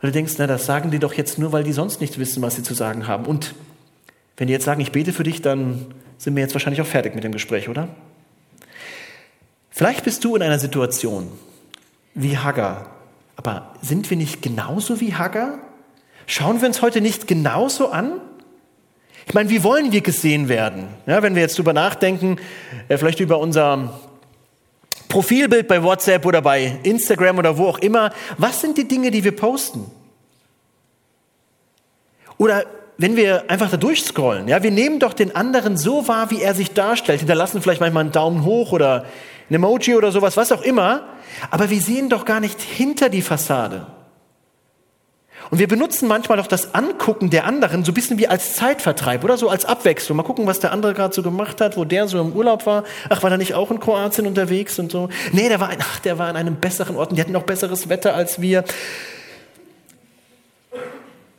weil 0.00 0.10
du 0.10 0.12
denkst, 0.12 0.34
na, 0.38 0.46
das 0.46 0.66
sagen 0.66 0.90
die 0.90 0.98
doch 0.98 1.14
jetzt 1.14 1.38
nur, 1.38 1.52
weil 1.52 1.64
die 1.64 1.72
sonst 1.72 2.00
nicht 2.00 2.18
wissen, 2.18 2.42
was 2.42 2.56
sie 2.56 2.62
zu 2.62 2.74
sagen 2.74 3.06
haben. 3.06 3.24
Und 3.24 3.54
wenn 4.36 4.48
die 4.48 4.52
jetzt 4.52 4.64
sagen, 4.64 4.80
ich 4.80 4.92
bete 4.92 5.12
für 5.12 5.22
dich, 5.22 5.42
dann 5.42 5.86
sind 6.18 6.34
wir 6.34 6.42
jetzt 6.42 6.54
wahrscheinlich 6.54 6.80
auch 6.80 6.86
fertig 6.86 7.14
mit 7.14 7.24
dem 7.24 7.32
Gespräch, 7.32 7.68
oder? 7.68 7.88
Vielleicht 9.70 10.04
bist 10.04 10.24
du 10.24 10.36
in 10.36 10.42
einer 10.42 10.58
Situation 10.58 11.30
wie 12.14 12.38
Hagar, 12.38 12.90
aber 13.36 13.74
sind 13.82 14.08
wir 14.10 14.16
nicht 14.16 14.42
genauso 14.42 15.00
wie 15.00 15.14
Hagar? 15.14 15.58
Schauen 16.26 16.60
wir 16.60 16.68
uns 16.68 16.80
heute 16.80 17.00
nicht 17.00 17.26
genauso 17.26 17.90
an? 17.90 18.20
Ich 19.26 19.34
meine, 19.34 19.50
wie 19.50 19.62
wollen 19.62 19.90
wir 19.92 20.00
gesehen 20.00 20.48
werden? 20.48 20.88
Ja, 21.06 21.22
wenn 21.22 21.34
wir 21.34 21.42
jetzt 21.42 21.58
drüber 21.58 21.72
nachdenken, 21.72 22.36
äh, 22.88 22.98
vielleicht 22.98 23.20
über 23.20 23.38
unser 23.38 24.00
Profilbild 25.08 25.68
bei 25.68 25.82
WhatsApp 25.82 26.24
oder 26.26 26.42
bei 26.42 26.78
Instagram 26.82 27.38
oder 27.38 27.56
wo 27.56 27.66
auch 27.68 27.78
immer, 27.78 28.12
was 28.38 28.60
sind 28.60 28.78
die 28.78 28.86
Dinge, 28.86 29.10
die 29.10 29.24
wir 29.24 29.34
posten? 29.34 29.90
Oder 32.36 32.66
wenn 32.96 33.16
wir 33.16 33.50
einfach 33.50 33.70
da 33.70 33.76
durchscrollen, 33.76 34.48
ja, 34.48 34.62
wir 34.62 34.70
nehmen 34.70 35.00
doch 35.00 35.12
den 35.12 35.34
anderen 35.34 35.76
so 35.76 36.06
wahr, 36.06 36.30
wie 36.30 36.40
er 36.40 36.54
sich 36.54 36.72
darstellt, 36.72 37.20
hinterlassen 37.20 37.60
vielleicht 37.60 37.80
manchmal 37.80 38.02
einen 38.02 38.12
Daumen 38.12 38.44
hoch 38.44 38.72
oder 38.72 39.04
ein 39.50 39.54
Emoji 39.54 39.96
oder 39.96 40.12
sowas, 40.12 40.36
was 40.36 40.52
auch 40.52 40.62
immer, 40.62 41.02
aber 41.50 41.70
wir 41.70 41.80
sehen 41.80 42.08
doch 42.08 42.24
gar 42.24 42.40
nicht 42.40 42.60
hinter 42.60 43.08
die 43.08 43.22
Fassade. 43.22 43.86
Und 45.50 45.58
wir 45.58 45.68
benutzen 45.68 46.08
manchmal 46.08 46.38
doch 46.38 46.46
das 46.46 46.74
Angucken 46.74 47.28
der 47.30 47.44
anderen 47.44 47.84
so 47.84 47.90
ein 47.90 47.94
bisschen 47.94 48.18
wie 48.18 48.28
als 48.28 48.56
Zeitvertreib 48.56 49.24
oder 49.24 49.36
so 49.36 49.50
als 49.50 49.64
Abwechslung. 49.64 50.16
Mal 50.16 50.22
gucken, 50.22 50.46
was 50.46 50.58
der 50.58 50.72
andere 50.72 50.94
gerade 50.94 51.14
so 51.14 51.22
gemacht 51.22 51.60
hat, 51.60 51.76
wo 51.76 51.84
der 51.84 52.08
so 52.08 52.18
im 52.20 52.32
Urlaub 52.32 52.64
war. 52.64 52.84
Ach, 53.10 53.22
war 53.22 53.30
der 53.30 53.38
nicht 53.38 53.54
auch 53.54 53.70
in 53.70 53.78
Kroatien 53.78 54.26
unterwegs 54.26 54.78
und 54.78 54.90
so? 54.90 55.10
Nee, 55.32 55.48
der 55.48 55.60
war, 55.60 55.70
ach, 55.78 55.98
der 56.00 56.18
war 56.18 56.28
an 56.28 56.36
einem 56.36 56.56
besseren 56.56 56.96
Ort 56.96 57.10
und 57.10 57.16
die 57.16 57.20
hatten 57.20 57.32
noch 57.32 57.42
besseres 57.42 57.88
Wetter 57.88 58.14
als 58.14 58.40
wir. 58.40 58.64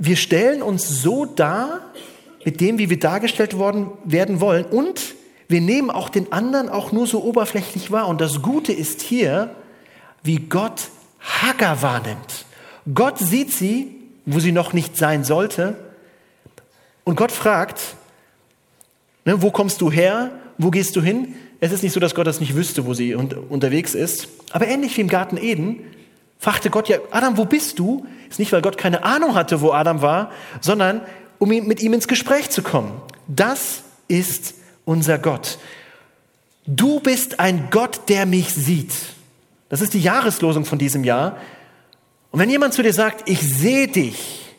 Wir 0.05 0.17
stellen 0.17 0.61
uns 0.61 0.87
so 1.01 1.25
dar, 1.25 1.81
mit 2.45 2.61
dem, 2.61 2.77
wie 2.77 2.91
wir 2.91 2.99
dargestellt 2.99 3.57
worden, 3.57 3.89
werden 4.03 4.39
wollen 4.39 4.65
und 4.65 5.01
wir 5.47 5.61
nehmen 5.61 5.89
auch 5.89 6.09
den 6.09 6.31
anderen 6.31 6.69
auch 6.69 6.91
nur 6.91 7.07
so 7.07 7.23
oberflächlich 7.23 7.91
wahr. 7.91 8.07
Und 8.07 8.21
das 8.21 8.43
Gute 8.43 8.71
ist 8.71 9.01
hier, 9.01 9.55
wie 10.21 10.37
Gott 10.37 10.89
Hagar 11.19 11.81
wahrnimmt. 11.81 12.45
Gott 12.93 13.17
sieht 13.17 13.51
sie, 13.51 13.95
wo 14.27 14.39
sie 14.39 14.51
noch 14.51 14.73
nicht 14.73 14.95
sein 14.95 15.23
sollte. 15.23 15.75
Und 17.03 17.15
Gott 17.15 17.31
fragt, 17.31 17.95
ne, 19.23 19.41
wo 19.41 19.49
kommst 19.49 19.81
du 19.81 19.91
her? 19.91 20.31
Wo 20.59 20.69
gehst 20.69 20.95
du 20.95 21.01
hin? 21.01 21.33
Es 21.59 21.71
ist 21.71 21.81
nicht 21.81 21.93
so, 21.93 21.99
dass 21.99 22.13
Gott 22.13 22.27
das 22.27 22.39
nicht 22.39 22.55
wüsste, 22.55 22.85
wo 22.85 22.93
sie 22.93 23.15
unterwegs 23.15 23.95
ist. 23.95 24.27
Aber 24.51 24.67
ähnlich 24.67 24.95
wie 24.97 25.01
im 25.01 25.07
Garten 25.07 25.37
Eden 25.37 25.79
fragte 26.45 26.69
Gott 26.69 26.89
ja, 26.89 26.99
Adam, 27.09 27.37
wo 27.37 27.45
bist 27.45 27.79
du? 27.79 28.05
Ist 28.29 28.37
nicht, 28.37 28.51
weil 28.51 28.61
Gott 28.61 28.77
keine 28.77 29.03
Ahnung 29.03 29.33
hatte, 29.33 29.61
wo 29.61 29.71
Adam 29.71 30.03
war, 30.03 30.31
sondern 30.61 31.01
um 31.39 31.49
mit 31.49 31.81
ihm 31.81 31.93
ins 31.93 32.07
Gespräch 32.07 32.51
zu 32.51 32.61
kommen. 32.61 33.01
Das 33.27 33.81
ist 34.07 34.53
unser 34.85 35.17
Gott. 35.17 35.57
Du 36.67 36.99
bist 36.99 37.39
ein 37.39 37.69
Gott, 37.71 38.01
der 38.09 38.27
mich 38.27 38.53
sieht. 38.53 38.93
Das 39.69 39.81
ist 39.81 39.95
die 39.95 40.01
Jahreslosung 40.01 40.65
von 40.65 40.77
diesem 40.77 41.03
Jahr. 41.03 41.37
Und 42.29 42.39
wenn 42.39 42.49
jemand 42.51 42.75
zu 42.75 42.83
dir 42.83 42.93
sagt, 42.93 43.27
ich 43.27 43.41
sehe 43.41 43.87
dich, 43.87 44.53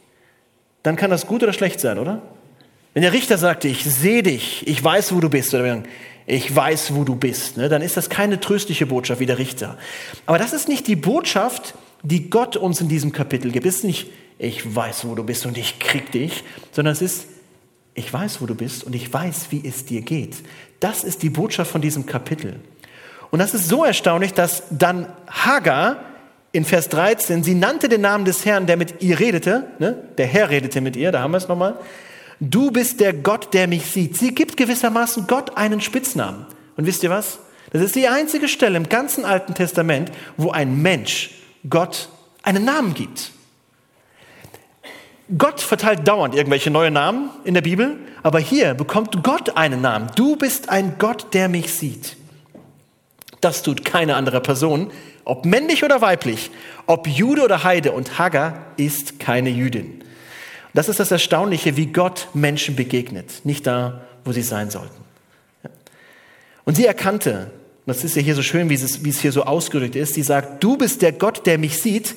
dann 0.83 0.97
kann 0.97 1.13
das 1.13 1.29
gut 1.29 1.45
oder 1.45 1.53
schlecht 1.53 1.79
sein, 1.79 2.01
oder? 2.01 2.21
Wenn 2.95 3.03
der 3.03 3.13
Richter 3.13 3.39
sagt, 3.39 3.65
ich 3.65 3.85
sehe 3.85 4.25
dich, 4.25 4.67
ich 4.67 4.83
weiß, 4.83 5.15
wo 5.15 5.21
du 5.21 5.31
bist, 5.31 5.55
oder 5.55 5.85
ich 6.27 6.55
weiß, 6.55 6.95
wo 6.95 7.05
du 7.05 7.15
bist, 7.15 7.57
ne, 7.57 7.69
dann 7.69 7.83
ist 7.83 7.97
das 7.97 8.11
keine 8.11 8.41
tröstliche 8.41 8.87
Botschaft 8.87 9.21
wie 9.21 9.27
der 9.27 9.39
Richter. 9.39 9.79
Aber 10.27 10.39
das 10.39 10.53
ist 10.53 10.69
nicht 10.69 10.87
die 10.89 10.97
Botschaft, 10.97 11.75
die 12.03 12.31
Gott 12.31 12.57
uns 12.57 12.81
in 12.81 12.89
diesem 12.89 13.13
Kapitel 13.13 13.53
gibt. 13.53 13.65
Es 13.65 13.77
ist 13.77 13.85
nicht, 13.85 14.11
ich 14.39 14.75
weiß, 14.75 15.07
wo 15.07 15.15
du 15.15 15.23
bist 15.23 15.47
und 15.47 15.57
ich 15.57 15.79
krieg 15.79 16.11
dich, 16.11 16.43
sondern 16.73 16.93
es 16.93 17.03
ist, 17.03 17.27
ich 17.95 18.13
weiß, 18.13 18.41
wo 18.43 18.47
du 18.47 18.55
bist 18.55 18.85
und 18.85 18.95
ich 18.95 19.13
weiß, 19.13 19.47
wie 19.51 19.63
es 19.67 19.85
dir 19.85 20.03
geht. 20.03 20.37
Das 20.81 21.05
ist 21.05 21.23
die 21.23 21.31
Botschaft 21.31 21.71
von 21.71 21.81
diesem 21.81 22.07
Kapitel. 22.07 22.61
Und 23.31 23.39
das 23.39 23.55
ist 23.55 23.69
so 23.69 23.85
erstaunlich, 23.85 24.33
dass 24.33 24.65
dann 24.71 25.07
Hagar 25.29 26.01
in 26.53 26.65
Vers 26.65 26.89
13, 26.89 27.45
sie 27.45 27.55
nannte 27.55 27.89
den 27.89 28.01
Namen 28.01 28.25
des 28.25 28.45
Herrn, 28.45 28.67
der 28.67 28.77
mit 28.77 29.03
ihr 29.03 29.21
redete, 29.21 29.67
ne? 29.79 29.97
der 30.19 30.27
Herr 30.27 30.51
redete 30.51 30.81
mit 30.81 30.97
ihr, 30.97 31.13
da 31.13 31.21
haben 31.21 31.33
wir 31.33 31.39
es 31.39 31.49
nochmal, 31.49 31.79
Du 32.41 32.71
bist 32.71 33.01
der 33.01 33.13
Gott, 33.13 33.55
der 33.55 33.67
mich 33.67 33.87
sieht. 33.87 34.17
Sie 34.17 34.35
gibt 34.35 34.57
gewissermaßen 34.57 35.27
Gott 35.27 35.57
einen 35.57 35.81
Spitznamen. 35.81 36.47
Und 36.77 36.87
wisst 36.87 37.03
ihr 37.03 37.11
was? 37.11 37.39
Das 37.73 37.83
ist 37.83 37.97
die 37.97 38.09
einzige 38.09 38.49
Stelle 38.49 38.77
im 38.77 38.89
ganzen 38.89 39.25
Alten 39.25 39.55
Testament, 39.55 40.13
wo 40.37 40.51
ein 40.51 40.83
Mensch 40.83 41.31
Gott 41.69 42.09
einen 42.43 42.65
Namen 42.65 42.95
gibt. 42.95 43.33
Gott 45.37 45.61
verteilt 45.61 46.07
dauernd 46.07 46.35
irgendwelche 46.37 46.71
neue 46.71 46.93
Namen 46.93 47.31
in 47.45 47.55
der 47.55 47.63
Bibel, 47.63 47.99
aber 48.23 48.39
hier 48.39 48.75
bekommt 48.75 49.25
Gott 49.25 49.57
einen 49.57 49.81
Namen. 49.81 50.09
Du 50.15 50.37
bist 50.37 50.69
ein 50.69 50.97
Gott, 50.99 51.35
der 51.35 51.49
mich 51.49 51.75
sieht. 51.75 52.17
Das 53.41 53.63
tut 53.63 53.85
keine 53.85 54.15
andere 54.15 54.41
Person, 54.41 54.93
ob 55.25 55.45
männlich 55.45 55.83
oder 55.83 56.01
weiblich, 56.01 56.51
ob 56.87 57.09
Jude 57.09 57.43
oder 57.43 57.65
Heide. 57.65 57.91
Und 57.93 58.19
Hagar 58.19 58.67
ist 58.77 59.19
keine 59.19 59.51
Jüdin. 59.51 60.05
Das 60.77 60.91
ist 60.91 61.01
das 61.01 61.11
Erstaunliche, 61.11 61.79
wie 61.79 61.87
Gott 61.87 62.29
Menschen 62.35 62.77
begegnet, 62.77 63.41
nicht 63.45 63.67
da, 63.67 64.03
wo 64.27 64.33
sie 64.33 64.43
sein 64.43 64.69
sollten. 64.69 65.03
Und 66.67 66.75
sie 66.77 66.85
erkannte, 66.85 67.51
das 67.87 68.05
ist 68.05 68.15
ja 68.15 68.21
hier 68.21 68.35
so 68.35 68.43
schön, 68.43 68.69
wie 68.69 68.75
es, 68.75 69.03
wie 69.03 69.09
es 69.09 69.19
hier 69.19 69.33
so 69.33 69.45
ausgedrückt 69.45 69.97
ist, 69.97 70.13
sie 70.13 70.23
sagt, 70.23 70.63
du 70.63 70.77
bist 70.77 71.01
der 71.01 71.13
Gott, 71.13 71.47
der 71.47 71.57
mich 71.57 71.81
sieht, 71.81 72.15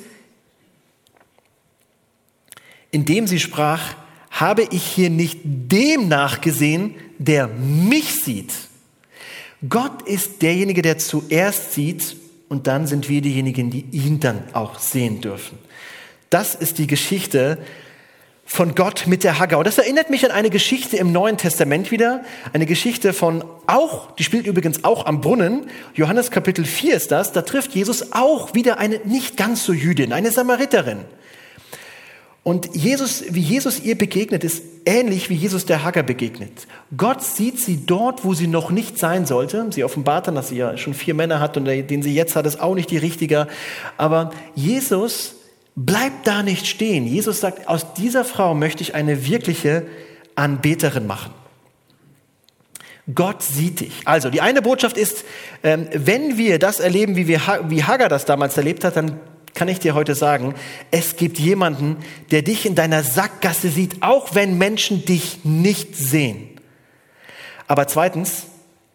indem 2.92 3.28
sie 3.28 3.40
sprach, 3.40 3.96
habe 4.30 4.68
ich 4.72 4.84
hier 4.84 5.10
nicht 5.10 5.40
dem 5.46 6.10
nachgesehen, 6.10 6.96
der 7.18 7.48
mich 7.48 8.16
sieht. 8.16 8.52
Gott 9.70 10.02
ist 10.02 10.42
derjenige, 10.42 10.82
der 10.82 10.98
zuerst 10.98 11.76
sieht 11.76 12.18
und 12.50 12.68
dann 12.68 12.88
sind 12.88 13.08
wir 13.08 13.22
diejenigen, 13.22 13.70
die 13.70 13.86
ihn 13.92 14.20
dann 14.20 14.44
auch 14.52 14.80
sehen 14.80 15.22
dürfen. 15.22 15.58
Das 16.30 16.56
ist 16.56 16.78
die 16.78 16.88
Geschichte 16.88 17.58
von 18.52 18.74
Gott 18.74 19.06
mit 19.06 19.24
der 19.24 19.38
Hagar. 19.38 19.60
Und 19.60 19.68
das 19.68 19.78
erinnert 19.78 20.10
mich 20.10 20.26
an 20.26 20.32
eine 20.32 20.50
Geschichte 20.50 20.98
im 20.98 21.12
Neuen 21.12 21.38
Testament 21.38 21.92
wieder. 21.92 22.24
Eine 22.52 22.66
Geschichte 22.66 23.14
von 23.14 23.46
auch, 23.68 24.12
die 24.16 24.24
spielt 24.24 24.48
übrigens 24.48 24.84
auch 24.84 25.06
am 25.06 25.22
Brunnen. 25.22 25.68
Johannes 25.94 26.32
Kapitel 26.32 26.66
4 26.66 26.96
ist 26.96 27.12
das. 27.12 27.32
Da 27.32 27.44
trifft 27.44 27.76
Jesus 27.76 28.12
auch 28.12 28.56
wieder 28.56 28.80
eine 28.80 29.02
nicht 29.06 29.38
ganz 29.38 29.64
so 29.64 29.72
Jüdin, 29.72 30.14
eine 30.14 30.32
Samariterin. 30.32 31.06
Und 32.42 32.76
Jesus, 32.76 33.24
wie 33.30 33.40
Jesus 33.40 33.82
ihr 33.82 33.96
begegnet, 33.96 34.44
ist 34.44 34.64
ähnlich 34.84 35.30
wie 35.30 35.36
Jesus 35.36 35.68
der 35.68 35.84
Hagar 35.84 36.04
begegnet. 36.04 36.66
Gott 36.98 37.22
sieht 37.22 37.60
sie 37.60 37.86
dort, 37.86 38.26
wo 38.26 38.34
sie 38.34 38.48
noch 38.48 38.72
nicht 38.72 38.98
sein 38.98 39.28
sollte. 39.28 39.68
Sie 39.70 39.84
offenbart 39.84 40.28
dann, 40.28 40.34
dass 40.34 40.48
sie 40.48 40.58
ja 40.58 40.76
schon 40.76 40.96
vier 40.96 41.14
Männer 41.14 41.40
hat 41.40 41.56
und 41.56 41.66
den 41.66 42.02
sie 42.02 42.16
jetzt 42.16 42.36
hat, 42.36 42.48
ist 42.48 42.60
auch 42.60 42.74
nicht 42.74 42.90
die 42.90 42.98
richtige. 42.98 43.48
Aber 43.98 44.32
Jesus 44.56 45.36
bleibt 45.86 46.28
da 46.28 46.44
nicht 46.44 46.68
stehen. 46.68 47.06
Jesus 47.08 47.40
sagt, 47.40 47.68
aus 47.68 47.94
dieser 47.94 48.26
Frau 48.26 48.54
möchte 48.54 48.84
ich 48.84 48.96
eine 48.96 49.26
wirkliche 49.28 49.86
Anbeterin 50.36 51.08
machen. 51.08 51.34
Gott 53.16 53.42
sieht 53.42 53.80
dich. 53.80 54.02
Also 54.06 54.30
die 54.30 54.42
eine 54.42 54.62
Botschaft 54.62 54.98
ist, 54.98 55.24
ähm, 55.64 55.88
wenn 55.94 56.38
wir 56.38 56.60
das 56.60 56.80
erleben, 56.80 57.16
wie, 57.16 57.28
wir, 57.28 57.42
wie 57.68 57.84
Hagar 57.84 58.10
das 58.10 58.26
damals 58.26 58.58
erlebt 58.58 58.84
hat, 58.84 58.98
dann 58.98 59.20
kann 59.56 59.68
ich 59.68 59.80
dir 59.80 59.96
heute 59.96 60.16
sagen, 60.16 60.54
es 60.92 61.16
gibt 61.16 61.40
jemanden, 61.40 61.98
der 62.30 62.42
dich 62.44 62.66
in 62.66 62.76
deiner 62.76 63.02
Sackgasse 63.02 63.70
sieht, 63.70 64.04
auch 64.04 64.36
wenn 64.36 64.58
Menschen 64.58 65.06
dich 65.06 65.40
nicht 65.44 65.96
sehen. 65.96 66.50
Aber 67.68 67.88
zweitens 67.88 68.44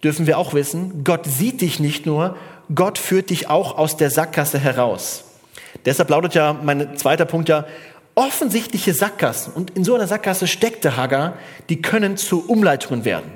dürfen 0.04 0.26
wir 0.26 0.38
auch 0.38 0.52
wissen, 0.54 1.02
Gott 1.02 1.26
sieht 1.26 1.60
dich 1.60 1.80
nicht 1.80 2.06
nur, 2.06 2.36
Gott 2.74 2.98
führt 2.98 3.30
dich 3.30 3.48
auch 3.48 3.76
aus 3.78 3.96
der 3.96 4.10
Sackgasse 4.10 4.58
heraus. 4.58 5.24
Deshalb 5.84 6.10
lautet 6.10 6.34
ja 6.34 6.52
mein 6.52 6.96
zweiter 6.96 7.24
Punkt 7.24 7.48
ja, 7.48 7.66
offensichtliche 8.14 8.94
Sackgassen. 8.94 9.52
Und 9.52 9.70
in 9.70 9.84
so 9.84 9.94
einer 9.94 10.06
Sackgasse 10.06 10.46
steckte 10.46 10.96
Hagar, 10.96 11.34
die 11.68 11.82
können 11.82 12.16
zu 12.16 12.48
Umleitungen 12.48 13.04
werden. 13.04 13.32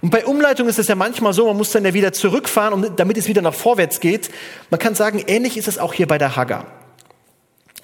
Und 0.00 0.10
bei 0.10 0.26
Umleitung 0.26 0.68
ist 0.68 0.78
es 0.78 0.88
ja 0.88 0.94
manchmal 0.94 1.32
so, 1.32 1.46
man 1.46 1.56
muss 1.56 1.70
dann 1.70 1.84
ja 1.84 1.94
wieder 1.94 2.12
zurückfahren, 2.12 2.92
damit 2.96 3.16
es 3.16 3.26
wieder 3.26 3.40
nach 3.40 3.54
vorwärts 3.54 4.00
geht. 4.00 4.30
Man 4.70 4.78
kann 4.78 4.94
sagen, 4.94 5.22
ähnlich 5.26 5.56
ist 5.56 5.68
es 5.68 5.78
auch 5.78 5.94
hier 5.94 6.06
bei 6.06 6.18
der 6.18 6.36
Hagar. 6.36 6.66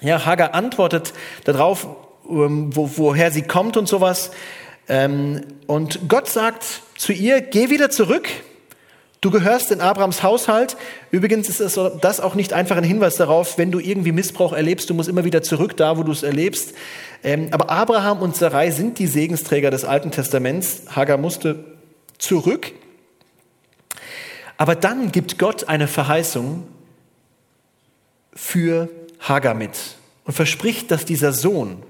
Ja, 0.01 0.25
Hagar 0.25 0.53
antwortet 0.53 1.13
darauf, 1.45 1.87
ähm, 2.29 2.75
wo, 2.75 2.91
woher 2.95 3.31
sie 3.31 3.41
kommt 3.41 3.77
und 3.77 3.87
sowas. 3.87 4.31
Ähm, 4.87 5.41
und 5.67 6.09
Gott 6.09 6.29
sagt 6.29 6.81
zu 6.95 7.13
ihr, 7.13 7.41
geh 7.41 7.69
wieder 7.69 7.89
zurück. 7.89 8.27
Du 9.21 9.29
gehörst 9.29 9.69
in 9.69 9.81
Abrahams 9.81 10.23
Haushalt. 10.23 10.77
Übrigens 11.11 11.47
ist 11.47 11.77
das 12.01 12.19
auch 12.19 12.33
nicht 12.33 12.53
einfach 12.53 12.75
ein 12.75 12.83
Hinweis 12.83 13.17
darauf, 13.17 13.59
wenn 13.59 13.71
du 13.71 13.79
irgendwie 13.79 14.11
Missbrauch 14.11 14.51
erlebst, 14.51 14.89
du 14.89 14.95
musst 14.95 15.09
immer 15.09 15.23
wieder 15.23 15.43
zurück 15.43 15.77
da, 15.77 15.95
wo 15.97 16.01
du 16.01 16.11
es 16.11 16.23
erlebst. 16.23 16.73
Ähm, 17.23 17.49
aber 17.51 17.69
Abraham 17.69 18.19
und 18.19 18.35
Sarai 18.35 18.71
sind 18.71 18.97
die 18.97 19.05
Segensträger 19.05 19.69
des 19.69 19.85
Alten 19.85 20.09
Testaments. 20.09 20.83
Hagar 20.95 21.19
musste 21.19 21.63
zurück. 22.17 22.71
Aber 24.57 24.73
dann 24.73 25.11
gibt 25.11 25.37
Gott 25.37 25.65
eine 25.65 25.87
Verheißung 25.87 26.67
für 28.33 28.89
Hagar 29.19 29.53
mit 29.53 29.77
und 30.25 30.33
verspricht, 30.33 30.89
dass 30.89 31.05
dieser 31.05 31.31
Sohn 31.31 31.83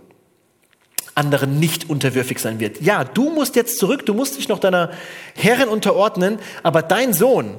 anderen 1.16 1.60
nicht 1.60 1.90
unterwürfig 1.90 2.40
sein 2.40 2.60
wird. 2.60 2.82
Ja, 2.82 3.04
du 3.04 3.30
musst 3.30 3.56
jetzt 3.56 3.78
zurück, 3.78 4.06
du 4.06 4.14
musst 4.14 4.38
dich 4.38 4.48
noch 4.48 4.60
deiner 4.60 4.92
Herrin 5.36 5.68
unterordnen, 5.68 6.40
aber 6.64 6.82
dein 6.82 7.14
Sohn, 7.14 7.58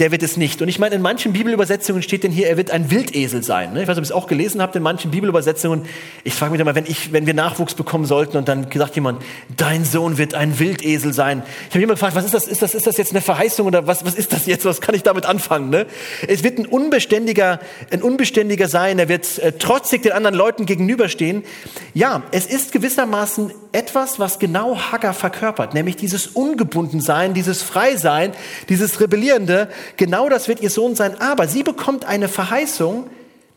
der 0.00 0.10
wird 0.10 0.22
es 0.22 0.38
nicht. 0.38 0.62
Und 0.62 0.68
ich 0.68 0.78
meine, 0.78 0.94
in 0.94 1.02
manchen 1.02 1.34
Bibelübersetzungen 1.34 2.02
steht 2.02 2.24
denn 2.24 2.32
hier, 2.32 2.48
er 2.48 2.56
wird 2.56 2.70
ein 2.70 2.90
Wildesel 2.90 3.42
sein. 3.42 3.74
Ne? 3.74 3.82
Ich 3.82 3.88
weiß 3.88 3.96
nicht, 3.96 3.98
ob 3.98 4.10
ihr 4.10 4.16
es 4.16 4.22
auch 4.24 4.26
gelesen 4.26 4.62
habt, 4.62 4.74
in 4.74 4.82
manchen 4.82 5.10
Bibelübersetzungen. 5.10 5.84
Ich 6.24 6.32
frage 6.34 6.52
mich 6.52 6.60
immer, 6.60 6.74
wenn, 6.74 6.86
ich, 6.86 7.12
wenn 7.12 7.26
wir 7.26 7.34
Nachwuchs 7.34 7.74
bekommen 7.74 8.06
sollten 8.06 8.38
und 8.38 8.48
dann 8.48 8.66
sagt 8.72 8.94
jemand, 8.94 9.22
dein 9.54 9.84
Sohn 9.84 10.16
wird 10.16 10.34
ein 10.34 10.58
Wildesel 10.58 11.12
sein. 11.12 11.42
Ich 11.68 11.74
habe 11.74 11.84
immer 11.84 11.92
gefragt, 11.92 12.16
was 12.16 12.24
ist 12.24 12.32
das? 12.32 12.48
Ist 12.48 12.62
das, 12.62 12.74
ist 12.74 12.86
das 12.86 12.96
jetzt 12.96 13.12
eine 13.12 13.20
Verheißung 13.20 13.66
oder 13.66 13.86
was, 13.86 14.04
was 14.06 14.14
ist 14.14 14.32
das 14.32 14.46
jetzt? 14.46 14.64
Was 14.64 14.80
kann 14.80 14.94
ich 14.94 15.02
damit 15.02 15.26
anfangen? 15.26 15.68
Ne? 15.68 15.86
Es 16.26 16.42
wird 16.42 16.58
ein 16.58 16.66
Unbeständiger, 16.66 17.60
ein 17.90 18.02
Unbeständiger 18.02 18.68
sein. 18.68 18.98
Er 18.98 19.10
wird 19.10 19.38
äh, 19.38 19.52
trotzig 19.52 20.02
den 20.02 20.12
anderen 20.12 20.34
Leuten 20.34 20.64
gegenüberstehen. 20.64 21.44
Ja, 21.92 22.22
es 22.32 22.46
ist 22.46 22.72
gewissermaßen 22.72 23.52
etwas, 23.72 24.18
was 24.18 24.38
genau 24.38 24.76
Hagar 24.76 25.14
verkörpert, 25.14 25.74
nämlich 25.74 25.96
dieses 25.96 26.26
Ungebundensein, 26.26 27.34
dieses 27.34 27.62
Freisein, 27.62 28.32
dieses 28.68 29.00
Rebellierende, 29.00 29.68
Genau 29.96 30.28
das 30.28 30.48
wird 30.48 30.60
ihr 30.60 30.70
Sohn 30.70 30.94
sein. 30.94 31.20
Aber 31.20 31.46
sie 31.46 31.62
bekommt 31.62 32.04
eine 32.04 32.28
Verheißung, 32.28 33.08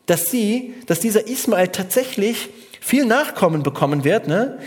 dass 0.06 0.26
sie, 0.26 0.74
dass 0.86 1.00
dieser 1.00 1.26
Ismael 1.26 1.68
tatsächlich 1.68 2.50
viel 2.80 3.06
Nachkommen 3.06 3.62
bekommen 3.62 4.04
wird. 4.04 4.28
Ne? 4.28 4.58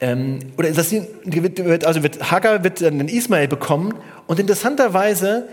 Ähm, 0.00 0.40
oder 0.58 0.70
dass 0.72 0.90
sie, 0.90 1.06
also 1.84 2.02
wird, 2.02 2.30
Hagar 2.30 2.64
wird 2.64 2.80
dann 2.80 2.98
den 2.98 3.08
Ismael 3.08 3.48
bekommen. 3.48 3.94
Und 4.26 4.40
interessanterweise 4.40 5.48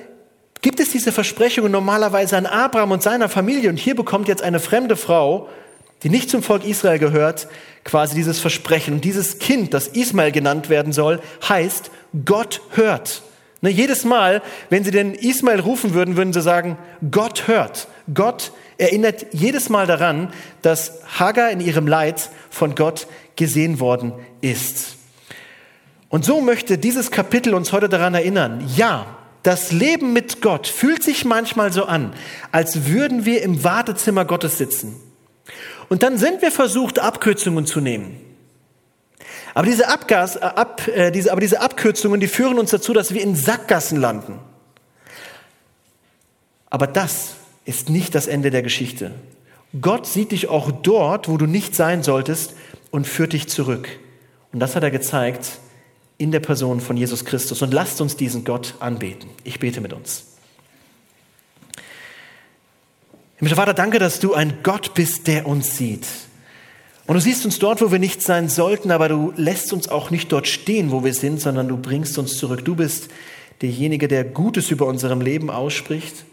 gibt 0.62 0.80
es 0.80 0.90
diese 0.90 1.12
Versprechungen 1.12 1.72
normalerweise 1.72 2.38
an 2.38 2.46
Abraham 2.46 2.92
und 2.92 3.04
seiner 3.04 3.30
Familie. 3.30 3.70
Und 3.70 3.78
hier 3.78 3.96
bekommt 3.96 4.28
jetzt 4.28 4.42
eine 4.42 4.60
fremde 4.60 4.96
Frau, 4.96 5.48
die 6.04 6.10
nicht 6.10 6.30
zum 6.30 6.44
Volk 6.44 6.66
Israel 6.66 7.00
gehört, 7.00 7.48
quasi 7.84 8.16
dieses 8.16 8.40
Versprechen. 8.40 8.96
Und 8.96 9.06
dieses 9.06 9.40
Kind, 9.40 9.74
das 9.74 9.88
Ismael 9.88 10.32
genannt 10.32 10.70
werden 10.70 10.94
soll, 10.94 11.22
heißt, 11.48 11.92
Gott 12.26 12.62
hört. 12.72 13.24
Ne, 13.62 13.70
jedes 13.70 14.04
Mal, 14.04 14.42
wenn 14.70 14.84
sie 14.84 14.92
den 14.92 15.14
Ismael 15.14 15.62
rufen 15.62 15.94
würden, 15.94 16.18
würden 16.18 16.34
sie 16.34 16.42
sagen, 16.42 16.78
Gott 17.10 17.48
hört. 17.48 17.88
Gott 18.14 18.52
erinnert 18.78 19.28
jedes 19.32 19.70
Mal 19.70 19.88
daran, 19.88 20.34
dass 20.62 21.00
Hagar 21.18 21.50
in 21.50 21.62
ihrem 21.62 21.88
Leid 21.88 22.30
von 22.50 22.76
Gott 22.76 23.08
gesehen 23.38 23.80
worden 23.80 24.12
ist. 24.42 24.98
Und 26.10 26.26
so 26.26 26.42
möchte 26.42 26.78
dieses 26.78 27.10
Kapitel 27.10 27.54
uns 27.56 27.72
heute 27.72 27.88
daran 27.88 28.14
erinnern, 28.14 28.70
ja, 28.76 29.18
das 29.44 29.72
Leben 29.72 30.14
mit 30.14 30.42
Gott 30.42 30.68
fühlt 30.68 31.02
sich 31.02 31.26
manchmal 31.26 31.72
so 31.74 31.86
an, 31.86 32.14
als 32.52 32.88
würden 32.88 33.26
wir 33.26 33.42
im 33.44 33.64
Wartezimmer 33.64 34.26
Gottes 34.26 34.58
sitzen. 34.58 34.96
Und 35.90 36.04
dann 36.04 36.18
sind 36.18 36.42
wir 36.42 36.52
versucht, 36.52 37.00
Abkürzungen 37.00 37.66
zu 37.66 37.82
nehmen. 37.82 38.20
Aber 39.54 39.68
diese, 39.68 39.88
Abgas, 39.88 40.36
äh, 40.36 40.40
ab, 40.40 40.88
äh, 40.88 41.12
diese, 41.12 41.32
aber 41.32 41.42
diese 41.42 41.62
Abkürzungen, 41.62 42.20
die 42.20 42.28
führen 42.28 42.58
uns 42.60 42.72
dazu, 42.72 42.94
dass 42.94 43.14
wir 43.14 43.22
in 43.22 43.36
Sackgassen 43.36 44.00
landen. 44.00 44.40
Aber 46.70 46.88
das 46.88 47.36
ist 47.66 47.90
nicht 47.90 48.16
das 48.16 48.28
Ende 48.28 48.50
der 48.50 48.64
Geschichte. 48.64 49.12
Gott 49.80 50.08
sieht 50.08 50.32
dich 50.32 50.50
auch 50.50 50.72
dort, 50.72 51.28
wo 51.28 51.38
du 51.38 51.46
nicht 51.46 51.76
sein 51.76 52.04
solltest 52.04 52.56
und 52.92 53.08
führt 53.08 53.34
dich 53.34 53.48
zurück. 53.48 53.88
Und 54.52 54.60
das 54.60 54.76
hat 54.76 54.84
er 54.84 54.92
gezeigt 54.92 55.60
in 56.18 56.32
der 56.32 56.40
Person 56.40 56.80
von 56.80 56.98
Jesus 56.98 57.26
Christus. 57.26 57.62
Und 57.62 57.74
lasst 57.74 58.02
uns 58.02 58.16
diesen 58.16 58.44
Gott 58.44 58.76
anbeten. 58.80 59.30
Ich 59.44 59.60
bete 59.60 59.82
mit 59.82 59.94
uns. 59.94 60.33
Himmlischer 63.44 63.58
Vater, 63.58 63.74
danke, 63.74 64.00
dass 64.00 64.22
du 64.22 64.34
ein 64.36 64.60
Gott 64.64 64.94
bist, 64.94 65.28
der 65.28 65.46
uns 65.46 65.76
sieht. 65.76 66.08
Und 67.08 67.16
du 67.16 67.20
siehst 67.20 67.44
uns 67.44 67.60
dort, 67.60 67.82
wo 67.82 67.92
wir 67.92 68.00
nicht 68.00 68.22
sein 68.22 68.48
sollten, 68.48 68.90
aber 68.90 69.10
du 69.10 69.34
lässt 69.36 69.74
uns 69.74 69.90
auch 69.90 70.12
nicht 70.12 70.32
dort 70.32 70.48
stehen, 70.48 70.92
wo 70.92 71.04
wir 71.04 71.14
sind, 71.14 71.42
sondern 71.42 71.68
du 71.68 71.76
bringst 71.76 72.18
uns 72.18 72.38
zurück. 72.38 72.64
Du 72.64 72.78
bist 72.78 73.10
derjenige, 73.62 74.08
der 74.08 74.24
Gutes 74.24 74.72
über 74.72 74.86
unserem 74.86 75.20
Leben 75.20 75.50
ausspricht, 75.50 76.24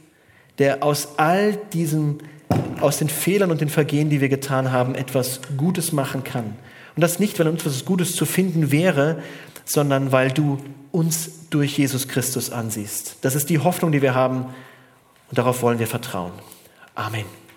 der 0.60 0.84
aus 0.84 1.08
all 1.16 1.58
diesem 1.72 2.18
aus 2.80 2.98
den 2.98 3.08
Fehlern 3.08 3.50
und 3.50 3.60
den 3.60 3.70
Vergehen, 3.70 4.08
die 4.08 4.20
wir 4.20 4.28
getan 4.28 4.70
haben, 4.70 4.94
etwas 4.94 5.40
Gutes 5.56 5.90
machen 5.90 6.22
kann. 6.22 6.56
Und 6.94 7.00
das 7.00 7.18
nicht, 7.18 7.40
weil 7.40 7.48
uns 7.48 7.62
etwas 7.62 7.84
Gutes 7.84 8.14
zu 8.14 8.24
finden 8.24 8.70
wäre, 8.70 9.20
sondern 9.64 10.12
weil 10.12 10.30
du 10.30 10.58
uns 10.92 11.48
durch 11.50 11.76
Jesus 11.76 12.06
Christus 12.06 12.50
ansiehst. 12.50 13.16
Das 13.22 13.34
ist 13.34 13.50
die 13.50 13.58
Hoffnung, 13.58 13.90
die 13.90 14.00
wir 14.00 14.14
haben 14.14 14.42
und 15.28 15.38
darauf 15.38 15.60
wollen 15.62 15.80
wir 15.80 15.88
vertrauen. 15.88 16.30
Amen. 17.00 17.39